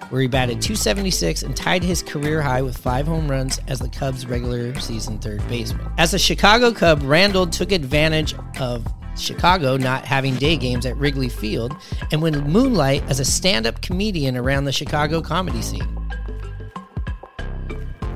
where 0.10 0.22
he 0.22 0.28
batted 0.28 0.62
276 0.62 1.44
and 1.44 1.56
tied 1.56 1.84
his 1.84 2.02
career 2.02 2.42
high 2.42 2.62
with 2.62 2.78
five 2.78 3.08
home 3.08 3.30
runs 3.30 3.60
as 3.68 3.80
the 3.80 3.90
Cubs' 3.90 4.26
regular 4.26 4.78
season 4.80 5.20
third 5.20 5.48
baseman. 5.48 5.88
As 5.98 6.14
a 6.14 6.20
Chicago 6.20 6.72
Cub, 6.74 7.02
Randle 7.04 7.48
took 7.48 7.72
advantage 7.72 8.34
of 8.60 8.86
Chicago 9.18 9.78
not 9.78 10.06
having 10.06 10.36
day 10.36 10.58
games 10.58 10.86
at 10.86 10.96
Wrigley 10.98 11.30
Field 11.30 11.76
and 12.12 12.22
would 12.22 12.48
moonlight 12.48 13.04
as 13.10 13.20
a 13.20 13.26
stand 13.26 13.68
up 13.68 13.82
comedian 13.82 14.38
around 14.38 14.66
the 14.66 14.72
Chicago 14.72 15.22
comedy 15.22 15.62
scene. 15.62 16.00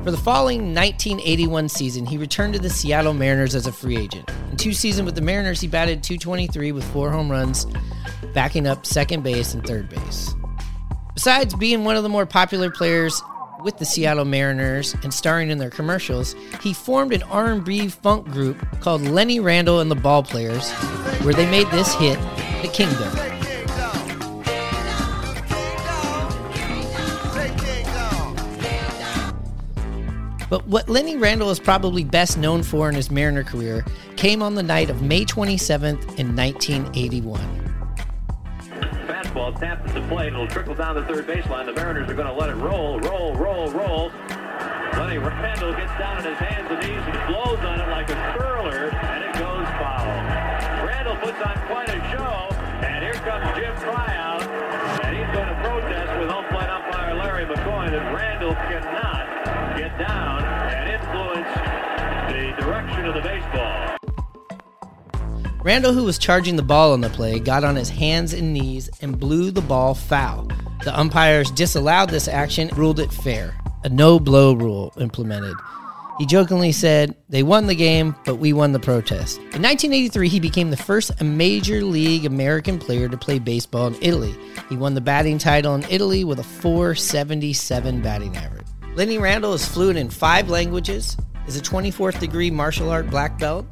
For 0.03 0.11
the 0.11 0.17
following 0.17 0.75
1981 0.75 1.69
season, 1.69 2.05
he 2.05 2.17
returned 2.17 2.53
to 2.55 2.59
the 2.59 2.69
Seattle 2.69 3.13
Mariners 3.13 3.55
as 3.55 3.67
a 3.67 3.71
free 3.71 3.97
agent. 3.97 4.29
In 4.51 4.57
two 4.57 4.73
seasons 4.73 5.05
with 5.05 5.15
the 5.15 5.21
Mariners, 5.21 5.61
he 5.61 5.67
batted 5.67 6.03
223 6.03 6.73
with 6.73 6.83
four 6.91 7.09
home 7.09 7.31
runs, 7.31 7.65
backing 8.33 8.67
up 8.67 8.85
second 8.85 9.23
base 9.23 9.53
and 9.53 9.65
third 9.65 9.87
base. 9.87 10.35
Besides 11.14 11.53
being 11.53 11.84
one 11.84 11.95
of 11.95 12.03
the 12.03 12.09
more 12.09 12.26
popular 12.26 12.72
players 12.72 13.22
with 13.64 13.78
the 13.78 13.86
Seattle 13.86 14.26
Mariners 14.26 14.95
and 15.03 15.14
starring 15.14 15.51
in 15.51 15.59
their 15.59 15.70
commercials, 15.70 16.36
he 16.61 16.74
formed 16.74 17.14
an 17.14 17.22
R&B 17.24 17.89
funk 17.89 18.26
group 18.30 18.57
called 18.82 19.03
Lenny 19.03 19.39
Randle 19.39 19.80
and 19.80 19.91
the 19.91 19.95
Ballplayers, 19.95 20.72
where 21.24 21.34
they 21.34 21.49
made 21.49 21.70
this 21.72 21.93
hit, 21.93 22.20
"The 22.61 22.68
Kingdome." 22.68 23.14
But 30.49 30.68
what 30.68 30.89
Lenny 30.89 31.16
Randle 31.16 31.49
is 31.51 31.59
probably 31.59 32.03
best 32.03 32.38
known 32.38 32.64
for 32.64 32.89
in 32.89 32.95
his 32.95 33.09
Mariner 33.09 33.43
career 33.43 33.86
came 34.18 34.43
on 34.43 34.55
the 34.55 34.64
night 34.64 34.89
of 34.89 35.01
May 35.01 35.26
27th 35.26 36.20
in 36.20 36.36
1981. 36.36 37.72
Fastball 39.43 39.59
tapped 39.59 39.87
at 39.87 39.93
the 39.93 40.01
plate. 40.07 40.27
It'll 40.27 40.47
trickle 40.47 40.75
down 40.75 40.95
the 40.95 41.03
third 41.03 41.27
baseline. 41.27 41.65
The 41.65 41.73
Mariners 41.73 42.09
are 42.09 42.13
going 42.13 42.27
to 42.27 42.33
let 42.33 42.49
it 42.49 42.55
roll, 42.55 42.99
roll, 43.01 43.35
roll, 43.35 43.69
roll. 43.71 44.11
Lenny 44.93 45.17
Randle 45.17 45.73
gets 45.73 45.91
down 45.99 46.17
on 46.17 46.23
his 46.23 46.37
hands 46.37 46.67
and 46.71 46.79
knees 46.79 47.03
and 47.03 47.27
blows 47.27 47.59
on 47.59 47.81
it 47.81 47.89
like 47.89 48.09
a 48.09 48.15
curler, 48.37 48.89
and 48.91 49.23
it 49.23 49.33
goes 49.33 49.67
foul. 49.81 50.07
Randle 50.85 51.17
puts 51.17 51.41
on 51.41 51.57
quite 51.67 51.89
a 51.89 51.99
show, 52.13 52.55
and 52.85 53.03
here 53.03 53.19
comes 53.25 53.43
Jim 53.57 53.75
Tryout, 53.81 54.43
and 55.03 55.17
he's 55.17 55.27
going 55.35 55.49
to 55.49 55.57
protest 55.59 56.19
with 56.19 56.29
home 56.29 56.45
plate 56.45 56.69
umpire 56.69 57.15
Larry 57.15 57.45
McCoy 57.45 57.89
that 57.91 58.15
Randall 58.15 58.53
cannot 58.53 59.77
get 59.77 59.97
down 59.97 60.43
and 60.71 60.89
influence 60.93 61.51
the 62.31 62.63
direction 62.63 63.05
of 63.05 63.15
the 63.15 63.21
baseball. 63.21 63.82
Randle, 65.64 65.93
who 65.93 66.03
was 66.03 66.18
charging 66.18 66.57
the 66.57 66.61
ball 66.61 66.91
on 66.91 66.99
the 66.99 67.09
play, 67.09 67.39
got 67.39 67.64
on 67.64 67.78
his 67.78 67.88
hands 67.88 68.34
and 68.34 68.51
knees 68.51 68.89
and 69.01 69.18
blew 69.18 69.49
the 69.49 69.61
ball 69.61 69.93
foul. 69.93 70.45
The 70.84 70.99
umpires 70.99 71.49
disallowed 71.51 72.09
this 72.09 72.28
action, 72.28 72.70
ruled 72.76 72.99
it 72.99 73.14
fair. 73.14 73.55
A 73.86 73.89
no 73.89 74.20
blow 74.20 74.51
rule 74.53 74.91
implemented. 74.99 75.55
He 76.20 76.26
jokingly 76.26 76.74
said, 76.74 77.16
They 77.30 77.43
won 77.43 77.68
the 77.68 77.76
game, 77.76 78.14
but 78.26 78.36
we 78.36 78.51
won 78.51 78.74
the 78.74 78.80
protest. 78.80 79.38
In 79.38 79.61
1983, 79.61 80.28
he 80.28 80.39
became 80.41 80.70
the 80.70 80.76
first 80.76 81.22
Major 81.24 81.82
League 81.82 82.26
American 82.26 82.78
player 82.78 83.07
to 83.07 83.16
play 83.16 83.39
baseball 83.39 83.88
in 83.88 83.95
Italy. 84.01 84.36
He 84.68 84.76
won 84.76 84.95
the 84.95 85.01
batting 85.01 85.38
title 85.38 85.76
in 85.76 85.86
Italy 85.89 86.26
with 86.26 86.39
a 86.39 86.43
477 86.43 88.01
batting 88.01 88.36
average. 88.36 88.68
Lenny 88.95 89.18
Randle 89.18 89.53
is 89.53 89.66
fluent 89.66 89.97
in 89.97 90.09
five 90.09 90.49
languages, 90.49 91.16
is 91.47 91.55
a 91.55 91.61
24th 91.61 92.20
degree 92.20 92.51
martial 92.51 92.89
art 92.89 93.09
black 93.09 93.39
belt, 93.39 93.66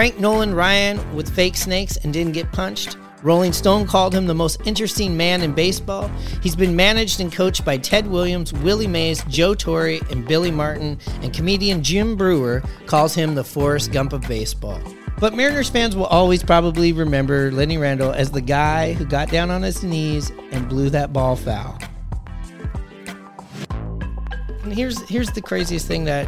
pranked 0.00 0.18
Nolan 0.18 0.54
Ryan 0.54 1.14
with 1.14 1.28
fake 1.28 1.54
snakes 1.56 1.98
and 1.98 2.10
didn't 2.10 2.32
get 2.32 2.50
punched. 2.52 2.96
Rolling 3.22 3.52
Stone 3.52 3.86
called 3.86 4.14
him 4.14 4.26
the 4.26 4.34
most 4.34 4.58
interesting 4.64 5.14
man 5.14 5.42
in 5.42 5.52
baseball. 5.52 6.10
He's 6.42 6.56
been 6.56 6.74
managed 6.74 7.20
and 7.20 7.30
coached 7.30 7.66
by 7.66 7.76
Ted 7.76 8.06
Williams, 8.06 8.50
Willie 8.50 8.86
Mays, 8.86 9.22
Joe 9.24 9.54
Torre, 9.54 9.98
and 10.10 10.26
Billy 10.26 10.50
Martin, 10.50 10.98
and 11.20 11.34
comedian 11.34 11.82
Jim 11.82 12.16
Breuer 12.16 12.62
calls 12.86 13.14
him 13.14 13.34
the 13.34 13.44
Forrest 13.44 13.92
Gump 13.92 14.14
of 14.14 14.22
baseball. 14.22 14.80
But 15.18 15.34
Mariners 15.34 15.68
fans 15.68 15.94
will 15.94 16.06
always 16.06 16.42
probably 16.42 16.94
remember 16.94 17.52
Lenny 17.52 17.76
Randle 17.76 18.12
as 18.12 18.30
the 18.30 18.40
guy 18.40 18.94
who 18.94 19.04
got 19.04 19.28
down 19.28 19.50
on 19.50 19.60
his 19.60 19.84
knees 19.84 20.32
and 20.50 20.66
blew 20.66 20.88
that 20.88 21.12
ball 21.12 21.36
foul. 21.36 21.78
And 24.62 24.72
here's 24.72 24.98
here's 25.10 25.30
the 25.32 25.42
craziest 25.42 25.86
thing 25.86 26.04
that 26.04 26.26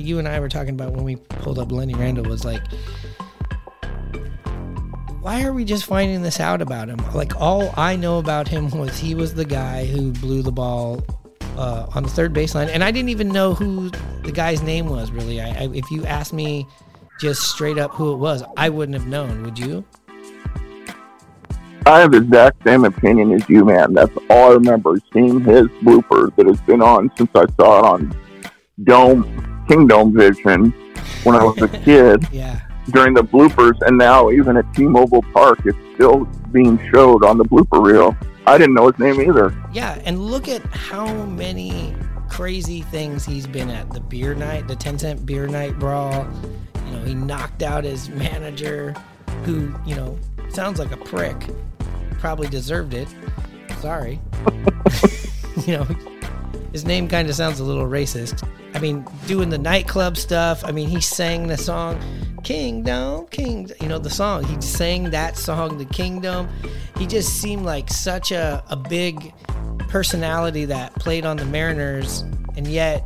you 0.00 0.18
and 0.18 0.28
I 0.28 0.40
were 0.40 0.48
talking 0.48 0.74
about 0.74 0.92
when 0.92 1.04
we 1.04 1.16
pulled 1.16 1.58
up 1.58 1.72
Lenny 1.72 1.94
Randle 1.94 2.24
was 2.24 2.44
like 2.44 2.62
why 5.20 5.42
are 5.42 5.52
we 5.52 5.62
just 5.62 5.84
finding 5.84 6.22
this 6.22 6.40
out 6.40 6.62
about 6.62 6.88
him? 6.88 6.98
Like 7.12 7.38
all 7.38 7.74
I 7.76 7.96
know 7.96 8.18
about 8.18 8.48
him 8.48 8.70
was 8.70 8.98
he 8.98 9.14
was 9.14 9.34
the 9.34 9.44
guy 9.44 9.84
who 9.84 10.12
blew 10.12 10.42
the 10.42 10.52
ball 10.52 11.04
uh, 11.58 11.86
on 11.94 12.04
the 12.04 12.08
third 12.08 12.32
baseline, 12.32 12.68
and 12.68 12.82
I 12.82 12.90
didn't 12.90 13.10
even 13.10 13.28
know 13.28 13.52
who 13.52 13.90
the 14.22 14.32
guy's 14.32 14.62
name 14.62 14.86
was. 14.86 15.10
Really, 15.10 15.40
I, 15.40 15.48
I, 15.48 15.68
if 15.74 15.90
you 15.90 16.06
asked 16.06 16.32
me 16.32 16.66
just 17.20 17.42
straight 17.42 17.76
up 17.76 17.90
who 17.92 18.12
it 18.14 18.16
was, 18.16 18.42
I 18.56 18.68
wouldn't 18.68 18.96
have 18.96 19.06
known. 19.06 19.42
Would 19.42 19.58
you? 19.58 19.84
I 21.84 22.00
have 22.00 22.12
the 22.12 22.18
exact 22.18 22.64
same 22.66 22.84
opinion 22.84 23.32
as 23.32 23.46
you, 23.50 23.64
man. 23.64 23.94
That's 23.94 24.16
all 24.30 24.52
I 24.52 24.54
remember 24.54 24.96
seeing 25.12 25.40
his 25.40 25.66
bloopers 25.82 26.34
that 26.36 26.46
has 26.46 26.60
been 26.62 26.80
on 26.80 27.10
since 27.16 27.30
I 27.34 27.44
saw 27.58 27.78
it 27.80 27.84
on 27.84 28.16
Dome 28.84 29.37
Kingdom 29.68 30.12
Vision 30.16 30.70
when 31.24 31.36
I 31.36 31.44
was 31.44 31.60
a 31.62 31.68
kid 31.84 32.26
Yeah. 32.32 32.60
during 32.90 33.14
the 33.14 33.22
bloopers, 33.22 33.80
and 33.86 33.96
now 33.98 34.30
even 34.30 34.56
at 34.56 34.72
T-Mobile 34.74 35.22
Park, 35.32 35.60
it's 35.64 35.78
still 35.94 36.24
being 36.52 36.78
showed 36.92 37.24
on 37.24 37.38
the 37.38 37.44
blooper 37.44 37.84
reel. 37.84 38.16
I 38.46 38.56
didn't 38.56 38.74
know 38.74 38.90
his 38.90 38.98
name 38.98 39.20
either. 39.20 39.54
Yeah, 39.72 40.00
and 40.04 40.18
look 40.18 40.48
at 40.48 40.64
how 40.74 41.06
many 41.26 41.94
crazy 42.28 42.80
things 42.82 43.24
he's 43.26 43.46
been 43.46 43.68
at. 43.70 43.90
The 43.90 44.00
beer 44.00 44.34
night, 44.34 44.68
the 44.68 44.76
10 44.76 44.98
cent 44.98 45.26
beer 45.26 45.46
night 45.46 45.78
brawl. 45.78 46.26
You 46.86 46.92
know, 46.92 47.04
he 47.04 47.14
knocked 47.14 47.62
out 47.62 47.84
his 47.84 48.08
manager, 48.08 48.94
who, 49.44 49.74
you 49.84 49.94
know, 49.94 50.18
sounds 50.48 50.78
like 50.78 50.92
a 50.92 50.96
prick. 50.96 51.36
Probably 52.18 52.48
deserved 52.48 52.94
it. 52.94 53.08
Sorry. 53.80 54.18
you 55.66 55.76
know, 55.76 55.86
his 56.72 56.84
name 56.84 57.08
kind 57.08 57.28
of 57.28 57.34
sounds 57.34 57.60
a 57.60 57.64
little 57.64 57.86
racist. 57.86 58.46
I 58.74 58.80
mean, 58.80 59.06
doing 59.26 59.48
the 59.48 59.58
nightclub 59.58 60.16
stuff. 60.16 60.64
I 60.64 60.72
mean, 60.72 60.88
he 60.88 61.00
sang 61.00 61.46
the 61.48 61.56
song 61.56 61.98
Kingdome, 62.44 63.26
King. 63.28 63.70
You 63.80 63.88
know, 63.88 63.98
the 63.98 64.10
song. 64.10 64.44
He 64.44 64.60
sang 64.60 65.10
that 65.10 65.36
song, 65.36 65.78
The 65.78 65.84
Kingdome. 65.86 66.48
He 66.98 67.06
just 67.06 67.40
seemed 67.40 67.64
like 67.64 67.90
such 67.90 68.32
a, 68.32 68.62
a 68.68 68.76
big 68.76 69.32
personality 69.88 70.64
that 70.66 70.94
played 70.94 71.24
on 71.24 71.36
the 71.38 71.44
Mariners, 71.46 72.20
and 72.56 72.66
yet 72.66 73.04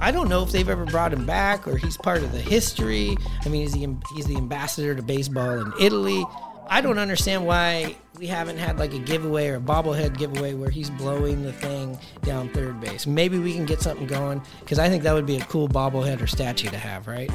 I 0.00 0.10
don't 0.10 0.28
know 0.28 0.42
if 0.42 0.50
they've 0.50 0.68
ever 0.68 0.86
brought 0.86 1.12
him 1.12 1.26
back 1.26 1.68
or 1.68 1.76
he's 1.76 1.96
part 1.98 2.22
of 2.22 2.32
the 2.32 2.40
history. 2.40 3.16
I 3.44 3.48
mean, 3.48 3.62
he's 3.62 3.74
he's 3.74 4.26
the 4.26 4.36
ambassador 4.36 4.94
to 4.94 5.02
baseball 5.02 5.60
in 5.60 5.72
Italy. 5.78 6.24
I 6.68 6.80
don't 6.80 6.98
understand 6.98 7.46
why 7.46 7.96
we 8.20 8.26
haven't 8.26 8.58
had 8.58 8.78
like 8.78 8.92
a 8.92 8.98
giveaway 8.98 9.48
or 9.48 9.56
a 9.56 9.60
bobblehead 9.60 10.18
giveaway 10.18 10.52
where 10.52 10.68
he's 10.68 10.90
blowing 10.90 11.42
the 11.42 11.54
thing 11.54 11.98
down 12.20 12.50
third 12.50 12.78
base. 12.78 13.06
Maybe 13.06 13.38
we 13.38 13.54
can 13.54 13.64
get 13.64 13.80
something 13.80 14.06
going 14.06 14.42
because 14.60 14.78
I 14.78 14.90
think 14.90 15.02
that 15.04 15.14
would 15.14 15.24
be 15.24 15.38
a 15.38 15.44
cool 15.46 15.66
bobblehead 15.66 16.20
or 16.20 16.26
statue 16.26 16.68
to 16.68 16.76
have, 16.76 17.06
right? 17.06 17.30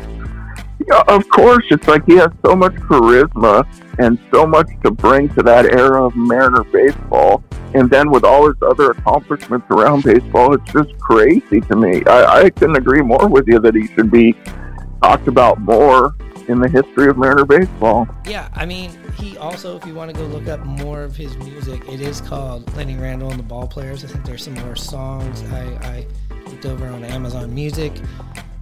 Yeah, 0.87 1.01
of 1.07 1.27
course. 1.29 1.65
It's 1.71 1.87
like 1.87 2.05
he 2.05 2.17
has 2.17 2.29
so 2.45 2.55
much 2.55 2.73
charisma 2.73 3.65
and 3.97 4.19
so 4.31 4.45
much 4.45 4.67
to 4.83 4.91
bring 4.91 5.29
to 5.29 5.41
that 5.41 5.65
era 5.73 6.05
of 6.05 6.15
Mariner 6.15 6.63
baseball. 6.65 7.43
And 7.73 7.89
then 7.89 8.11
with 8.11 8.23
all 8.23 8.45
his 8.45 8.61
other 8.61 8.91
accomplishments 8.91 9.65
around 9.71 10.03
baseball, 10.03 10.53
it's 10.53 10.71
just 10.71 10.95
crazy 10.99 11.61
to 11.61 11.75
me. 11.75 12.03
I, 12.05 12.43
I 12.43 12.49
couldn't 12.51 12.77
agree 12.77 13.01
more 13.01 13.27
with 13.27 13.47
you 13.47 13.57
that 13.59 13.73
he 13.73 13.87
should 13.87 14.11
be 14.11 14.35
talked 15.01 15.27
about 15.27 15.59
more 15.59 16.13
in 16.47 16.59
the 16.59 16.69
history 16.69 17.07
of 17.09 17.17
Mariner 17.17 17.45
baseball. 17.45 18.07
Yeah, 18.25 18.49
I 18.53 18.65
mean, 18.65 18.91
he 19.17 19.37
also, 19.37 19.77
if 19.77 19.85
you 19.85 19.93
want 19.93 20.11
to 20.11 20.17
go 20.17 20.25
look 20.27 20.47
up 20.47 20.65
more 20.65 21.03
of 21.03 21.15
his 21.15 21.35
music, 21.37 21.87
it 21.89 22.01
is 22.01 22.21
called 22.21 22.73
Lenny 22.75 22.95
Randle 22.95 23.29
and 23.29 23.39
the 23.39 23.43
Ball 23.43 23.67
Players. 23.67 24.03
I 24.03 24.07
think 24.07 24.25
there's 24.25 24.43
some 24.43 24.55
more 24.55 24.75
songs 24.75 25.43
I, 25.51 25.63
I 25.81 26.07
looked 26.47 26.65
over 26.65 26.87
on 26.87 27.03
Amazon 27.03 27.53
Music, 27.53 27.97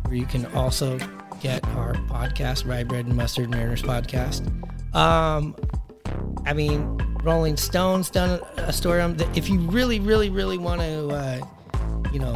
where 0.06 0.16
you 0.16 0.26
can 0.26 0.46
also 0.56 0.98
get 1.42 1.66
our 1.70 1.94
podcast, 2.08 2.68
Rye 2.68 2.84
Bread 2.84 3.06
and 3.06 3.16
Mustard 3.16 3.50
Mariners 3.50 3.82
podcast. 3.82 4.46
Um, 4.96 5.56
I 6.46 6.54
mean, 6.54 6.98
Rolling 7.24 7.58
Stones 7.58 8.10
done 8.10 8.40
a 8.58 8.74
story 8.74 9.02
on. 9.02 9.18
If 9.36 9.50
you 9.50 9.60
really, 9.60 10.00
really, 10.00 10.30
really 10.30 10.58
want 10.58 10.82
to, 10.82 11.08
uh, 11.10 11.46
you 12.12 12.20
know, 12.20 12.36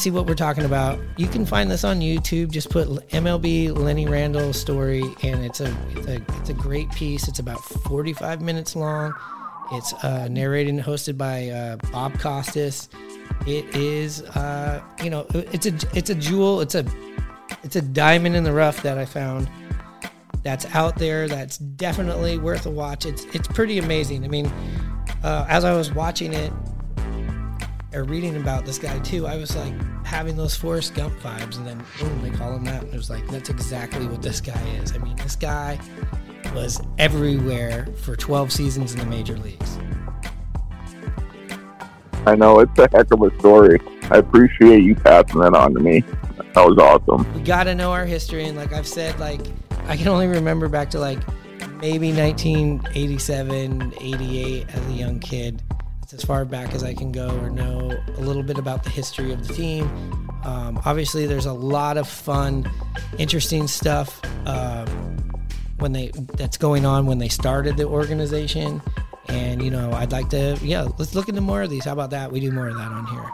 see 0.00 0.10
what 0.10 0.26
we're 0.26 0.34
talking 0.34 0.64
about, 0.64 0.98
you 1.16 1.26
can 1.26 1.44
find 1.44 1.70
this 1.70 1.84
on 1.84 2.00
YouTube. 2.00 2.50
Just 2.50 2.70
put 2.70 2.88
MLB 3.10 3.76
Lenny 3.76 4.06
Randle 4.06 4.52
story, 4.52 5.02
and 5.22 5.44
it's 5.44 5.60
a 5.60 5.76
it's 5.90 6.06
a 6.06 6.24
it's 6.38 6.48
a 6.48 6.54
great 6.54 6.90
piece. 6.92 7.28
It's 7.28 7.38
about 7.38 7.60
45 7.60 8.40
minutes 8.40 8.74
long. 8.74 9.14
It's 9.72 9.92
uh, 10.02 10.28
narrated 10.28 10.74
and 10.74 10.82
hosted 10.82 11.18
by 11.18 11.48
uh, 11.50 11.76
Bob 11.92 12.18
Costas. 12.18 12.88
It 13.46 13.74
is, 13.76 14.22
uh, 14.22 14.82
you 15.02 15.10
know, 15.10 15.26
it's 15.34 15.66
a 15.66 15.72
it's 15.94 16.10
a 16.10 16.14
jewel. 16.14 16.60
It's 16.60 16.74
a 16.74 16.84
it's 17.62 17.76
a 17.76 17.82
diamond 17.82 18.36
in 18.36 18.44
the 18.44 18.52
rough 18.52 18.82
that 18.82 18.96
I 18.96 19.04
found. 19.04 19.50
That's 20.42 20.64
out 20.74 20.96
there. 20.96 21.28
That's 21.28 21.58
definitely 21.58 22.38
worth 22.38 22.64
a 22.64 22.70
watch. 22.70 23.04
It's 23.04 23.24
it's 23.26 23.48
pretty 23.48 23.78
amazing. 23.78 24.24
I 24.24 24.28
mean, 24.28 24.46
uh, 25.22 25.44
as 25.48 25.64
I 25.64 25.74
was 25.74 25.92
watching 25.92 26.32
it 26.32 26.52
or 27.92 28.04
reading 28.04 28.36
about 28.36 28.64
this 28.64 28.78
guy 28.78 28.98
too, 29.00 29.26
I 29.26 29.36
was 29.36 29.56
like 29.56 29.74
having 30.04 30.36
those 30.36 30.54
Forrest 30.54 30.94
Gump 30.94 31.18
vibes, 31.20 31.56
and 31.56 31.66
then 31.66 31.82
boom, 31.98 32.22
they 32.22 32.30
call 32.30 32.54
him 32.54 32.64
that, 32.64 32.82
and 32.82 32.94
it 32.94 32.96
was 32.96 33.10
like 33.10 33.26
that's 33.28 33.50
exactly 33.50 34.06
what 34.06 34.22
this 34.22 34.40
guy 34.40 34.60
is. 34.82 34.92
I 34.94 34.98
mean, 34.98 35.16
this 35.16 35.36
guy 35.36 35.78
was 36.54 36.80
everywhere 36.98 37.86
for 38.02 38.16
12 38.16 38.52
seasons 38.52 38.92
in 38.92 39.00
the 39.00 39.06
major 39.06 39.36
leagues. 39.36 39.78
I 42.26 42.34
know 42.34 42.60
it's 42.60 42.78
a 42.78 42.88
heck 42.92 43.10
of 43.12 43.22
a 43.22 43.38
story. 43.38 43.80
I 44.10 44.18
appreciate 44.18 44.82
you 44.82 44.94
passing 44.94 45.40
that 45.40 45.54
on 45.54 45.74
to 45.74 45.80
me. 45.80 46.00
That 46.54 46.66
was 46.66 46.78
awesome. 46.78 47.32
We 47.34 47.40
got 47.40 47.64
to 47.64 47.74
know 47.74 47.92
our 47.92 48.04
history, 48.04 48.46
and 48.46 48.56
like 48.56 48.72
I've 48.72 48.86
said, 48.86 49.18
like 49.18 49.40
I 49.86 49.96
can 49.96 50.08
only 50.08 50.26
remember 50.26 50.68
back 50.68 50.90
to 50.90 51.00
like 51.00 51.18
maybe 51.80 52.12
1987, 52.12 53.94
88 54.00 54.68
as 54.68 54.86
a 54.86 54.92
young 54.92 55.18
kid. 55.20 55.62
As 56.12 56.24
far 56.24 56.44
back 56.44 56.74
as 56.74 56.82
I 56.82 56.92
can 56.92 57.12
go 57.12 57.28
or 57.38 57.50
know 57.50 57.96
a 58.16 58.20
little 58.20 58.42
bit 58.42 58.58
about 58.58 58.82
the 58.82 58.90
history 58.90 59.32
of 59.32 59.46
the 59.46 59.54
team. 59.54 59.84
Um, 60.44 60.80
obviously, 60.84 61.26
there's 61.26 61.46
a 61.46 61.52
lot 61.52 61.96
of 61.96 62.08
fun, 62.08 62.68
interesting 63.18 63.68
stuff 63.68 64.20
um, 64.46 64.86
when 65.78 65.92
they 65.92 66.10
that's 66.36 66.56
going 66.56 66.84
on 66.84 67.06
when 67.06 67.18
they 67.18 67.28
started 67.28 67.76
the 67.76 67.86
organization. 67.86 68.82
And 69.28 69.62
you 69.62 69.70
know, 69.70 69.92
I'd 69.92 70.10
like 70.10 70.28
to, 70.30 70.58
yeah, 70.62 70.88
let's 70.98 71.14
look 71.14 71.28
into 71.28 71.40
more 71.40 71.62
of 71.62 71.70
these. 71.70 71.84
How 71.84 71.92
about 71.92 72.10
that? 72.10 72.32
We 72.32 72.40
do 72.40 72.50
more 72.50 72.68
of 72.68 72.76
that 72.76 72.90
on 72.90 73.06
here. 73.06 73.30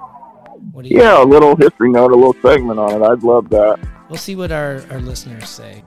What 0.72 0.82
do 0.82 0.90
you? 0.90 0.98
Yeah, 0.98 1.22
a 1.22 1.24
little 1.24 1.56
history 1.56 1.90
note, 1.90 2.12
a 2.12 2.14
little 2.14 2.36
segment 2.42 2.78
on 2.78 3.00
it. 3.00 3.04
I'd 3.04 3.22
love 3.22 3.48
that. 3.50 3.78
We'll 4.10 4.18
see 4.18 4.36
what 4.36 4.52
our, 4.52 4.84
our 4.90 5.00
listeners 5.00 5.48
say. 5.48 5.82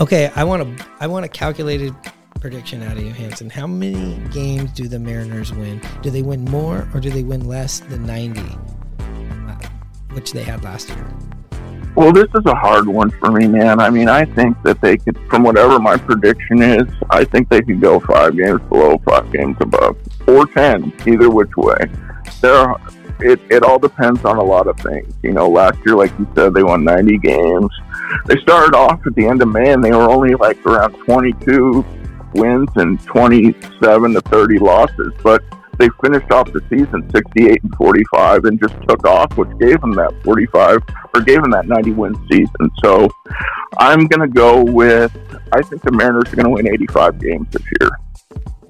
Okay, 0.00 0.32
I 0.34 0.42
want 0.42 0.78
to 0.78 0.86
I 0.98 1.06
want 1.06 1.24
a 1.24 1.28
calculated 1.28 1.94
prediction 2.42 2.82
out 2.82 2.96
of 2.96 3.04
you, 3.04 3.12
Hanson. 3.12 3.48
How 3.48 3.68
many 3.68 4.18
games 4.32 4.72
do 4.72 4.88
the 4.88 4.98
Mariners 4.98 5.52
win? 5.52 5.80
Do 6.02 6.10
they 6.10 6.22
win 6.22 6.44
more 6.44 6.88
or 6.92 6.98
do 6.98 7.08
they 7.08 7.22
win 7.22 7.46
less 7.46 7.78
than 7.78 8.04
90, 8.04 8.40
uh, 8.40 9.54
which 10.10 10.32
they 10.32 10.42
had 10.42 10.64
last 10.64 10.88
year? 10.88 11.06
Well, 11.94 12.12
this 12.12 12.26
is 12.34 12.44
a 12.46 12.54
hard 12.54 12.88
one 12.88 13.10
for 13.10 13.30
me, 13.30 13.46
man. 13.46 13.78
I 13.78 13.90
mean, 13.90 14.08
I 14.08 14.24
think 14.24 14.60
that 14.64 14.80
they 14.80 14.96
could, 14.96 15.16
from 15.30 15.44
whatever 15.44 15.78
my 15.78 15.96
prediction 15.96 16.62
is, 16.62 16.88
I 17.10 17.22
think 17.22 17.48
they 17.48 17.62
could 17.62 17.80
go 17.80 18.00
five 18.00 18.36
games 18.36 18.60
below, 18.68 19.00
five 19.06 19.30
games 19.32 19.56
above, 19.60 19.96
or 20.26 20.44
ten, 20.46 20.92
either 21.06 21.30
which 21.30 21.56
way. 21.56 21.78
There, 22.40 22.74
it 23.20 23.40
it 23.50 23.62
all 23.62 23.78
depends 23.78 24.24
on 24.24 24.38
a 24.38 24.42
lot 24.42 24.66
of 24.66 24.76
things. 24.78 25.14
You 25.22 25.30
know, 25.30 25.48
last 25.48 25.78
year, 25.86 25.94
like 25.94 26.10
you 26.18 26.26
said, 26.34 26.54
they 26.54 26.64
won 26.64 26.82
90 26.82 27.18
games. 27.18 27.70
They 28.26 28.36
started 28.38 28.74
off 28.74 29.06
at 29.06 29.14
the 29.14 29.26
end 29.26 29.42
of 29.42 29.48
May, 29.48 29.72
and 29.72 29.84
they 29.84 29.92
were 29.92 30.10
only 30.10 30.34
like 30.34 30.64
around 30.66 30.94
22 31.04 31.84
wins 32.34 32.68
and 32.76 33.00
27 33.04 34.12
to 34.14 34.20
30 34.22 34.58
losses, 34.58 35.12
but 35.22 35.42
they 35.78 35.88
finished 36.04 36.30
off 36.30 36.52
the 36.52 36.60
season 36.68 37.08
68 37.10 37.62
and 37.62 37.74
45 37.76 38.44
and 38.44 38.60
just 38.60 38.74
took 38.88 39.06
off, 39.06 39.36
which 39.36 39.48
gave 39.58 39.80
them 39.80 39.92
that 39.92 40.12
45 40.24 40.82
or 41.14 41.20
gave 41.22 41.40
them 41.42 41.50
that 41.50 41.66
90 41.66 41.92
win 41.92 42.14
season. 42.30 42.70
So 42.84 43.08
I'm 43.78 44.06
going 44.06 44.20
to 44.20 44.32
go 44.32 44.62
with, 44.62 45.16
I 45.52 45.62
think 45.62 45.82
the 45.82 45.92
Mariners 45.92 46.32
are 46.32 46.36
going 46.36 46.44
to 46.44 46.50
win 46.50 46.68
85 46.68 47.18
games 47.20 47.48
this 47.50 47.62
year. 47.80 47.90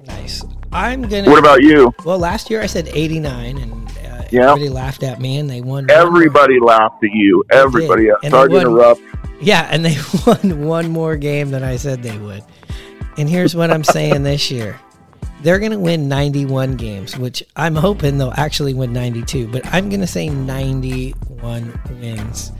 Nice. 0.05 0.43
I'm 0.71 1.03
gonna. 1.03 1.29
What 1.29 1.37
about 1.39 1.61
you? 1.61 1.93
Well, 2.03 2.17
last 2.17 2.49
year 2.49 2.61
I 2.61 2.65
said 2.65 2.87
89, 2.91 3.57
and 3.59 3.87
uh, 3.89 4.23
Yeah. 4.31 4.49
everybody 4.51 4.69
laughed 4.69 5.03
at 5.03 5.21
me, 5.21 5.37
and 5.37 5.47
they 5.47 5.61
won. 5.61 5.87
Everybody 5.91 6.59
laughed 6.59 7.03
at 7.03 7.11
you. 7.11 7.43
Everybody. 7.51 8.09
And 8.23 8.31
Sorry 8.31 8.49
to 8.49 8.59
interrupt. 8.59 8.99
Yeah, 9.39 9.67
and 9.69 9.85
they 9.85 9.95
won 10.25 10.65
one 10.65 10.89
more 10.89 11.15
game 11.15 11.51
than 11.51 11.63
I 11.63 11.75
said 11.75 12.01
they 12.01 12.17
would. 12.17 12.43
And 13.17 13.29
here's 13.29 13.55
what 13.55 13.69
I'm 13.69 13.83
saying 13.83 14.23
this 14.23 14.49
year. 14.49 14.79
They're 15.41 15.59
going 15.59 15.71
to 15.71 15.79
win 15.79 16.07
91 16.07 16.77
games, 16.77 17.17
which 17.17 17.43
I'm 17.55 17.75
hoping 17.75 18.17
they'll 18.17 18.33
actually 18.37 18.73
win 18.73 18.93
92, 18.93 19.49
but 19.49 19.65
I'm 19.73 19.89
going 19.89 20.01
to 20.01 20.07
say 20.07 20.29
91 20.29 21.79
wins. 21.99 22.51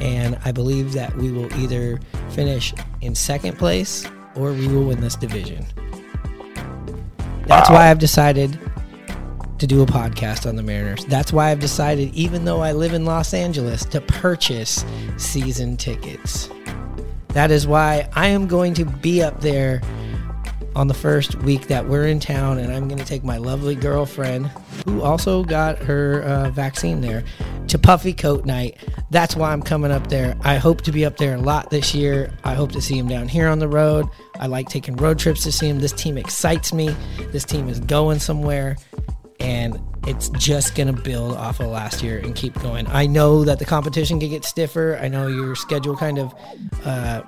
And 0.00 0.38
I 0.44 0.50
believe 0.50 0.94
that 0.94 1.14
we 1.16 1.30
will 1.30 1.52
either 1.60 2.00
finish 2.30 2.74
in 3.02 3.14
second 3.14 3.58
place 3.58 4.06
or 4.34 4.52
we 4.52 4.66
will 4.66 4.84
win 4.84 5.00
this 5.00 5.16
division. 5.16 5.66
That's 7.46 7.68
why 7.68 7.90
I've 7.90 7.98
decided 7.98 8.58
to 9.58 9.66
do 9.66 9.82
a 9.82 9.86
podcast 9.86 10.48
on 10.48 10.56
the 10.56 10.62
Mariners. 10.62 11.04
That's 11.04 11.32
why 11.32 11.50
I've 11.50 11.60
decided, 11.60 12.12
even 12.14 12.44
though 12.44 12.60
I 12.60 12.72
live 12.72 12.94
in 12.94 13.04
Los 13.04 13.34
Angeles, 13.34 13.84
to 13.86 14.00
purchase 14.00 14.84
season 15.16 15.76
tickets. 15.76 16.48
That 17.34 17.50
is 17.50 17.66
why 17.66 18.08
I 18.14 18.28
am 18.28 18.46
going 18.46 18.74
to 18.74 18.84
be 18.84 19.22
up 19.22 19.40
there 19.40 19.82
on 20.76 20.88
the 20.88 20.94
first 20.94 21.36
week 21.36 21.68
that 21.68 21.88
we're 21.88 22.06
in 22.06 22.18
town, 22.18 22.58
and 22.58 22.72
I'm 22.72 22.88
going 22.88 22.98
to 22.98 23.04
take 23.04 23.22
my 23.22 23.38
lovely 23.38 23.74
girlfriend, 23.74 24.46
who 24.84 25.02
also 25.02 25.44
got 25.44 25.78
her 25.78 26.22
uh, 26.22 26.50
vaccine 26.50 27.00
there, 27.00 27.24
to 27.68 27.78
Puffy 27.78 28.12
Coat 28.12 28.44
Night. 28.44 28.76
That's 29.10 29.36
why 29.36 29.52
I'm 29.52 29.62
coming 29.62 29.90
up 29.90 30.08
there. 30.08 30.36
I 30.42 30.56
hope 30.56 30.82
to 30.82 30.92
be 30.92 31.04
up 31.04 31.16
there 31.16 31.34
a 31.34 31.40
lot 31.40 31.70
this 31.70 31.94
year. 31.94 32.32
I 32.44 32.54
hope 32.54 32.72
to 32.72 32.80
see 32.80 32.98
him 32.98 33.08
down 33.08 33.28
here 33.28 33.48
on 33.48 33.58
the 33.58 33.68
road. 33.68 34.06
I 34.40 34.46
like 34.46 34.68
taking 34.68 34.96
road 34.96 35.18
trips 35.18 35.44
to 35.44 35.52
see 35.52 35.68
him. 35.68 35.78
This 35.78 35.92
team 35.92 36.18
excites 36.18 36.72
me. 36.72 36.94
This 37.30 37.44
team 37.44 37.68
is 37.68 37.78
going 37.80 38.18
somewhere, 38.18 38.76
and 39.44 39.80
it's 40.06 40.28
just 40.30 40.74
going 40.74 40.94
to 40.94 41.00
build 41.02 41.36
off 41.36 41.60
of 41.60 41.68
last 41.68 42.02
year 42.02 42.18
and 42.18 42.34
keep 42.34 42.54
going. 42.60 42.86
I 42.88 43.06
know 43.06 43.44
that 43.44 43.58
the 43.58 43.64
competition 43.64 44.18
can 44.18 44.30
get 44.30 44.44
stiffer. 44.44 44.98
I 45.00 45.08
know 45.08 45.26
your 45.26 45.54
schedule 45.54 45.96
kind 45.96 46.18
of. 46.18 46.34
Uh, 46.84 47.22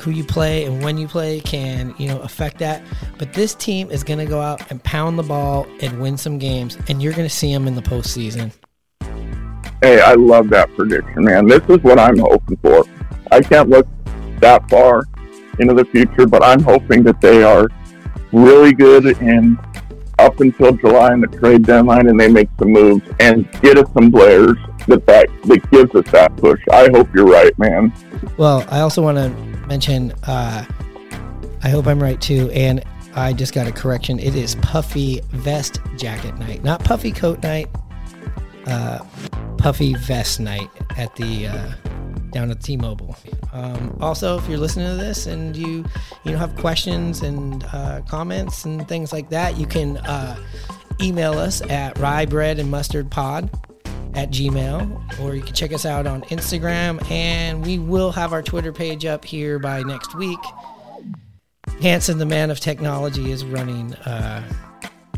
who 0.00 0.10
you 0.10 0.24
play 0.24 0.64
and 0.64 0.82
when 0.82 0.98
you 0.98 1.06
play 1.06 1.38
can 1.38 1.94
you 1.98 2.08
know 2.08 2.18
affect 2.22 2.58
that 2.58 2.82
but 3.16 3.32
this 3.32 3.54
team 3.54 3.88
is 3.92 4.02
going 4.02 4.18
to 4.18 4.26
go 4.26 4.40
out 4.40 4.68
and 4.72 4.82
pound 4.82 5.16
the 5.16 5.22
ball 5.22 5.68
and 5.80 6.02
win 6.02 6.16
some 6.16 6.36
games 6.36 6.76
and 6.88 7.00
you're 7.00 7.12
going 7.12 7.28
to 7.28 7.32
see 7.32 7.52
them 7.52 7.68
in 7.68 7.76
the 7.76 7.80
postseason 7.80 8.52
Hey, 9.84 10.00
I 10.00 10.14
love 10.14 10.48
that 10.48 10.74
prediction, 10.76 11.24
man. 11.24 11.46
This 11.46 11.62
is 11.68 11.76
what 11.82 11.98
I'm 11.98 12.16
hoping 12.16 12.56
for. 12.56 12.86
I 13.30 13.42
can't 13.42 13.68
look 13.68 13.86
that 14.40 14.66
far 14.70 15.04
into 15.58 15.74
the 15.74 15.84
future, 15.84 16.26
but 16.26 16.42
I'm 16.42 16.62
hoping 16.62 17.02
that 17.02 17.20
they 17.20 17.42
are 17.42 17.68
really 18.32 18.72
good 18.72 19.04
in 19.20 19.58
up 20.18 20.40
until 20.40 20.72
July 20.72 21.12
and 21.12 21.22
the 21.22 21.38
trade 21.38 21.64
deadline, 21.64 22.08
and 22.08 22.18
they 22.18 22.28
make 22.28 22.48
some 22.58 22.72
moves 22.72 23.08
and 23.20 23.50
get 23.60 23.78
us 23.78 23.90
some 23.92 24.10
players 24.10 24.56
that 24.86 25.06
that, 25.06 25.28
that 25.44 25.70
gives 25.70 25.94
us 25.94 26.10
that 26.12 26.36
push. 26.36 26.60
I 26.72 26.88
hope 26.92 27.12
you're 27.14 27.26
right, 27.26 27.56
man. 27.58 27.92
Well, 28.36 28.64
I 28.68 28.80
also 28.80 29.02
want 29.02 29.18
to 29.18 29.28
mention. 29.66 30.12
Uh, 30.26 30.64
I 31.62 31.68
hope 31.68 31.86
I'm 31.86 32.02
right 32.02 32.20
too, 32.20 32.50
and 32.50 32.84
I 33.14 33.32
just 33.32 33.54
got 33.54 33.66
a 33.66 33.72
correction. 33.72 34.18
It 34.18 34.34
is 34.34 34.54
puffy 34.56 35.20
vest 35.30 35.80
jacket 35.96 36.36
night, 36.38 36.62
not 36.62 36.84
puffy 36.84 37.12
coat 37.12 37.42
night. 37.42 37.68
Uh, 38.66 39.04
puffy 39.58 39.94
vest 39.94 40.40
night 40.40 40.68
at 40.96 41.14
the 41.16 41.46
uh, 41.46 41.72
down 42.34 42.50
at 42.50 42.60
T-Mobile. 42.60 43.16
Um, 43.52 43.96
also, 44.00 44.36
if 44.36 44.46
you're 44.48 44.58
listening 44.58 44.88
to 44.88 45.02
this 45.02 45.26
and 45.26 45.56
you 45.56 45.84
you 46.24 46.32
know 46.32 46.36
have 46.36 46.54
questions 46.56 47.22
and 47.22 47.64
uh, 47.72 48.02
comments 48.08 48.64
and 48.64 48.86
things 48.86 49.12
like 49.12 49.30
that, 49.30 49.56
you 49.56 49.66
can 49.66 49.96
uh, 49.98 50.36
email 51.00 51.38
us 51.38 51.62
at 51.62 51.96
rye 51.98 52.26
bread 52.26 52.58
and 52.58 52.70
mustard 52.70 53.10
pod 53.10 53.50
at 54.14 54.30
gmail 54.30 55.20
or 55.20 55.34
you 55.34 55.42
can 55.42 55.54
check 55.54 55.72
us 55.72 55.84
out 55.84 56.06
on 56.06 56.22
instagram 56.22 57.04
and 57.10 57.66
we 57.66 57.80
will 57.80 58.12
have 58.12 58.32
our 58.32 58.42
twitter 58.42 58.72
page 58.72 59.04
up 59.04 59.24
here 59.24 59.58
by 59.58 59.82
next 59.82 60.14
week 60.14 60.38
hanson 61.80 62.18
the 62.18 62.26
man 62.26 62.48
of 62.48 62.60
technology 62.60 63.32
is 63.32 63.44
running 63.44 63.92
uh, 64.06 64.40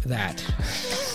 that 0.07 0.43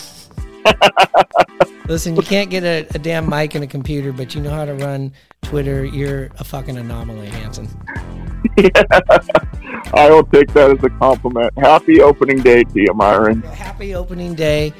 listen 1.88 2.16
you 2.16 2.22
can't 2.22 2.50
get 2.50 2.64
a, 2.64 2.88
a 2.96 3.00
damn 3.00 3.30
mic 3.30 3.56
and 3.56 3.64
a 3.64 3.68
computer 3.68 4.12
but 4.14 4.36
you 4.36 4.42
know 4.42 4.52
how 4.52 4.66
to 4.66 4.74
run 4.76 5.12
twitter. 5.52 5.84
You're 5.84 6.30
a 6.40 6.46
fucking 6.46 6.78
anomaly 6.78 7.28
hanson. 7.28 7.68
I 9.94 10.10
will 10.10 10.24
take 10.24 10.54
that 10.54 10.72
as 10.72 10.82
a 10.82 10.90
compliment. 10.92 11.52
Happy 11.58 12.02
opening 12.02 12.38
day 12.38 12.64
to 12.64 12.80
you, 12.80 12.94
Myrone. 12.94 13.44
happy 13.44 13.94
opening 13.94 14.34
day. 14.34 14.74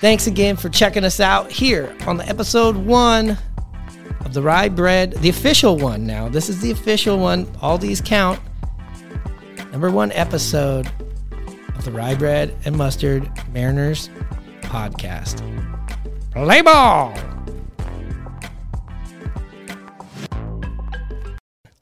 Thanks 0.00 0.26
again 0.26 0.56
for 0.56 0.70
checking 0.70 1.04
us 1.04 1.20
out 1.20 1.50
here 1.52 1.94
on 2.06 2.16
the 2.16 2.26
episode 2.26 2.74
one 2.74 3.36
of 4.24 4.32
the 4.32 4.40
rye 4.40 4.70
bread 4.70 5.12
the 5.12 5.28
official 5.28 5.76
one 5.76 6.06
now. 6.06 6.30
This 6.30 6.48
is 6.48 6.62
the 6.62 6.70
official 6.70 7.18
one. 7.18 7.46
All 7.60 7.76
these 7.76 8.00
count. 8.00 8.40
Number 9.72 9.90
one 9.90 10.10
episode 10.12 10.90
of 11.76 11.84
the 11.84 11.92
rye 11.92 12.14
bread 12.14 12.56
and 12.64 12.74
mustard 12.74 13.30
mariners 13.52 14.08
podcast. 14.68 15.42
Play 16.32 16.62
ball. 16.62 17.14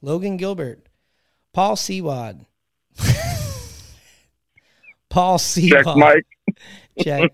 Logan 0.01 0.37
gilbert 0.37 0.87
paul 1.53 1.75
sewald 1.75 2.45
paul 5.09 5.39
Check 5.39 5.85
Mike. 5.97 6.25
check 7.01 7.31